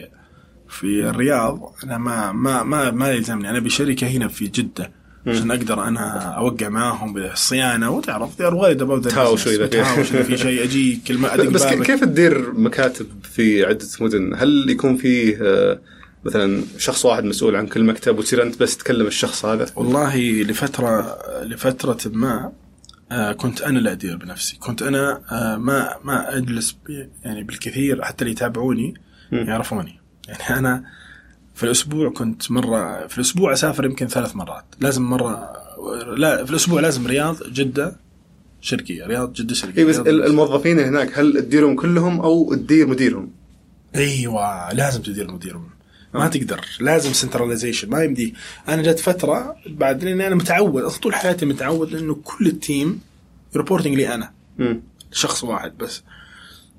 في 0.70 1.10
الرياض 1.10 1.74
أنا 1.84 1.98
ما 1.98 2.32
ما 2.32 2.64
ما 2.64 2.92
ما 2.92 3.12
يلزمني 3.12 3.50
أنا 3.50 3.58
أبي 3.58 3.70
شركة 3.70 4.08
هنا 4.08 4.28
في 4.28 4.48
جدة 4.48 4.92
عشان 5.28 5.52
أقدر 5.52 5.84
أنا 5.84 6.20
أوقع 6.38 6.70
معاهم 6.70 7.14
بالصيانة 7.14 7.90
وتعرف 7.92 8.30
worried 8.42 8.78
about 8.80 9.06
the 9.08 9.14
تهاوش. 9.14 9.48
إذا 9.48 9.68
في- 10.04 10.24
في 10.24 10.38
شيء 10.38 10.64
أجي 10.64 11.00
كلمة 11.08 11.28
أدق 11.34 11.50
بس 11.50 11.64
بابك. 11.64 11.86
كيف 11.86 12.02
تدير 12.04 12.54
مكاتب 12.54 13.06
في 13.36 13.66
عدة 13.66 13.88
مدن؟ 14.02 14.34
هل 14.38 14.70
يكون 14.70 14.98
فيه 14.98 15.38
آه، 15.42 15.80
مثلا 16.24 16.64
شخص 16.78 17.06
واحد 17.06 17.24
مسؤول 17.24 17.56
عن 17.56 17.68
كل 17.68 17.84
مكتب 17.84 18.20
وتصير 18.20 18.44
أنت 18.44 18.60
بس 18.60 18.78
تكلم 18.78 19.08
الشخص 19.08 19.46
هذا؟ 19.46 19.66
والله 19.76 20.18
لفترة 20.44 21.18
لفترة 21.44 21.98
ما 22.06 22.52
آه، 23.12 23.32
كنت 23.32 23.62
أنا 23.62 23.80
اللي 23.80 23.92
أدير 23.92 24.18
بنفسي، 24.18 24.58
كنت 24.58 24.82
أنا 24.82 25.22
آه، 25.32 25.58
ما 25.58 25.96
ما 26.04 26.38
أجلس 26.38 26.78
يعني 27.24 27.44
بالكثير 27.44 28.02
حتى 28.02 28.22
اللي 28.22 28.32
يتابعوني. 28.32 28.94
يعرفوني، 29.32 30.00
يعني 30.28 30.60
أنا 30.60 30.84
في 31.56 31.64
الأسبوع 31.64 32.10
كنت 32.10 32.52
مرة 32.52 33.08
في 33.08 33.18
الأسبوع 33.18 33.54
أسافر 33.54 33.86
يمكن 33.86 34.08
ثلاث 34.08 34.36
مرات، 34.36 34.66
لازم 34.80 35.02
مرة 35.02 35.54
لا 36.18 36.46
في 36.46 36.52
الأسبوع 36.52 36.82
لازم 36.82 37.08
رياض 37.08 37.44
جدة 37.54 37.96
شركية، 38.62 39.06
رياض 39.06 39.34
جدة 39.34 39.54
شركية 39.54 39.82
اي 39.82 39.86
بس 39.86 39.98
الموظفين 39.98 40.80
هناك 40.80 41.20
هل 41.20 41.34
تديرهم 41.34 41.76
كلهم 41.76 42.20
أو 42.20 42.54
تدير 42.54 42.88
مديرهم؟ 42.88 43.32
أيوه 43.96 44.74
لازم 44.74 45.02
تدير 45.02 45.32
مديرهم 45.32 45.70
ما 46.14 46.28
تقدر 46.28 46.66
لازم 46.80 47.14
centralization 47.14 47.90
ما 47.90 48.04
يمدي 48.04 48.34
أنا 48.68 48.82
جت 48.82 49.00
فترة 49.00 49.56
بعد 49.68 50.04
لاني 50.04 50.28
أنا 50.28 50.36
متعود 50.36 50.84
أصلا 50.84 51.00
طول 51.02 51.16
حياتي 51.16 51.46
متعود 51.46 51.96
إنه 51.96 52.16
كل 52.24 52.48
ال 52.48 52.59
team 52.59 53.02
reporting 53.56 53.96
لي 53.96 54.14
أنا. 54.16 54.32
مم. 54.58 54.82
شخص 55.12 55.44
واحد 55.44 55.78
بس. 55.78 56.04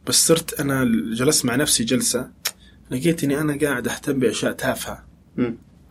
بس 0.06 0.26
صرت 0.26 0.60
أنا 0.60 0.84
جلست 1.14 1.44
مع 1.44 1.56
نفسي 1.56 1.84
جلسة 1.84 2.30
لقيت 2.90 3.24
إني 3.24 3.40
أنا 3.40 3.58
قاعد 3.62 3.88
أهتم 3.88 4.18
بأشياء 4.18 4.52
تافهة. 4.52 5.04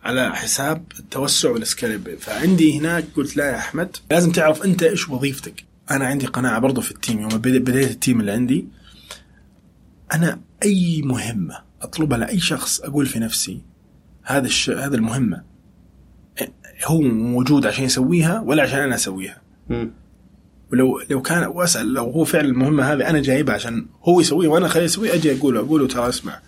على 0.04 0.34
حساب 0.36 0.84
التوسع 0.98 1.50
وال 1.50 1.65
scale 1.65 2.03
up 2.03 2.18
فعندي 2.20 2.78
هناك 2.78 3.04
قلت 3.16 3.36
لا 3.36 3.44
يا 3.50 3.56
أحمد 3.58 3.96
لازم 4.10 4.32
تعرف 4.32 4.62
أنت 4.64 4.82
إيش 4.82 5.08
وظيفتك. 5.08 5.64
أنا 5.90 6.06
عندي 6.06 6.26
قناعة 6.26 6.58
برضو 6.58 6.80
في 6.80 6.90
ال 6.90 6.96
team 6.96 7.20
يوم 7.20 7.28
بدي- 7.28 7.58
بديت 7.58 7.90
ال 7.90 7.96
team 7.96 8.20
اللي 8.20 8.32
عندي 8.32 8.66
أنا 10.12 10.40
أي 10.64 11.02
مهمة 11.04 11.58
اطلبها 11.82 12.18
لاي 12.18 12.40
شخص 12.40 12.80
أقول 12.80 13.06
في 13.06 13.18
نفسي 13.18 13.62
هذا 14.22 14.46
الش... 14.46 14.70
هذا 14.70 14.96
المهمة 14.96 15.42
هو 16.84 17.00
موجود 17.00 17.66
عشان 17.66 17.84
يسويها 17.84 18.40
ولا 18.40 18.62
عشان 18.62 18.78
أنا 18.78 18.94
أسويها. 18.94 19.42
ولو 20.72 21.02
لو 21.10 21.22
كان 21.22 21.46
وأسأل 21.46 21.92
لو 21.94 22.10
هو 22.10 22.24
فعلا 22.24 22.48
المهمة 22.48 22.92
هذه 22.92 23.10
أنا 23.10 23.20
جايبها 23.20 23.54
عشان 23.54 23.86
هو 24.02 24.20
يسويها 24.20 24.50
وأنا 24.50 24.68
خليه 24.68 24.84
يسويها 24.84 25.14
أجي 25.14 25.38
أقول 25.38 25.54
له 25.54 25.60
أقول 25.60 25.80
له 25.80 25.88
ترى 25.88 26.08
أسمع 26.08 26.40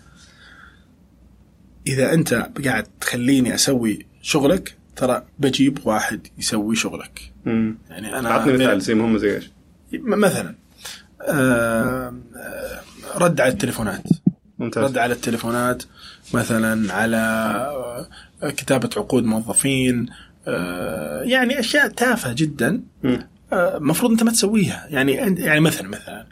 إذا 1.87 2.13
أنت 2.13 2.51
قاعد 2.65 2.87
تخليني 3.01 3.55
أسوي 3.55 4.07
شغلك 4.23 4.77
ترى 4.97 5.23
بجيب 5.39 5.79
واحد 5.85 6.27
يسوي 6.39 6.77
شغلك 6.77 7.33
مم. 7.45 7.79
يعني 7.91 8.19
أنا 8.19 8.31
أعطني 8.31 8.53
مثال 8.53 8.81
زي 8.81 8.95
مهمة 8.95 9.19
زي 9.19 9.37
إيش؟ 9.37 9.51
مثلا 9.93 10.55
آه، 11.23 12.15
رد 13.17 13.41
على 13.41 13.53
التليفونات 13.53 14.03
ممتاز. 14.63 14.85
رد 14.85 14.99
على 14.99 15.15
التليفونات 15.15 15.83
مثلا 16.35 16.93
على 16.95 17.17
آه، 18.43 18.51
كتابة 18.51 18.91
عقود 18.97 19.25
موظفين 19.25 20.07
آه، 20.49 21.23
يعني 21.23 21.61
أشياء 21.61 21.89
تافهة 21.89 22.33
جدا. 22.33 22.83
المفروض 23.53 24.11
أنت 24.11 24.23
ما 24.23 24.31
تسويها. 24.31 24.87
يعني 24.91 25.13
يعني 25.13 25.61
مثلا 25.61 25.89
مثلا 25.89 26.27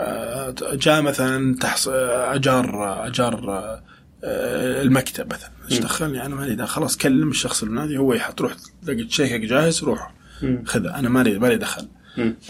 آه، 0.00 0.54
جاء 0.72 1.02
مثلا 1.02 1.54
تحص... 1.54 1.88
آه، 1.88 2.34
أجار 2.34 3.06
أجار 3.06 3.50
آه، 3.50 3.82
آه، 4.24 4.82
المكتب 4.82 5.32
مثلا. 5.32 5.50
إيش 5.70 5.78
دخلني 5.78 6.26
أنا 6.26 6.34
مالي 6.34 6.54
دخل 6.54 6.66
خلاص 6.66 6.96
كلم 6.96 7.30
الشخص 7.30 7.62
النادي 7.62 7.98
هو 7.98 8.14
يحط 8.14 8.40
روح 8.40 8.52
تلاقي 8.82 9.04
تشيكك 9.04 9.40
جاهز 9.40 9.84
روح. 9.84 10.14
مم. 10.42 10.62
خذها 10.66 10.98
أنا 10.98 11.08
مالي 11.08 11.38
مالي 11.38 11.56
دخل. 11.56 11.88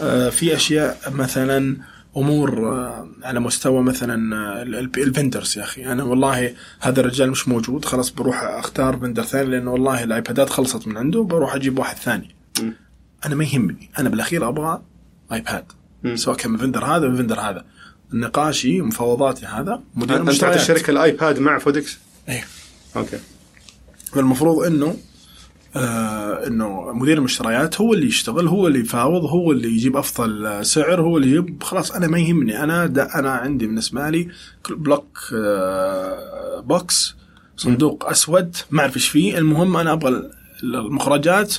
آه، 0.01 0.29
في 0.29 0.55
أشياء 0.55 0.97
مثلا 1.11 1.77
أمور 2.17 2.69
آه، 2.73 3.09
على 3.23 3.39
مستوى 3.39 3.83
مثلا 3.83 4.35
آه، 4.35 4.61
ال- 4.61 4.75
ال- 4.75 5.03
ال 5.03 5.10
vendors 5.10 5.57
يا 5.57 5.63
أخي. 5.63 5.85
أنا 5.85 6.03
والله 6.03 6.53
هذا 6.79 6.99
الرجال 6.99 7.31
مش 7.31 7.47
موجود 7.47 7.85
خلاص 7.85 8.09
بروح 8.09 8.43
أختار 8.43 8.97
vendor 8.97 9.23
ثاني 9.23 9.49
لأنه 9.49 9.71
والله 9.71 10.03
الآيبادات 10.03 10.49
خلصت 10.49 10.87
من 10.87 10.97
عنده 10.97 11.23
بروح 11.23 11.55
أجيب 11.55 11.79
واحد 11.79 11.97
ثاني. 11.97 12.35
أنا 13.25 13.35
ما 13.35 13.43
يهمني. 13.43 13.89
أنا 13.99 14.09
بالأخير 14.09 14.47
أبغى 14.47 14.81
آيباد. 15.31 15.65
سواء 16.15 16.37
كان 16.37 16.51
من 16.51 16.57
vendor 16.57 16.85
هذا 16.85 17.07
من 17.07 17.15
vendor 17.17 17.39
هذا. 17.39 17.65
نقاشي 18.13 18.81
مفاوضاتي 18.81 19.45
هذا 19.45 19.81
مدير 19.95 20.21
أنت 20.21 20.43
الشركة 20.43 20.91
الآيباد 20.91 21.39
مع 21.39 21.57
فودكس؟ 21.59 21.97
إيه. 22.29 22.45
okay. 22.95 23.17
فالمفروض 24.13 24.65
إنه 24.65 24.97
آه 25.75 26.47
إنه 26.47 26.93
مدير 26.93 27.17
المشتريات 27.17 27.81
هو 27.81 27.93
اللي 27.93 28.07
يشتغل 28.07 28.47
هو 28.47 28.67
اللي 28.67 28.79
يفاوض 28.79 29.25
هو 29.25 29.51
اللي 29.51 29.67
يجيب 29.67 29.97
أفضل 29.97 30.65
سعر 30.65 31.01
هو 31.01 31.17
اللي 31.17 31.27
يجيب 31.29 31.63
خلاص 31.63 31.91
أنا 31.91 32.07
ما 32.07 32.19
يهمني 32.19 32.63
أنا 32.63 32.85
دا 32.85 33.19
أنا 33.19 33.31
عندي 33.31 33.67
بالنسبة 33.67 34.09
لي 34.09 34.27
black 34.69 35.17
آه 35.35 36.59
box 36.59 37.15
صندوق 37.57 38.09
أسود 38.09 38.55
ما 38.71 38.81
أعرف 38.81 38.95
إيش 38.95 39.07
فيه 39.07 39.37
المهم 39.37 39.77
أنا 39.77 39.91
أبغى 39.93 40.29
المخرجات 40.63 41.55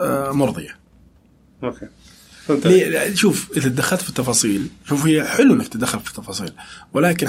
آه 0.00 0.30
مرضية 0.32 0.76
okay 1.64 1.86
ليه 2.64 3.14
شوف 3.14 3.50
إذا 3.56 3.68
دخلت 3.68 4.00
في 4.02 4.08
التفاصيل 4.08 4.66
شوف 4.84 5.06
هي 5.06 5.24
حلو 5.24 5.54
إنك 5.54 5.68
تدخل 5.68 6.00
في 6.00 6.10
التفاصيل 6.10 6.52
ولكن 6.92 7.26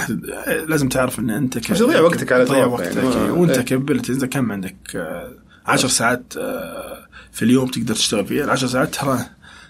لازم 0.68 0.89
تعرف 0.89 1.20
إن 1.20 1.30
أنت. 1.30 1.57
مش 1.72 1.80
تضيع 1.80 1.99
وقتك 2.01 2.32
على 2.32 2.45
تضيع 2.45 2.66
وقتك 2.66 2.95
يعني. 2.95 3.07
ما- 3.09 3.32
وأنت 3.32 3.57
إيه. 3.57 3.62
كابيلتي 3.66 4.12
إذا 4.12 4.28
كم 4.28 4.51
عندك 4.51 4.76
آه، 4.95 5.32
عشر 5.66 5.88
ساعات 5.88 6.34
آه، 6.38 7.07
في 7.32 7.45
اليوم 7.45 7.68
تقدر 7.68 7.95
تشتغل 7.95 8.26
فيها. 8.26 8.43
العشر 8.43 8.68
ساعات 8.68 8.95
ترى 8.95 9.20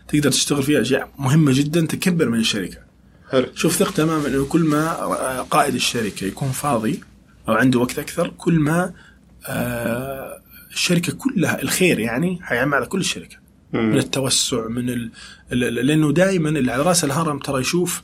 تقدر 0.07 0.31
تشتغل 0.31 0.63
فيها 0.63 0.81
أشياء 0.81 1.11
مهمة 1.19 1.51
جدا 1.55 1.85
تكبر 1.85 2.29
من 2.29 2.39
الشركة. 2.39 2.77
حلو. 3.31 3.45
شوف 3.55 3.75
ثق 3.75 3.91
تماما 3.93 4.27
إنه 4.27 4.45
كل 4.45 4.61
ما 4.61 5.01
آه، 5.01 5.41
قائد 5.41 5.75
الشركة 5.75 6.25
يكون 6.25 6.51
فاضي 6.51 6.99
أو 7.49 7.53
عنده 7.53 7.79
وقت 7.79 7.99
أكثر 7.99 8.27
كل 8.37 8.59
ما 8.59 8.93
آه، 9.47 10.41
الشركة 10.71 11.13
كلها 11.13 11.61
الخير 11.61 11.99
يعني 11.99 12.39
حيعمل 12.41 12.73
على 12.73 12.85
كل 12.85 12.99
الشركة. 12.99 13.35
من 13.73 13.79
مم. 13.91 13.97
التوسع 13.97 14.67
من 14.67 14.89
ال... 14.89 15.11
ال- 15.51 15.63
ال- 15.79 15.85
لأنه 15.87 16.11
دائما 16.13 16.49
اللي 16.49 16.71
على 16.71 16.83
رأس 16.83 17.03
الهرم 17.03 17.39
ترى 17.39 17.61
يشوف 17.61 18.01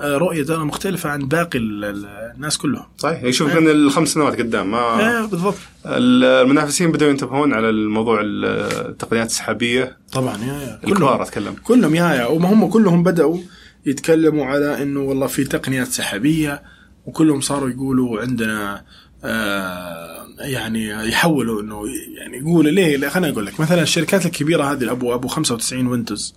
آه، 0.00 0.16
رؤية 0.16 0.44
ترى 0.44 0.64
مختلفة 0.64 1.10
عن 1.10 1.28
باقي 1.28 1.58
ال- 1.58 1.84
ال- 1.84 2.32
الناس 2.34 2.58
كلهم. 2.58 2.84
صحيح. 2.98 3.22
يشوف 3.22 3.50
يمكن 3.52 3.68
الخمس 3.70 4.08
سنوات 4.08 4.38
قدام. 4.38 4.70
ما 4.70 4.98
إيه 5.20 5.26
بالضبط. 5.26 5.54
المنافسين 5.86 6.92
بدأوا 6.92 7.10
ينتبهون 7.10 7.54
على 7.54 7.70
الموضوع 7.70 8.20
التقنيات 8.24 9.26
السحابية. 9.26 9.96
طبعا 10.12 10.36
يا 10.36 10.52
يا. 10.52 10.80
الكبار 10.84 11.22
أتكلم. 11.22 11.54
كلهم 11.64 11.94
يا 11.94 12.14
يا. 12.14 12.26
وما 12.26 12.52
هم 12.52 12.66
كلهم 12.68 13.02
بدأوا 13.02 13.38
يتكلموا 13.86 14.46
على 14.46 14.82
إنه 14.82 15.00
والله 15.00 15.26
في 15.26 15.44
تقنيات 15.44 15.86
سحابية 15.88 16.62
وكلهم 17.06 17.40
صاروا 17.40 17.70
يقولوا 17.70 18.20
عندنا 18.20 18.84
آه 19.24 20.26
يعني 20.38 20.88
يحولوا 20.88 21.62
إنه 21.62 21.82
يعني 22.18 22.38
يقولوا 22.38 22.70
ليه؟ 22.70 22.96
ليه 22.96 23.08
خليني 23.08 23.32
أقول 23.32 23.46
لك 23.46 23.60
مثلا 23.60 23.82
الشركات 23.82 24.26
الكبيرة 24.26 24.64
هذه 24.72 24.90
أبو 24.92 25.14
ابو 25.14 25.28
95 25.28 25.86
ويندوز 25.86 26.34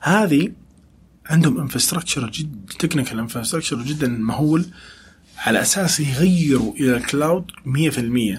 هذه 0.00 0.52
عندهم 1.30 1.60
infrastructure 1.60 2.30
جد 2.30 2.70
technical 2.78 3.18
infrastructure 3.18 3.82
جدا 3.82 4.08
مهول 4.08 4.66
على 5.38 5.60
أساس 5.62 6.00
يغيروا 6.00 6.74
إلى 6.74 6.96
ال 6.96 7.05
cloud 7.05 7.50
100% 7.66 8.38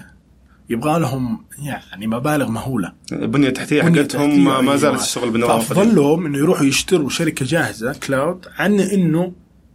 يبغى 0.70 0.98
لهم 1.00 1.44
يعني 1.58 2.06
مبالغ 2.06 2.48
مهولة. 2.50 2.92
البنية 3.12 3.48
التحتية 3.48 3.82
بنية 3.82 4.02
حقتهم 4.02 4.44
ما- 4.44 4.60
ما 4.60 4.76
زالت 4.76 4.94
أيوة. 4.94 5.06
تشتغل 5.06 5.30
بالنظام 5.30 5.60
فأفضل 5.60 5.94
لهم 5.96 6.26
إنه 6.26 6.38
يروحوا 6.38 6.66
يشتروا 6.66 7.08
شركة 7.10 7.46
جاهزة 7.46 7.92
cloud 7.92 8.46
عن 8.58 8.80
إنه 8.80 9.32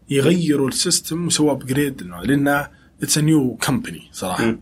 يغيروا 0.09 0.67
ال 0.67 0.75
system 0.75 1.23
ويسووا 1.23 1.51
upgrade 1.51 2.01
لانها 2.23 2.71
it's 3.03 3.17
new 3.17 3.55
company 3.55 4.01
صراحة. 4.11 4.45
مم. 4.45 4.59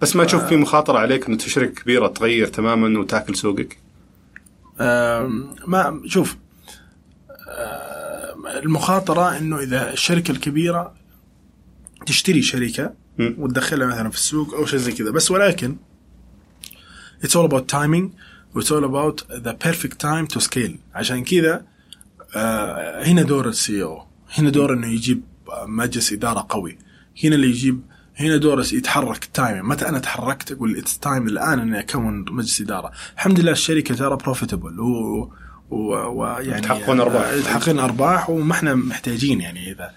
بس 0.00 0.16
ما 0.16 0.24
تشوف 0.24 0.44
في 0.44 0.56
مخاطرة 0.56 0.98
عليك 0.98 1.26
إنه 1.28 1.38
شركة 1.38 1.82
كبيرة 1.82 2.06
تغير 2.06 2.46
تماما 2.46 2.98
وتاكل 3.00 3.36
سوقك؟ 3.36 3.78
ما 5.66 6.00
شوف 6.06 6.36
المخاطرة 8.64 9.38
إنه 9.38 9.58
إذا 9.58 9.92
الشركة 9.92 10.32
الكبيرة 10.32 10.94
تشتري 12.06 12.42
شركة. 12.42 12.94
وتدخلها 13.18 13.86
مثلا 13.86 14.10
في 14.10 14.16
السوق 14.16 14.54
أو 14.54 14.66
شيء 14.66 14.78
زي 14.78 14.92
كذا. 14.92 15.10
بس 15.10 15.30
ولكن 15.30 15.76
it's 17.24 17.30
all 17.30 17.48
about 17.50 17.66
timing 17.66 18.10
it's 18.58 18.70
all 18.70 18.84
about 18.84 19.16
the 19.28 19.54
perfect 19.66 19.98
time 19.98 20.26
to 20.34 20.40
scale. 20.40 20.76
عشان 20.94 21.24
كذا 21.24 21.64
آه، 22.36 23.04
هنا 23.04 23.22
دور 23.22 23.48
ال 23.48 23.82
CEO 23.82 24.06
هنا 24.30 24.50
دور 24.50 24.72
إنه 24.72 24.86
يجيب 24.86 25.22
آه، 25.48 25.66
مجلس 25.66 26.12
إدارة 26.12 26.46
قوي. 26.48 26.78
هنا 27.24 27.34
اللي 27.34 27.48
يجيب 27.48 27.80
هنا 28.16 28.36
دور 28.36 28.60
يتحرك 28.60 29.24
time 29.24 29.68
متى 29.68 29.88
أنا 29.88 29.98
تحركت؟ 29.98 30.52
أقول 30.52 30.76
it's 30.76 30.98
time 30.98 31.28
الآن 31.28 31.58
إني 31.58 31.80
أكون 31.80 32.24
مجلس 32.30 32.60
إدارة. 32.60 32.92
الحمد 33.14 33.40
لله 33.40 33.52
الشركة 33.52 33.94
ترى 33.94 34.16
profitable 34.16 34.80
و 34.80 35.32
ويعني 35.70 36.58
يتحققون 36.58 37.00
أرباح. 37.00 37.32
يتحققون 37.32 37.78
أرباح 37.78 38.30
وما 38.30 38.52
إحنا 38.52 38.74
محتاجين 38.74 39.40
يعني 39.40 39.72
إذا 39.72 39.92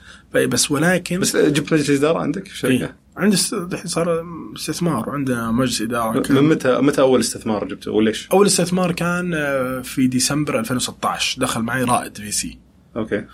بس 0.48 0.72
ولكن 0.72 1.20
بس 1.20 1.36
جبت 1.36 1.74
مجلس 1.74 1.90
إدارة 1.90 2.20
عندك 2.20 2.48
في 2.48 2.54
الشركة 2.54 2.74
إيه. 2.74 2.96
عندي 3.18 3.38
الحين 3.54 3.88
صار 3.88 4.26
استثمار 4.56 5.10
وعندنا 5.10 5.52
مجلس 5.52 5.82
إدارة 5.82 6.32
من. 6.34 6.50
متى 6.50 6.82
متى 6.82 7.02
أول 7.02 7.20
استثمار 7.20 7.68
جبته 7.68 7.92
وليش؟ 7.92 8.28
أول 8.32 8.48
استثمار 8.48 8.92
كان 8.92 9.34
آه، 9.34 9.82
في 9.82 10.08
ديسمبر 10.08 10.60
2016 10.60 11.42
دخل 11.42 11.62
معي 11.62 11.84
رائد 11.84 12.18
VC 12.18 12.58
أوكي 12.96 13.26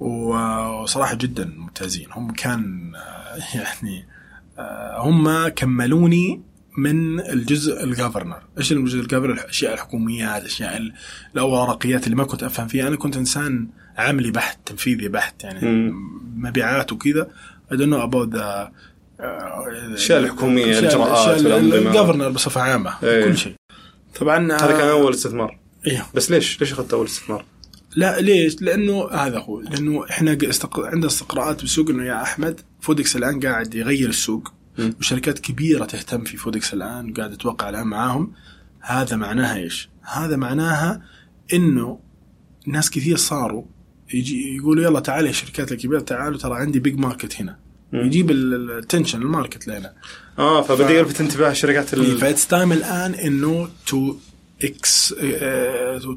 وصراحة 0.00 1.14
جدا 1.14 1.54
ممتازين 1.56 2.06
هم 2.12 2.30
كان 2.32 2.92
آه، 2.94 3.38
يعني 3.58 4.06
آه، 4.58 5.00
هم 5.00 5.48
كملوني 5.48 6.40
من 6.78 7.20
الجزء 7.20 7.84
الجفرنر 7.84 8.42
إيش 8.58 8.72
الجزء 8.72 9.00
الجفرنر 9.00 9.32
الأشياء 9.32 9.74
الحكوميات 9.74 10.40
الأشياء 10.42 10.76
ال- 10.76 10.92
الأوراقيات 11.34 12.04
اللي 12.04 12.16
ما 12.16 12.24
كنت 12.24 12.42
أفهم 12.42 12.68
فيها 12.68 12.88
أنا 12.88 12.96
كنت 12.96 13.16
إنسان 13.16 13.68
عملي 13.96 14.30
بحت 14.30 14.58
تنفيذي 14.66 15.08
بحت 15.08 15.44
يعني 15.44 15.68
مم. 15.68 15.92
مبيعات 16.36 16.92
وكذا 16.92 17.28
I 17.72 17.74
don't 17.74 17.90
know 17.90 18.10
about 18.10 18.36
the 18.36 18.70
الأشياء 19.86 20.20
الحكومية، 20.20 20.78
الإجراءات 20.78 21.38
والأنظمة. 21.42 21.76
الجفرنر 21.76 22.28
بصفة 22.28 22.60
عامة 22.60 22.94
إيه. 23.02 23.24
كل 23.24 23.38
شيء 23.38 23.54
طبعا 24.20 24.52
هذا 24.52 24.72
كان 24.78 24.88
أول 24.88 25.14
استثمار 25.14 25.58
أيوه 25.86 26.06
بس 26.14 26.30
ليش؟ 26.30 26.60
ليش 26.60 26.72
أخذت 26.72 26.92
أول 26.92 27.06
استثمار؟ 27.06 27.44
لا 27.96 28.20
ليش؟ 28.20 28.62
لأنه 28.62 29.08
هذا 29.12 29.38
هو 29.38 29.60
لأنه 29.60 30.04
إحنا 30.10 30.38
استق... 30.42 30.80
عندنا 30.80 31.06
استقراءات 31.06 31.60
بالسوق 31.60 31.90
إنه 31.90 32.04
يا 32.04 32.22
أحمد 32.22 32.60
فودكس 32.80 33.16
الآن 33.16 33.40
قاعد 33.40 33.74
يغير 33.74 34.08
السوق 34.08 34.52
وشركات 34.98 35.38
كبيرة 35.38 35.84
تهتم 35.84 36.24
في 36.24 36.36
فودكس 36.36 36.74
الآن 36.74 37.10
وقاعدة 37.10 37.36
توقع 37.36 37.68
الآن 37.68 37.86
معاهم 37.86 38.32
هذا 38.80 39.16
معناها 39.16 39.56
إيش؟ 39.56 39.88
هذا 40.02 40.36
معناها 40.36 41.02
إنه 41.52 41.98
ناس 42.66 42.90
كثير 42.90 43.16
صاروا 43.16 43.64
يجي 44.14 44.56
يقولوا 44.56 44.84
يلا 44.84 45.00
تعالوا 45.00 45.26
يا 45.26 45.30
الشركات 45.30 45.72
الكبيرة 45.72 46.00
تعالوا 46.00 46.38
ترى 46.38 46.54
عندي 46.54 46.78
big 46.78 46.98
market 46.98 47.40
هنا 47.40 47.56
مم. 47.92 48.06
يجيب 48.06 48.30
ال 48.30 48.39
attention 48.39 49.22
الماركت 49.22 49.68
لنا 49.68 49.92
آه 50.38 50.62
فبدأ 50.62 50.90
يلفت 50.90 51.20
انتباه 51.20 51.50
الشركات 51.50 51.94
ال... 51.94 52.18
first 52.18 52.46
time 52.46 52.72
الآن 52.72 53.14
إنه 53.14 53.68
to 53.86 54.16
expect 54.64 55.14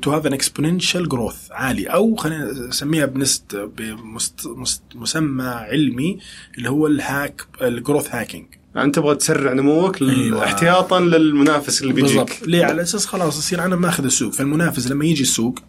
to 0.02 0.12
have 0.12 0.28
an 0.28 0.34
exponential 0.34 1.10
growth 1.10 1.52
عالي. 1.52 1.88
أو 1.88 2.16
خلينا 2.16 2.52
نسميها 2.52 3.06
بنست 3.06 3.56
بمست 3.56 4.48
مست 4.48 4.84
مسمى 4.96 5.44
علمي 5.44 6.20
اللي 6.58 6.70
هو 6.70 6.88
ال 6.88 7.00
hack 7.00 7.48
ال 7.62 7.70
growth 7.70 8.16
hacking 8.16 8.46
يعني 8.76 8.88
أنت 8.88 8.96
تبغى 8.96 9.16
تسرع 9.16 9.54
نموك 9.54 10.02
أيوة. 10.02 10.46
احتياطا 10.46 11.00
للمنافس 11.00 11.82
اللي 11.82 11.94
بيجيك. 11.94 12.18
بالضبط. 12.18 12.48
ليه؟ 12.48 12.66
على 12.66 12.82
أساس 12.82 13.06
خلاص 13.06 13.38
يصير 13.38 13.66
أنا 13.66 13.76
ماخذ 13.76 14.06
السوق. 14.06 14.34
فالمنافس 14.34 14.88
لما 14.88 15.06
يجي 15.06 15.22
السوق 15.22 15.60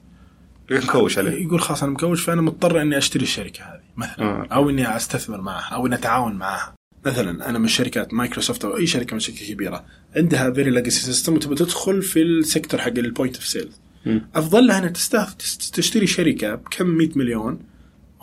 نكوش 0.71 1.19
عليه. 1.19 1.43
يقول 1.43 1.61
خلاص 1.61 1.83
أنا 1.83 1.93
مكوش 1.93 2.23
فأنا 2.23 2.43
مضطر 2.43 2.83
إني 2.83 2.99
أشتري 2.99 3.23
الشركة 3.23 3.65
هذه 3.65 3.81
مثلا. 3.97 4.25
آه. 4.25 4.47
أو 4.53 4.71
إني 4.71 4.97
أستثمر 4.97 5.41
معها 5.41 5.75
أو 5.75 5.87
إني 5.87 5.95
أتعاون 5.95 6.35
معها. 6.35 6.75
مثلا 7.07 7.49
أنا 7.51 7.59
من 7.59 7.69
شركات 7.69 8.15
مايكروسوفت 8.15 8.65
أو 8.65 8.77
أي 8.77 8.87
شركة 8.87 9.15
من 9.15 9.21
شركه 9.21 9.47
كبيرة 9.55 9.85
عندها 10.17 10.51
very 10.51 10.71
legacy 10.71 11.01
system 11.03 11.35
وتبغى 11.35 11.57
تدخل 11.57 12.03
في 12.03 12.23
ال 12.23 12.31
sector 12.31 12.81
حق 12.81 12.89
ال 12.99 13.05
point 13.05 13.37
of 13.37 13.47
sale 13.47 13.69
مم. 14.07 14.27
أفضل 14.35 14.67
لها 14.67 14.79
أنها 14.79 14.93
تشتري 15.73 16.07
شركة 16.07 16.55
بكم 16.55 16.87
100 16.87 17.09
مليون 17.17 17.59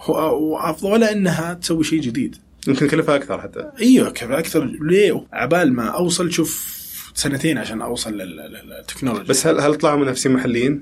وأفضل 0.10 0.90
ولا 0.92 1.12
أنها 1.12 1.54
تسوي 1.54 1.84
شيء 1.84 2.02
جديد. 2.02 2.36
يمكن 2.68 2.88
كلفها 2.88 3.16
أكثر 3.16 3.42
حتى. 3.42 3.72
أيوه 3.82 4.10
كيف 4.12 4.32
أكثر. 4.32 4.66
ليه؟ 4.82 5.26
عبال 5.34 5.74
ما 5.74 5.84
أوصل 5.88 6.32
شوف 6.32 6.78
سنتين 7.14 7.58
عشان 7.58 7.82
أوصل 7.82 8.14
لل- 8.14 8.36
لل- 8.38 8.70
للتكنولوجيا. 8.70 9.24
بس 9.28 9.48
هل 9.48 9.60
هل 9.60 9.76
طلعوا 9.76 10.00
منافسين 10.00 10.32
محليين؟ 10.32 10.82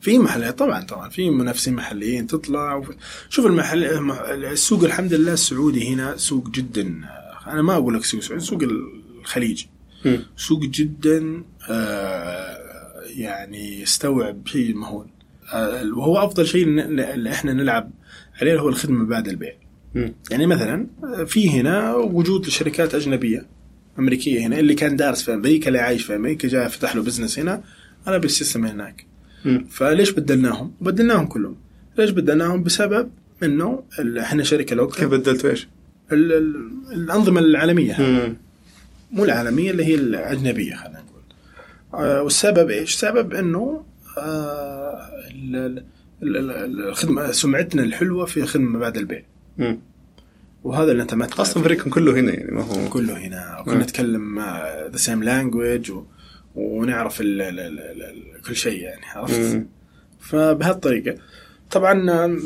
في 0.00 0.18
محلات 0.18 0.58
طبعا 0.58 0.80
طبعا. 0.84 1.08
في 1.08 1.30
منافسين 1.30 1.74
محليين 1.74 2.26
تطلع. 2.26 2.74
وف... 2.74 2.88
شوف 3.30 3.46
المحل 3.46 3.84
السوق 4.44 4.84
الحمد 4.84 5.14
لله 5.14 5.32
السعودي 5.32 5.88
هنا 5.94 6.16
سوق 6.16 6.50
جدا. 6.50 7.00
أنا 7.46 7.62
ما 7.62 7.74
أقول 7.74 7.94
لك 7.94 8.04
سوق 8.04 8.20
سعودي 8.20 8.44
سوق 8.44 8.62
الخليج 9.20 9.64
مم. 10.04 10.18
سوق 10.36 10.60
جدا 10.60 11.42
آه 11.70 12.58
يعني 13.16 13.80
يستوعب 13.82 14.46
شيء 14.46 14.74
مهول 14.74 15.06
آه 15.52 15.84
وهو 15.96 16.18
أفضل 16.18 16.46
شيء 16.46 16.64
اللي 16.68 17.30
إحنا 17.30 17.52
نلعب 17.52 17.90
عليه 18.40 18.60
هو 18.60 18.68
الخدمة 18.68 19.06
بعد 19.06 19.28
البيع 19.28 19.52
مم. 19.94 20.14
يعني 20.30 20.46
مثلا 20.46 20.86
في 21.26 21.50
هنا 21.50 21.94
وجود 21.94 22.48
شركات 22.48 22.94
أجنبية 22.94 23.46
أمريكية 23.98 24.46
هنا 24.46 24.58
اللي 24.58 24.74
كان 24.74 24.96
دارس 24.96 25.22
في 25.22 25.34
أمريكا 25.34 25.68
اللي 25.68 25.78
عايش 25.78 26.02
في 26.04 26.16
أمريكا 26.16 26.48
جاء 26.48 26.68
فتح 26.68 26.96
له 26.96 27.02
business 27.02 27.38
هنا 27.38 27.62
أنا 28.08 28.18
بال 28.18 28.29
system 28.29 28.64
هناك 28.66 29.06
مم. 29.44 29.66
فليش 29.70 30.10
بدلناهم؟ 30.10 30.72
بدلناهم 30.80 31.26
كلهم 31.26 31.56
ليش 31.98 32.10
بدلناهم؟ 32.10 32.62
بسبب 32.62 33.10
إنه 33.42 33.82
إحنا 34.20 34.42
شركة 34.42 34.64
كيف 34.64 34.78
لوكال 34.78 35.08
بدلتوا 35.08 35.50
إيش؟ 35.50 35.68
ال- 36.12 36.32
ال- 36.32 36.92
الأنظمة 36.92 37.40
العالمية. 37.40 37.96
مو 39.10 39.24
العالمية 39.24 39.70
اللي 39.70 39.84
هي 39.84 39.94
الأجنبية 39.94 40.74
خلينا 40.74 40.98
نقول 41.00 41.22
آه 42.04 42.22
والسبب 42.22 42.70
إيش؟ 42.70 42.94
السبب 42.94 43.34
إنه 43.34 43.84
آه 44.18 45.08
ال- 45.30 45.56
ال- 45.56 46.36
ال- 46.36 46.50
ال- 46.50 46.88
الخدمة 46.88 47.30
سمعتنا 47.32 47.82
الحلوة 47.82 48.24
في 48.26 48.46
خدمة 48.46 48.78
بعد 48.78 48.96
البيع 48.96 49.22
مم. 49.58 49.78
وهذا 50.64 50.92
اللي 50.92 51.02
نتمتع 51.04 51.42
أصلا 51.42 51.62
فريقكم 51.62 51.90
كله 51.90 52.12
هنا 52.20 52.32
يعني 52.32 52.50
ما 52.52 52.62
هو 52.62 52.88
كله 52.88 53.18
هنا. 53.18 53.58
وكنا 53.60 53.82
نتكلم 53.82 54.40
the 54.90 54.96
same 54.96 55.22
language 55.22 55.92
ونعرف 56.54 57.20
ال 57.20 57.42
ال 57.42 57.60
ال 57.60 57.78
ال 57.80 58.02
ال 58.02 58.42
كل 58.42 58.56
شيء 58.56 58.82
يعني 58.82 59.06
عرفت؟ 59.06 59.66
فبهالطريقة 60.20 61.18
طبعا 61.72 62.38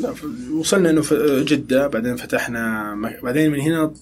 وصلنا 0.53 0.89
إنه 0.89 1.01
في 1.01 1.43
جدة 1.47 1.87
بعدين 1.87 2.15
فتحنا 2.15 2.93
بعدين 3.23 3.51
من 3.51 3.59
هنا 3.59 3.93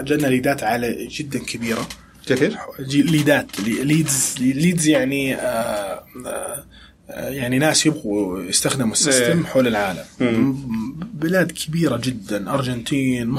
جانا 0.00 0.26
leadات 0.26 0.62
على 0.62 1.06
جدا 1.06 1.38
كبيرة 1.38 1.88
كثير؟ 2.26 2.56
leadات 2.88 3.60
لي- 3.60 3.84
leads 3.84 4.34
leads 4.40 4.88
يعني 4.88 5.34
آه 5.36 6.04
آه 6.26 6.64
يعني 7.28 7.58
ناس 7.58 7.86
يبغوا 7.86 8.42
يستخدموا 8.42 8.92
ال 8.92 8.99
system 8.99 9.38
إيه. 9.38 9.44
حول 9.46 9.66
العالم 9.66 10.04
مم. 10.20 10.56
بلاد 11.14 11.52
كبيرة 11.52 11.96
جدا 12.04 12.54
أرجنتين 12.54 13.36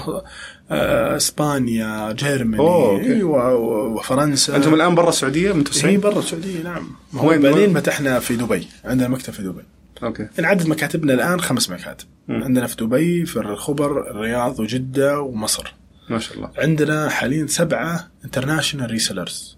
آه، 0.72 1.16
إسبانيا 1.18 2.12
Germany. 2.12 3.14
أيوه 3.14 3.56
وفرنسا 3.56 4.56
أنتم 4.56 4.74
الآن 4.74 4.96
برا 4.96 5.10
السعودية 5.10 5.52
متوسعين؟ 5.54 6.00
برا 6.00 6.20
السعودية 6.20 6.64
نعم 6.64 6.88
وين- 7.14 7.42
بعدين؟ 7.42 7.74
فتحنا 7.74 8.20
في 8.20 8.36
دبي 8.36 8.68
عندنا 8.86 9.08
مكتب 9.08 9.34
في 9.34 9.42
دبي 9.44 9.62
أوكي. 10.04 10.28
عدد 10.40 10.68
مكاتبنا 10.68 11.14
الآن 11.14 11.42
خمس 11.42 11.70
مكاتب. 11.70 12.06
عندنا 12.30 12.68
في 12.68 12.76
دبي 12.76 13.26
في 13.26 13.40
الخبر 13.40 14.12
الرياض 14.12 14.60
وجدة 14.60 15.20
ومصر. 15.20 15.74
ما 16.10 16.20
شاء 16.20 16.38
الله. 16.38 16.52
عندنا 16.58 17.10
حاليا 17.10 17.48
سبعة 17.48 18.12
international 18.26 18.92
resellers 18.92 19.58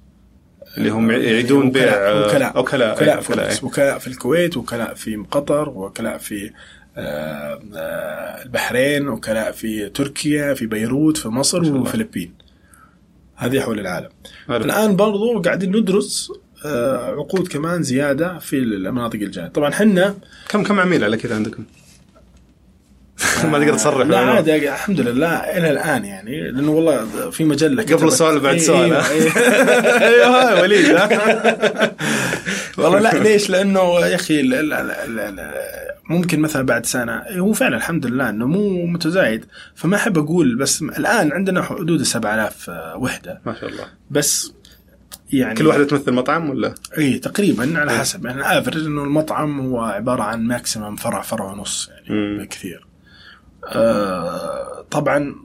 اللي 0.77 0.89
هم 0.89 1.11
يعيدون 1.11 1.71
بيع 1.71 1.85
وكلاء. 1.85 2.59
وكلاء. 2.59 2.59
وكلاء, 2.59 3.01
أي، 3.01 3.19
وكلاء, 3.19 3.51
إيه. 3.51 3.57
وكلاء 3.63 3.97
في 3.99 4.07
الكويت 4.07 4.57
وكلاء 4.57 4.93
في 4.93 5.25
قطر 5.31 5.69
وكلاء 5.69 6.17
في 6.17 6.51
آه، 6.97 7.61
آه، 7.75 8.43
البحرين 8.43 9.07
وكلاء 9.07 9.51
في 9.51 9.89
تركيا 9.89 10.53
في 10.53 10.65
بيروت 10.65 11.17
في 11.17 11.29
مصر. 11.29 11.73
والفلبين 11.73 12.33
هذه 13.35 13.59
حول 13.59 13.79
العالم. 13.79 14.09
الآن 14.49 14.95
برضو 14.95 15.41
قاعدين 15.41 15.75
ندرس 15.75 16.31
عقود 17.17 17.47
كمان 17.47 17.83
زيادة 17.83 18.39
في 18.39 18.57
المناطق 18.57 19.19
الجاية 19.19 19.47
طبعا 19.47 19.71
حنا 19.71 20.15
كم 20.49 20.63
كم 20.63 20.79
عميل 20.79 21.03
على 21.03 21.17
كذا 21.17 21.35
عندكم؟ 21.35 21.63
ما 23.51 23.59
تقدر 23.59 23.73
تصرح 23.73 23.95
لا 23.95 24.03
ولا 24.03 24.25
لا؟ 24.25 24.31
عادي 24.31 24.69
الحمد 24.69 24.99
لله 24.99 25.35
إلى 25.35 25.71
الآن 25.71 26.05
يعني 26.05 26.51
لأنه 26.51 26.71
والله 26.71 27.29
في 27.29 27.43
مجلة 27.43 27.83
قبل 27.83 28.07
السؤال 28.07 28.39
بعد 28.39 28.53
إيه، 28.53 28.61
سؤال، 28.61 28.93
أيوه 28.93 30.27
ها؟ 30.27 30.49
أيوه 30.49 30.61
وليد؟ 30.61 30.99
والله 32.77 32.99
لا 32.99 33.23
ليش؟ 33.23 33.49
لأنه 33.49 33.99
يا 33.99 34.15
أخي 34.15 34.41
ممكن 36.09 36.39
مثلا 36.39 36.65
بعد 36.65 36.85
سنة 36.85 37.13
إيه، 37.13 37.39
هو 37.39 37.53
فعلا 37.53 37.77
الحمد 37.77 38.05
لله 38.05 38.29
إنه 38.29 38.47
مو 38.47 38.85
متزايد 38.85 39.45
فما 39.75 39.95
أحب 39.95 40.17
أقول 40.17 40.55
بس 40.55 40.81
الآن 40.81 41.31
عندنا 41.31 41.61
حدود 41.61 41.99
ال 41.99 42.05
7000 42.07 42.69
وحدة 42.95 43.41
ما 43.45 43.55
شاء 43.61 43.69
الله 43.69 43.85
بس 44.11 44.53
يعني 45.37 45.55
كل 45.55 45.67
واحدة 45.67 45.83
تمثل 45.85 46.11
مطعم 46.11 46.49
ولا؟ 46.49 46.75
اي 46.97 47.19
تقريبا 47.19 47.79
على 47.79 47.91
حسب 47.91 48.25
يعني 48.25 48.41
افرج 48.59 48.85
إنه 48.85 49.03
المطعم 49.03 49.59
هو 49.59 49.79
عبارة 49.79 50.23
عن 50.23 50.43
ماكسيمم 50.47 50.95
فرع 50.95 51.21
فرع 51.21 51.51
ونص 51.51 51.89
يعني 51.89 52.19
مم. 52.19 52.43
بكثير 52.43 52.87
آه 53.67 54.85
طبعا 54.91 55.35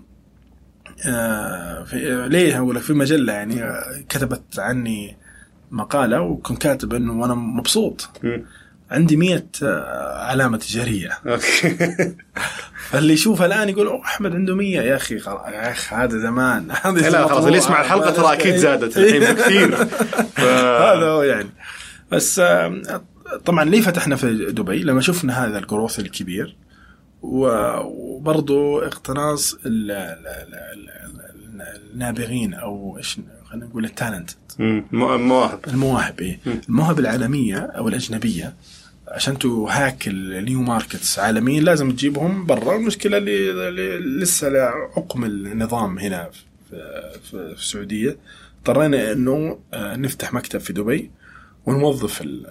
آه 1.06 1.84
في 1.84 2.28
ليه 2.28 2.58
أقول 2.58 2.76
لك 2.76 2.82
في 2.82 2.92
مجلة 2.92 3.32
يعني 3.32 3.62
آه، 3.62 4.04
كتبت 4.08 4.58
عني 4.58 5.16
مقالة 5.70 6.20
وكنت 6.20 6.62
كاتب 6.62 6.94
إنه 6.94 7.20
وأنا 7.20 7.34
مبسوط 7.34 8.08
مم. 8.22 8.44
عندي 8.90 9.16
مية 9.16 9.46
آه 9.62 10.24
علامة 10.24 10.56
تجارية. 10.58 11.10
أوكي. 11.26 11.76
فاللي 12.90 13.12
يشوفها 13.14 13.46
الآن 13.46 13.68
يقول 13.68 13.86
أوه 13.86 14.04
أحمد 14.04 14.34
عنده 14.34 14.54
مية. 14.54 14.80
يا 14.80 14.96
أخي 14.96 15.18
خلاص 15.18 15.46
يا 15.46 15.70
أخي 15.70 15.96
هذا 15.96 16.18
زمان. 16.18 16.68
هذا 16.82 17.10
لا 17.10 17.26
خلاص 17.28 17.44
اللي 17.44 17.58
يسمع 17.58 17.80
الحلقة 17.80 18.10
ترى 18.10 18.32
أكيد 18.32 18.56
زادت 18.56 18.98
الحين 18.98 19.20
بكثير 19.34 19.76
ف- 20.36 20.40
هذا 20.40 21.06
هو 21.08 21.22
يعني. 21.22 21.48
بس 22.10 22.38
آه، 22.38 22.80
طبعا 23.44 23.64
ليه 23.64 23.80
فتحنا 23.80 24.16
في 24.16 24.52
دبي؟ 24.52 24.82
لما 24.82 25.00
شفنا 25.00 25.44
هذا 25.44 25.58
الجروث 25.58 25.98
الكبير 25.98 26.56
و- 27.22 27.78
وبرضو 27.80 28.78
اقتناص 28.78 29.54
ال- 29.54 29.90
ال- 29.90 30.26
ال- 30.26 30.54
ال- 30.72 31.90
النابغين 31.92 32.54
أو 32.54 32.96
إيش 32.98 33.16
خلينا 33.50 33.66
نقول 33.66 33.84
ال 33.84 33.90
talent. 33.90 34.30
مم. 34.58 34.84
مو- 34.92 35.18
مواهب 35.18 35.60
المواهب 35.68 36.20
إيه. 36.20 36.38
المواهب 36.68 36.98
العالمية 36.98 37.56
أو 37.58 37.88
الأجنبية 37.88 38.54
عشان 39.10 39.38
ت 39.38 39.52
hack 39.52 40.08
ال 40.08 40.22
new 40.22 40.62
markets 40.62 41.18
عالميا 41.18 41.60
لازم 41.60 41.90
تجيبهم 41.90 42.46
برا. 42.46 42.76
المشكلة 42.76 43.16
اللي, 43.18 43.68
اللي 43.68 43.98
لسه 44.22 44.48
لا 44.48 44.64
عقم 44.96 45.24
النظام 45.24 45.98
هنا 45.98 46.30
في, 46.70 47.16
السعودية. 47.34 48.16
اضطرينا 48.58 49.12
إنه 49.12 49.58
آه، 49.74 49.96
نفتح 49.96 50.32
مكتب 50.32 50.60
في 50.60 50.72
دبي 50.72 51.10
ونوظف 51.66 52.22
ال- 52.22 52.46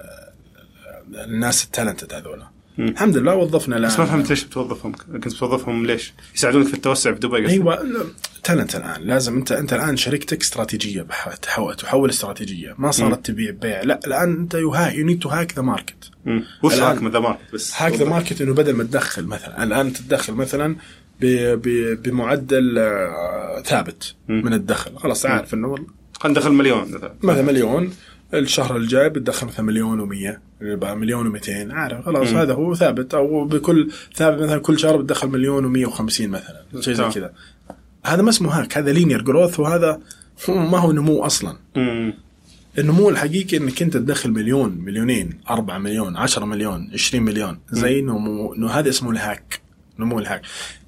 الناس 1.14 1.64
ال 1.66 1.71
talented 1.71 2.14
هذولا. 2.14 2.48
مم. 2.78 2.88
الحمد 2.88 3.18
لله 3.18 3.36
وظفنا 3.36 3.78
الآن. 3.78 3.92
بس 3.92 4.00
ما 4.00 4.06
فهمت 4.06 4.30
ليش 4.30 4.44
بتوظفهم. 4.44 4.92
كنت 4.92 5.34
بتوظفهم 5.36 5.86
ليش؟ 5.86 6.14
يساعدونك 6.36 6.68
في 6.68 6.74
التوسع 6.74 7.14
في 7.14 7.20
دبي 7.20 7.38
قصدي 7.44 7.54
أيوه 7.54 8.06
talent 8.44 8.76
الآن. 8.76 9.02
لازم 9.02 9.38
أنت 9.38 9.52
أنت 9.52 9.74
الآن 9.74 9.98
شركتك 9.98 10.42
استراتيجية 10.42 11.08
تحول 11.42 11.76
تحول 11.76 12.10
استراتيجية. 12.10 12.76
ما 12.78 12.92
صارت 12.92 13.26
تبيع 13.26 13.52
بيع. 13.52 13.82
لا 13.82 14.00
الآن 14.08 14.34
أنت 14.34 14.54
you 14.56 14.74
need 15.06 15.20
to 15.20 15.30
hack 15.30 15.54
the 15.56 15.62
market. 15.62 16.12
وش 16.64 16.74
hack 16.74 17.04
the 17.04 17.20
market 17.20 17.54
بس؟ 17.54 17.74
hack 17.82 17.94
the 17.94 18.06
market 18.06 18.42
إنه 18.42 18.54
بدل 18.54 18.74
ما 18.74 18.84
تدخل 18.84 19.26
مثلا 19.26 19.64
الآن 19.64 19.94
تتدخل 19.94 20.34
مثلا 20.34 20.76
بمعدل 22.04 22.78
آه، 22.78 23.62
ثابت. 23.66 24.16
من 24.30 24.54
الدخل. 24.54 24.98
خلاص 24.98 25.26
عارف 25.26 25.54
إنه 25.54 25.68
والله. 25.68 25.88
خلينا 26.20 26.40
ندخل 26.40 26.52
مليون 26.52 26.92
مثلا 27.24 27.42
مليون. 27.42 27.94
الشهر 28.34 28.78
الجاي 28.78 29.10
بتدخل 29.10 29.48
مثلا 29.48 29.66
مليون 29.66 30.10
و100 30.10 30.38
يبقى 30.62 30.98
مليون 30.98 31.40
و200 31.40 31.50
عارف 31.72 32.06
خلاص 32.06 32.28
مم. 32.32 32.38
هذا 32.38 32.54
هو 32.54 32.76
ثابت. 32.76 33.14
أو 33.14 33.46
بكل 33.46 33.92
ثابت 34.16 34.42
مثلا 34.42 34.60
كل 34.60 34.80
شهر 34.80 34.98
بتدخل 34.98 35.28
مليون 35.28 35.86
و150 35.86 36.22
مثلا 36.22 36.62
شيء 36.80 36.94
زي. 36.94 37.10
كذا. 37.10 37.32
هذا 38.06 38.22
ما 38.22 38.30
اسمه 38.30 38.50
hack 38.60 38.78
هذا 38.78 38.92
linear 38.92 39.22
growth 39.22 39.60
وهذا 39.60 40.00
ما 40.50 40.78
هو 40.78 40.92
نمو 40.92 41.26
أصلا. 41.26 41.58
مم. 41.76 42.14
النمو 42.80 43.10
الحقيقي 43.10 43.58
إنك 43.58 43.82
أنت 43.82 43.94
تدخل 43.98 44.32
مليون 44.32 44.78
مليونين 44.86 45.30
4 45.50 45.78
مليون 45.78 46.18
10 46.18 46.46
مليون 46.46 46.90
20 46.94 47.24
مليون. 47.24 47.60
زي 47.72 48.02
نمو 48.02 48.54
انه 48.54 48.68
هذا 48.68 48.90
اسمه 48.90 49.12
ال 49.12 49.22
hack 49.22 49.62
نمو 50.00 50.20
ال 50.20 50.23
hack. 50.23 50.42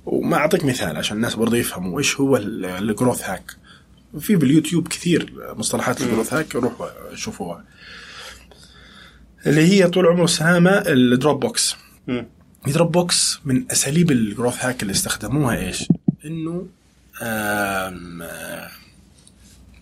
وما 0.05 0.37
أعطيك 0.37 0.65
مثال 0.65 0.97
عشان 0.97 1.17
الناس 1.17 1.35
برضه 1.35 1.57
يفهموا 1.57 1.99
إيش 1.99 2.19
هو 2.19 2.37
ال- 2.37 2.65
growth 2.65 3.21
hack 3.29 3.55
في 4.19 4.35
باليوتيوب 4.35 4.87
كثير 4.87 5.33
مصطلحات 5.57 6.01
ال 6.01 6.06
growth 6.06 6.33
hack 6.33 6.55
روحوا 6.55 7.15
شوفوها 7.15 7.63
اللي 9.47 9.61
هي 9.61 9.87
طول 9.87 10.07
عمره 10.07 10.23
السلامه 10.23 10.71
ال 10.71 11.39
Dropbox 11.39 11.75
مم. 12.07 12.27
Dropbox 12.67 13.39
من 13.45 13.71
أساليب 13.71 14.11
ال 14.11 14.19
growth 14.19 14.65
hack 14.65 14.81
اللي 14.81 14.91
استخدموها 14.91 15.57
إيش؟ 15.57 15.87
إنه 16.25 16.67
آه، 17.21 18.69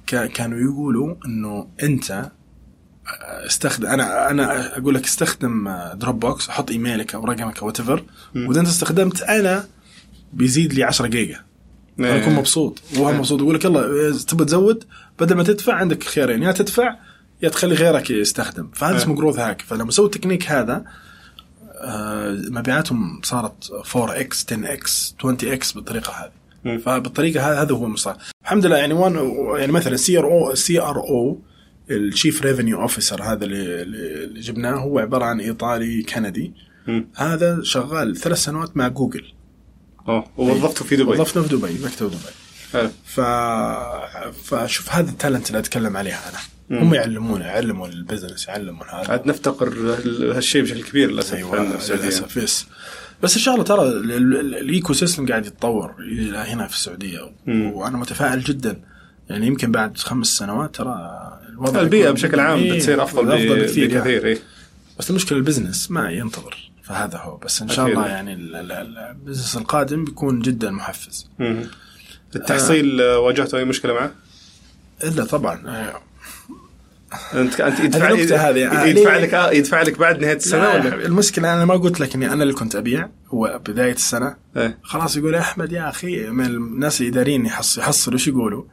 كانوا 0.08 0.60
يقولوا 0.60 1.16
إنه 1.26 1.68
أنت 1.84 2.12
آه، 2.12 3.46
استخدم 3.46 3.88
أنا 3.88 4.32
أنا 4.32 4.78
أقول 4.78 4.96
لك 4.96 5.06
استخدم 5.06 5.70
Dropbox 5.94 6.50
أحط 6.50 6.72
إيميلك 6.72 7.16
أو 7.16 7.26
رقمك 7.26 7.60
أو 7.60 7.68
whatever 7.68 8.04
وإذا 8.36 8.60
أنت 8.60 8.68
استخدمت 8.68 9.22
أنا 9.22 9.68
بيزيد 10.34 10.74
لي 10.74 10.84
10 10.84 11.08
جيجا 11.08 11.47
أنا 12.00 12.14
إيه. 12.14 12.22
أكون 12.22 12.34
مبسوط 12.34 12.82
وهو 12.98 13.14
مبسوط 13.14 13.42
يقول 13.42 13.56
لك 13.56 13.66
يلا 13.66 14.10
إذا 14.10 14.26
تبغى 14.28 14.46
تزود 14.46 14.84
بدل 15.20 15.36
ما 15.36 15.44
تدفع 15.44 15.74
عندك 15.74 16.04
خيارين 16.04 16.44
يا 16.44 16.52
تدفع 16.52 16.96
يا 17.42 17.50
تخلي 17.50 17.76
غيرك 17.76 18.10
يستخدم 18.10 18.70
فهذا 18.74 18.96
إيه. 18.96 19.02
اسمه 19.02 19.16
growth 19.16 19.40
hack 19.40 19.62
فلما 19.62 19.92
سووا 19.92 20.08
التكنيك 20.08 20.52
هذا 20.52 20.84
آه، 21.80 22.42
مبيعاتهم 22.50 23.22
صارت 23.24 23.72
4 23.96 24.20
إكس 24.20 24.46
10 24.52 24.74
إكس 24.74 25.16
20 25.20 25.38
إكس 25.44 25.72
بالطريقة 25.72 26.14
هذه. 26.14 26.78
فبالطريقة 26.78 27.52
هذا 27.52 27.62
هذا 27.62 27.76
هو 27.76 27.86
المصطلح 27.86 28.18
الحمد 28.44 28.66
لله 28.66 28.78
يعني 28.78 28.94
one 28.94 29.16
يعني 29.60 29.72
مثلا 29.72 29.96
سي 29.96 30.18
ار 30.18 30.26
أو 30.26 30.56
سي 30.56 30.80
ار 30.82 30.98
أو 30.98 31.40
ال 31.92 32.00
chief 32.00 32.42
revenue 32.42 32.82
officer 32.82 33.24
هذا 33.24 33.46
اللي, 33.46 33.82
اللي 33.82 34.40
جبناه 34.40 34.76
هو 34.76 35.00
عبارة 35.00 35.26
عن 35.26 35.40
إيطالي 35.40 36.04
كندي. 36.04 36.54
هذا 37.16 37.60
شغال 37.64 38.18
ثلاث 38.18 38.38
سنوات 38.38 38.78
مع 38.78 38.88
جوجل 38.88 39.24
اوه 40.08 40.26
ووظفته 40.38 40.86
في 40.86 40.96
دبي. 40.96 41.04
وظفنا 41.12 41.44
في 41.44 41.56
دبي 41.56 41.86
مكتب 41.86 42.08
دبي. 42.08 42.18
حلو. 42.74 42.90
ف... 43.06 43.20
فشوف 44.44 44.90
هذا 44.96 45.10
ال 45.10 45.15
talent 45.15 45.48
اللي 45.48 45.60
أتكلم 45.60 45.98
عليها 45.98 46.22
أنا. 46.30 46.82
هم 46.82 46.94
يعلمونا 46.94 47.48
يعلموا 47.48 47.88
ال 47.88 47.94
business 47.94 48.48
يعلموا 48.48 48.84
هذا. 48.86 49.12
عاد 49.12 49.28
نفتقر 49.28 49.68
ال- 49.68 50.32
هالشيء 50.32 50.62
بشكل 50.64 50.84
كبير 50.84 51.12
للأسف. 51.12 51.34
أيوه. 51.34 51.62
للأسف 51.64 52.38
yes. 52.38 52.66
بس 53.24 53.36
إن 53.36 53.42
شاء 53.42 53.54
الله 53.54 53.66
ترى 53.66 53.82
ال- 53.82 54.12
ال- 54.12 54.56
ال 54.56 54.94
ecosystem 54.94 55.28
قاعد 55.28 55.46
يتطور 55.46 55.96
إلى 56.00 56.38
هنا 56.38 56.68
في 56.68 56.74
السعودية. 56.76 57.32
مم. 57.46 57.72
وأنا 57.72 57.98
متفائل 57.98 58.44
جدا. 58.44 58.82
يعني 59.30 59.48
يمكن 59.48 59.72
بعد 59.72 59.98
خمس 59.98 60.28
سنوات 60.28 60.76
ترى 60.76 61.20
الوضع 61.50 61.82
البيئة 61.82 62.02
يكون- 62.04 62.14
بشكل 62.14 62.40
عام 62.40 62.60
إيه، 62.60 62.74
بتصير 62.74 63.04
أفضل 63.04 63.32
أفضل 63.32 63.56
ب- 63.56 63.60
بكثير 63.60 63.90
يعني. 63.90 64.02
بكثير 64.02 64.28
اي 64.28 64.40
بس 65.00 65.10
المشكلة 65.10 65.38
ال 65.38 65.44
business 65.44 65.92
ما 65.92 66.12
ينتظر. 66.12 66.67
فهذا 66.88 67.18
هو 67.18 67.38
بس 67.38 67.62
إن 67.62 67.70
شاء 67.70 67.86
أكيد. 67.86 67.98
الله 67.98 68.08
يعني 68.10 68.34
ال- 68.34 68.56
ال- 68.56 68.72
ال- 68.72 68.98
ال 68.98 69.05
business 69.05 69.58
القادم 69.58 70.06
بيكون 70.06 70.40
جدا 70.40 70.72
محفز 70.72 71.30
مم. 71.40 71.64
التحصيل 72.36 73.02
آه، 73.02 73.20
واجهته 73.20 73.58
أي 73.58 73.66
مشكلة 73.66 73.94
معه؟ 73.94 74.12
إلا 75.04 75.26
طبعا 75.26 75.68
آه، 75.68 76.02
أنت 77.34 77.62
أنت 77.62 77.80
يدفع. 77.80 78.08
آه، 78.10 78.12
يدفع 78.14 78.50
ليه؟ 78.50 79.18
لك 79.18 79.34
آه، 79.34 79.52
يدفع 79.52 79.82
لك 79.82 80.00
بعد 80.00 80.20
نهاية 80.22 80.36
السنة 80.36 80.62
لا، 80.62 80.74
ولا؟ 80.74 81.06
المشكلة 81.06 81.54
أنا 81.54 81.66
ما 81.66 81.74
قلت 81.74 82.00
لك 82.00 82.16
إني 82.16 82.34
أنا 82.34 82.44
اللي 82.44 82.54
كنت 82.54 82.76
أبيع 82.76 83.10
هو 83.28 83.60
بداية 83.68 83.94
السنة 83.94 84.36
إيه. 84.58 84.78
خلاص 84.84 85.18
يقول 85.18 85.34
يا 85.34 85.40
أحمد 85.40 85.72
يا 85.72 85.90
أخي 85.90 86.30
من 86.30 86.46
الناس 86.46 87.02
الاداريين 87.02 87.46
يحص 87.46 87.78
يحصل 87.78 88.14
وش 88.16 88.28
يقولوا؟ 88.28 88.64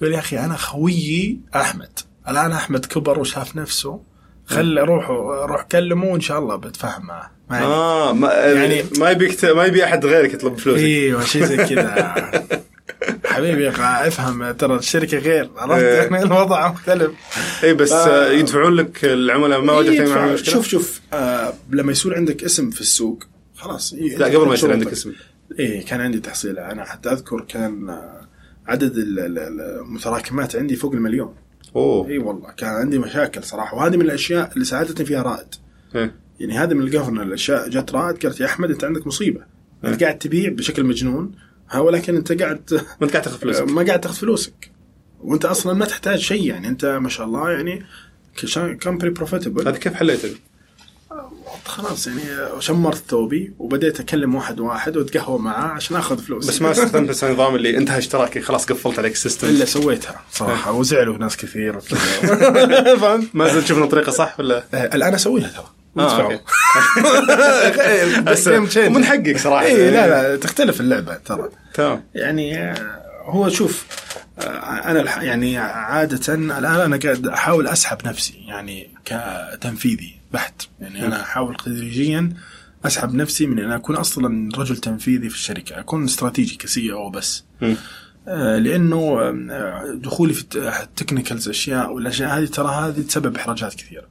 يقول 0.00 0.14
يا 0.14 0.18
أخي 0.18 0.38
أنا 0.38 0.56
خويي 0.56 1.40
أحمد 1.56 1.98
الآن 2.28 2.52
أحمد 2.52 2.86
كبر 2.86 3.18
وشاف 3.18 3.56
نفسه 3.56 4.00
خلي 4.46 4.80
روح 4.80 5.08
روح 5.50 5.62
كلمه 5.62 6.06
وإن 6.06 6.20
شاء 6.20 6.38
الله 6.38 6.56
بتفاهم 6.56 7.06
معه 7.06 7.33
يعني 7.50 7.64
آه 7.64 8.12
ما 8.12 8.32
يعني- 8.32 8.82
ما 8.98 9.10
يبيك 9.10 9.44
ما 9.44 9.64
يبي 9.64 9.84
أحد 9.84 10.06
غيرك 10.06 10.34
يطلب 10.34 10.58
فلوسك. 10.58 10.82
إيوه 10.82 11.24
شيء 11.24 11.44
زي 11.44 11.56
كذا. 11.56 12.14
حبيبي 13.24 13.68
افهم 13.68 14.50
ترى 14.52 14.76
الشركة 14.76 15.18
غير 15.18 15.50
عرفت؟ 15.56 15.82
إيه. 15.82 15.94
يعني 16.02 16.22
الوضع 16.22 16.68
مختلف. 16.72 17.10
اي 17.64 17.74
بس 17.74 17.92
آه، 17.92 18.30
يدفعون 18.32 18.74
لك 18.74 19.04
العملاء 19.04 19.60
ما 19.60 19.72
واجهت. 19.72 20.08
معهم 20.08 20.32
مشكلة؟ 20.34 20.54
شوف 20.54 20.66
شوف 20.68 21.00
آه 21.12 21.52
لما 21.70 21.92
يصير 21.92 22.14
عندك 22.16 22.44
اسم 22.44 22.70
في 22.70 22.80
السوق 22.80 23.24
خلاص 23.56 23.92
إيه 23.92 24.16
لا 24.16 24.26
قبل 24.26 24.46
ما 24.48 24.54
يصير 24.54 24.72
عندك. 24.72 24.92
اسم. 24.92 25.12
إيه 25.58 25.84
كان 25.86 26.00
عندي 26.00 26.20
تحصيله 26.20 26.70
أنا 26.70 26.84
حتى 26.84 27.08
أذكر 27.12 27.40
كان 27.40 27.88
آه، 27.90 28.20
عدد 28.66 28.96
ال- 28.96 29.18
ال- 29.20 29.38
المتراكمات 29.80 30.56
عندي 30.56 30.76
فوق 30.76 30.92
المليون. 30.92 31.34
أوه. 31.76 32.08
إي 32.08 32.18
والله 32.18 32.50
كان 32.56 32.68
عندي 32.70 32.98
مشاكل 32.98 33.42
صراحة 33.44 33.76
وهذه 33.76 33.96
من 33.96 34.02
الأشياء 34.02 34.50
اللي 34.54 34.64
ساعدتني 34.64 35.06
فيها 35.06 35.22
رائد. 35.22 35.46
إيه. 35.94 36.14
يعني 36.40 36.58
هذه 36.58 36.74
من 36.74 36.82
الجفرنر 36.82 37.22
الأشياء 37.22 37.68
جت 37.68 37.94
رائد 37.94 38.22
قالت 38.22 38.40
يا 38.40 38.46
أحمد 38.46 38.70
أنت 38.70 38.84
عندك 38.84 39.06
مصيبة. 39.06 39.40
أنت 39.84 40.02
قاعد 40.02 40.18
تبيع 40.18 40.50
بشكل 40.50 40.84
مجنون 40.84 41.32
ها 41.70 41.80
ولكن 41.80 42.16
أنت 42.16 42.42
قاعد 42.42 42.74
ما 43.00 43.06
انت 43.06 43.12
قاعد 43.12 43.24
تاخذ 43.24 43.38
فلوسك. 43.38 43.62
ما 43.62 43.82
قاعد 43.82 44.00
تاخذ 44.00 44.14
فلوسك. 44.14 44.70
وأنت 45.20 45.44
أصلا 45.44 45.72
ما 45.72 45.84
تحتاج 45.84 46.18
شيء 46.18 46.46
يعني 46.46 46.68
أنت 46.68 46.84
ما 46.84 47.08
شاء 47.08 47.26
الله 47.26 47.50
يعني 47.50 47.82
company 48.80 49.10
profitable 49.10 49.68
هذا 49.68 49.78
كيف 49.78 49.94
حليته؟ 49.94 50.28
خلاص 51.64 52.06
يعني 52.06 52.20
شمرت 52.58 53.02
ثوبي 53.08 53.52
وبديت 53.58 54.00
أكلم 54.00 54.34
واحد 54.34 54.60
واحد 54.60 54.96
وأتقهوى 54.96 55.38
معاه 55.38 55.68
عشان 55.68 55.96
أخذ 55.96 56.18
فلوس 56.18 56.46
بس 56.46 56.62
ما 56.62 56.70
استخدمت 56.70 57.24
النظام 57.24 57.54
اللي 57.54 57.76
انتهى 57.76 57.98
اشتراكي 57.98 58.40
خلاص 58.40 58.66
قفلت 58.66 58.98
عليك 58.98 59.12
ال 59.12 59.17
system 59.17 59.48
إلا 59.48 59.64
سويتها 59.64 60.24
صراحة 60.32 60.72
وزعلوا 60.72 61.18
ناس 61.18 61.36
كثير. 61.36 61.80
فهمت؟ 63.00 63.28
ما 63.34 63.48
زلت 63.48 63.64
تشوف 63.64 63.82
طريقة 63.82 64.12
صح 64.12 64.40
ولا؟ 64.40 64.64
آه، 64.74 64.94
الآن 64.94 65.14
أسويها 65.14 65.48
ترى. 65.48 65.73
آه،. 65.98 66.40
بس 68.20 68.48
بس 68.48 68.76
من 68.76 69.04
حقك 69.04 69.38
صراحة. 69.38 69.64
اي 69.64 69.90
لا 69.90 70.08
لا 70.08 70.36
تختلف 70.36 70.80
اللعبة 70.80 71.14
ترى. 71.14 71.48
تمام. 71.74 72.04
يعني 72.14 72.58
آه، 72.58 73.02
هو 73.24 73.48
شوف 73.48 73.86
آه، 74.38 74.42
أنا 74.90 75.22
يعني 75.22 75.58
عادة 75.58 76.34
الآن 76.34 76.50
أنا 76.64 76.96
قاعد 76.96 77.26
أحاول 77.26 77.66
أسحب 77.66 78.06
نفسي 78.06 78.34
يعني 78.48 78.90
كتنفيذي 79.04 80.14
بحت. 80.32 80.62
يعني 80.80 81.06
أنا 81.06 81.22
أحاول 81.22 81.56
تدريجيا 81.56 82.32
أسحب 82.84 83.14
نفسي 83.14 83.46
من 83.46 83.58
أن 83.58 83.70
أكون 83.70 83.96
أصلا 83.96 84.50
رجل 84.58 84.76
تنفيذي 84.76 85.28
في 85.28 85.34
الشركة 85.34 85.80
أكون 85.80 86.04
استراتيجي 86.04 86.56
ك 86.56 86.92
CEO 86.92 87.10
بس. 87.10 87.44
آه، 88.28 88.58
لأنه 88.58 89.20
آه، 89.50 89.84
دخولي 89.94 90.32
في 90.32 90.44
ال 90.56 90.64
technicals 90.64 91.48
أشياء 91.48 91.92
والأشياء 91.92 92.38
هذه 92.38 92.46
ترى 92.46 92.68
هذه 92.68 93.00
تسبب 93.00 93.36
إحراجات 93.36 93.74
كثيرة. 93.74 94.04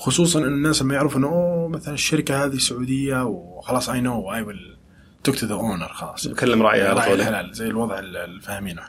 خصوصا 0.00 0.38
إن 0.38 0.44
الناس 0.44 0.82
لما 0.82 0.94
يعرفوا 0.94 1.18
إنه 1.18 1.26
أوه 1.28 1.68
مثلا 1.68 1.94
الشركة 1.94 2.44
هذه 2.44 2.58
سعودية 2.58 3.24
وخلاص 3.24 3.88
I 3.88 4.00
know 4.00 4.34
I 4.34 4.42
will 4.42 4.76
talk 5.24 5.34
to 5.38 5.46
the 5.46 5.54
owner 5.54 5.88
خلاص. 5.88 6.28
بكلم 6.28 6.62
راعي 6.62 6.82
على 6.86 7.02
طول. 7.02 7.20
الحلال 7.20 7.54
زي 7.54 7.66
الوضع 7.66 7.98
ال- 7.98 8.16
الفاهمينه. 8.16 8.82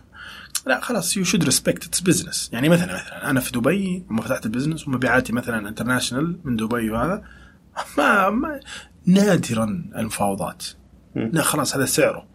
لا 0.67 0.79
خلاص 0.81 1.17
you 1.17 1.23
should 1.23 1.43
respect 1.43 1.85
it's 1.85 1.99
business 1.99 2.49
يعني 2.53 2.69
مثلا 2.69 2.93
مثلا 2.93 3.29
أنا 3.29 3.39
في 3.39 3.51
دبي 3.51 4.05
لما 4.11 4.21
فتحت 4.21 4.45
ال 4.45 4.50
business 4.50 4.87
ومبيعاتي 4.87 5.33
مثلا 5.33 5.69
international 5.69 6.39
من 6.43 6.55
دبي 6.55 6.89
وهذا 6.89 7.23
ما, 7.97 8.29
ما 8.29 8.59
نادرا 9.05 9.83
المفاوضات. 9.97 10.63
لا 11.15 11.41
خلاص 11.41 11.75
هذا 11.75 11.85
سعره. 11.85 12.27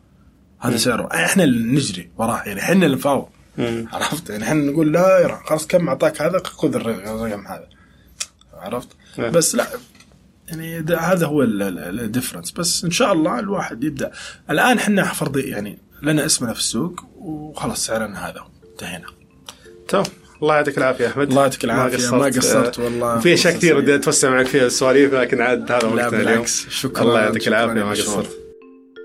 هذا 0.59 0.77
سعره. 0.77 1.09
إحنا 1.14 1.45
اللي 1.45 1.74
نجري 1.77 2.11
وراه 2.18 2.43
يعني 2.47 2.61
إحنا 2.61 2.87
اللي 2.87 2.97
نفاوض. 2.97 3.29
عرفت؟ 3.93 4.31
يعني 4.31 4.45
إحنا 4.45 4.70
نقول 4.70 4.93
لا 4.93 5.18
يا 5.18 5.41
خلاص 5.47 5.66
كم 5.66 5.89
أعطاك 5.89 6.22
هذا؟ 6.22 6.39
خذ 6.45 6.74
الرقم 6.74 7.47
هذا. 7.47 7.68
عرفت؟ 8.61 8.89
نعم. 9.17 9.31
بس 9.31 9.55
لا 9.55 9.67
يعني 10.49 10.81
ده 10.81 10.99
هذا 10.99 11.27
هو 11.27 11.43
ال 11.43 11.52
difference 11.52 12.51
بس 12.51 12.85
إن 12.85 12.91
شاء 12.91 13.13
الله 13.13 13.39
الواحد 13.39 13.85
يبدأ. 13.85 14.13
الآن 14.51 14.79
إحنا 14.79 15.05
فرضي 15.05 15.43
يعني 15.43 15.79
لنا 16.03 16.27
اسمنا 16.27 16.53
في 16.53 16.59
السوق 16.59 17.01
وخلاص 17.17 17.87
سعرنا 17.87 18.29
هذا 18.29 18.47
انتهينا. 18.73 19.07
تمام 19.89 20.05
الله 20.43 20.55
يعطيك 20.57 20.79
العافية 20.79 21.05
يا 21.05 21.11
أحمد. 21.11 21.29
الله 21.29 21.43
يعطيك 21.43 21.65
العافية، 21.65 22.11
ما 22.11 22.25
قصرت. 22.25 22.79
آه، 22.79 22.85
والله. 22.85 23.21
في 23.21 23.35
أشياء 23.35 23.55
كثير 23.55 23.75
فرصة 23.75 23.83
ودي 23.83 23.95
أتوسع 23.95 24.31
معك 24.31 24.47
فيها 24.47 24.67
السواليف 24.67 25.15
لكن 25.15 25.41
عاد 25.41 25.73
هذا 25.73 25.87
وقتنا 25.87 26.09
اليوم. 26.09 26.25
بالعكس 26.25 26.69
شكرا. 26.69 27.03
الله 27.03 27.21
يعطيك 27.21 27.49
العافية 27.49 27.85
ما. 27.85 27.91
قصرت. 27.91 28.45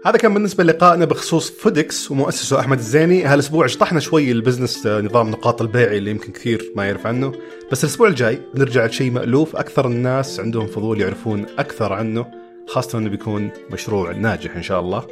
هذا 0.06 0.18
كان 0.18 0.34
بالنسبة 0.34 0.64
للقائنا 0.64 1.06
بخصوص 1.06 1.52
فودكس 1.52 2.12
ومؤسسه 2.12 2.60
أحمد 2.60 2.78
الزيني. 2.78 3.24
هالأسبوع 3.24 3.68
شطحنا 3.68 4.00
شوي 4.00 4.32
ال 4.32 4.38
business 4.38 4.86
آه، 4.86 5.02
نظام 5.02 5.30
نقاط 5.30 5.62
البيع 5.62 5.92
اللي 5.92 6.12
يمكن 6.12 6.32
كثير 6.32 6.72
ما 6.76 6.86
يعرف 6.86 7.08
عنه. 7.08 7.34
بس 7.72 7.84
الأسبوع 7.84 8.08
الجاي 8.08 8.42
بنرجع 8.54 8.86
لشيء 8.86 9.12
مألوف. 9.12 9.56
أكثر 9.56 9.88
الناس 9.88 10.40
عندهم 10.40 10.68
فضول 10.68 11.02
يعرفون 11.02 11.46
أكثر 11.60 11.94
عنه 11.94 12.26
خاصة 12.68 12.98
إنه 12.98 13.10
بيكون 13.10 13.50
مشروع 13.72 14.12
ناجح 14.12 14.56
إن 14.56 14.64
شاء 14.64 14.80
الله. 14.80 15.08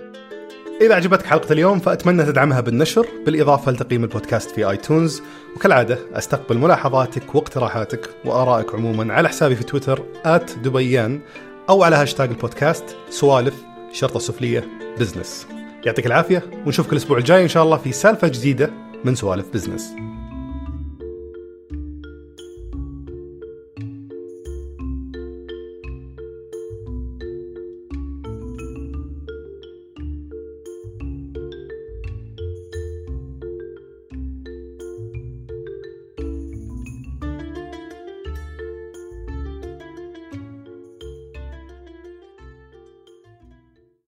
إذا 0.82 0.96
عجبتك 0.96 1.26
حلقة 1.26 1.54
اليوم 1.54 1.80
فأتمنى 1.80 2.24
تدعمها 2.24 2.62
بالنشر 2.62 3.08
بالإضافة 3.26 3.72
لتقييم 3.72 4.04
البودكاست 4.04 4.52
في 4.52 4.70
آيتونز. 4.70 5.22
وكالعادة 5.56 6.00
أستقبل 6.14 6.58
ملاحظاتك 6.58 7.36
واقتراحاتك 7.36 8.10
وآرائك 8.26 8.76
عموما 8.76 9.14
على 9.14 9.30
حسابي 9.30 9.56
في 9.56 9.64
تويتر 9.64 10.04
دبيان 10.64 11.20
أو 11.70 11.84
على 11.84 11.96
هاشتاج 11.96 12.30
البودكاست 12.30 12.84
سوالف 13.10 13.69
شرطة 13.94 14.20
سفلية 14.20 14.68
business 15.00 15.48
يعطيك 15.86 16.06
العافية 16.06 16.44
ونشوفك 16.66 16.92
الأسبوع 16.94 17.18
الجاي 17.18 17.44
إن 17.44 17.48
شاء 17.48 17.64
الله 17.64 17.78
في 17.78 17.92
سالفة 17.92 18.28
جديدة 18.28 18.72
من 19.04 19.16
سوالف 19.16 19.46
بزنس 19.54 19.96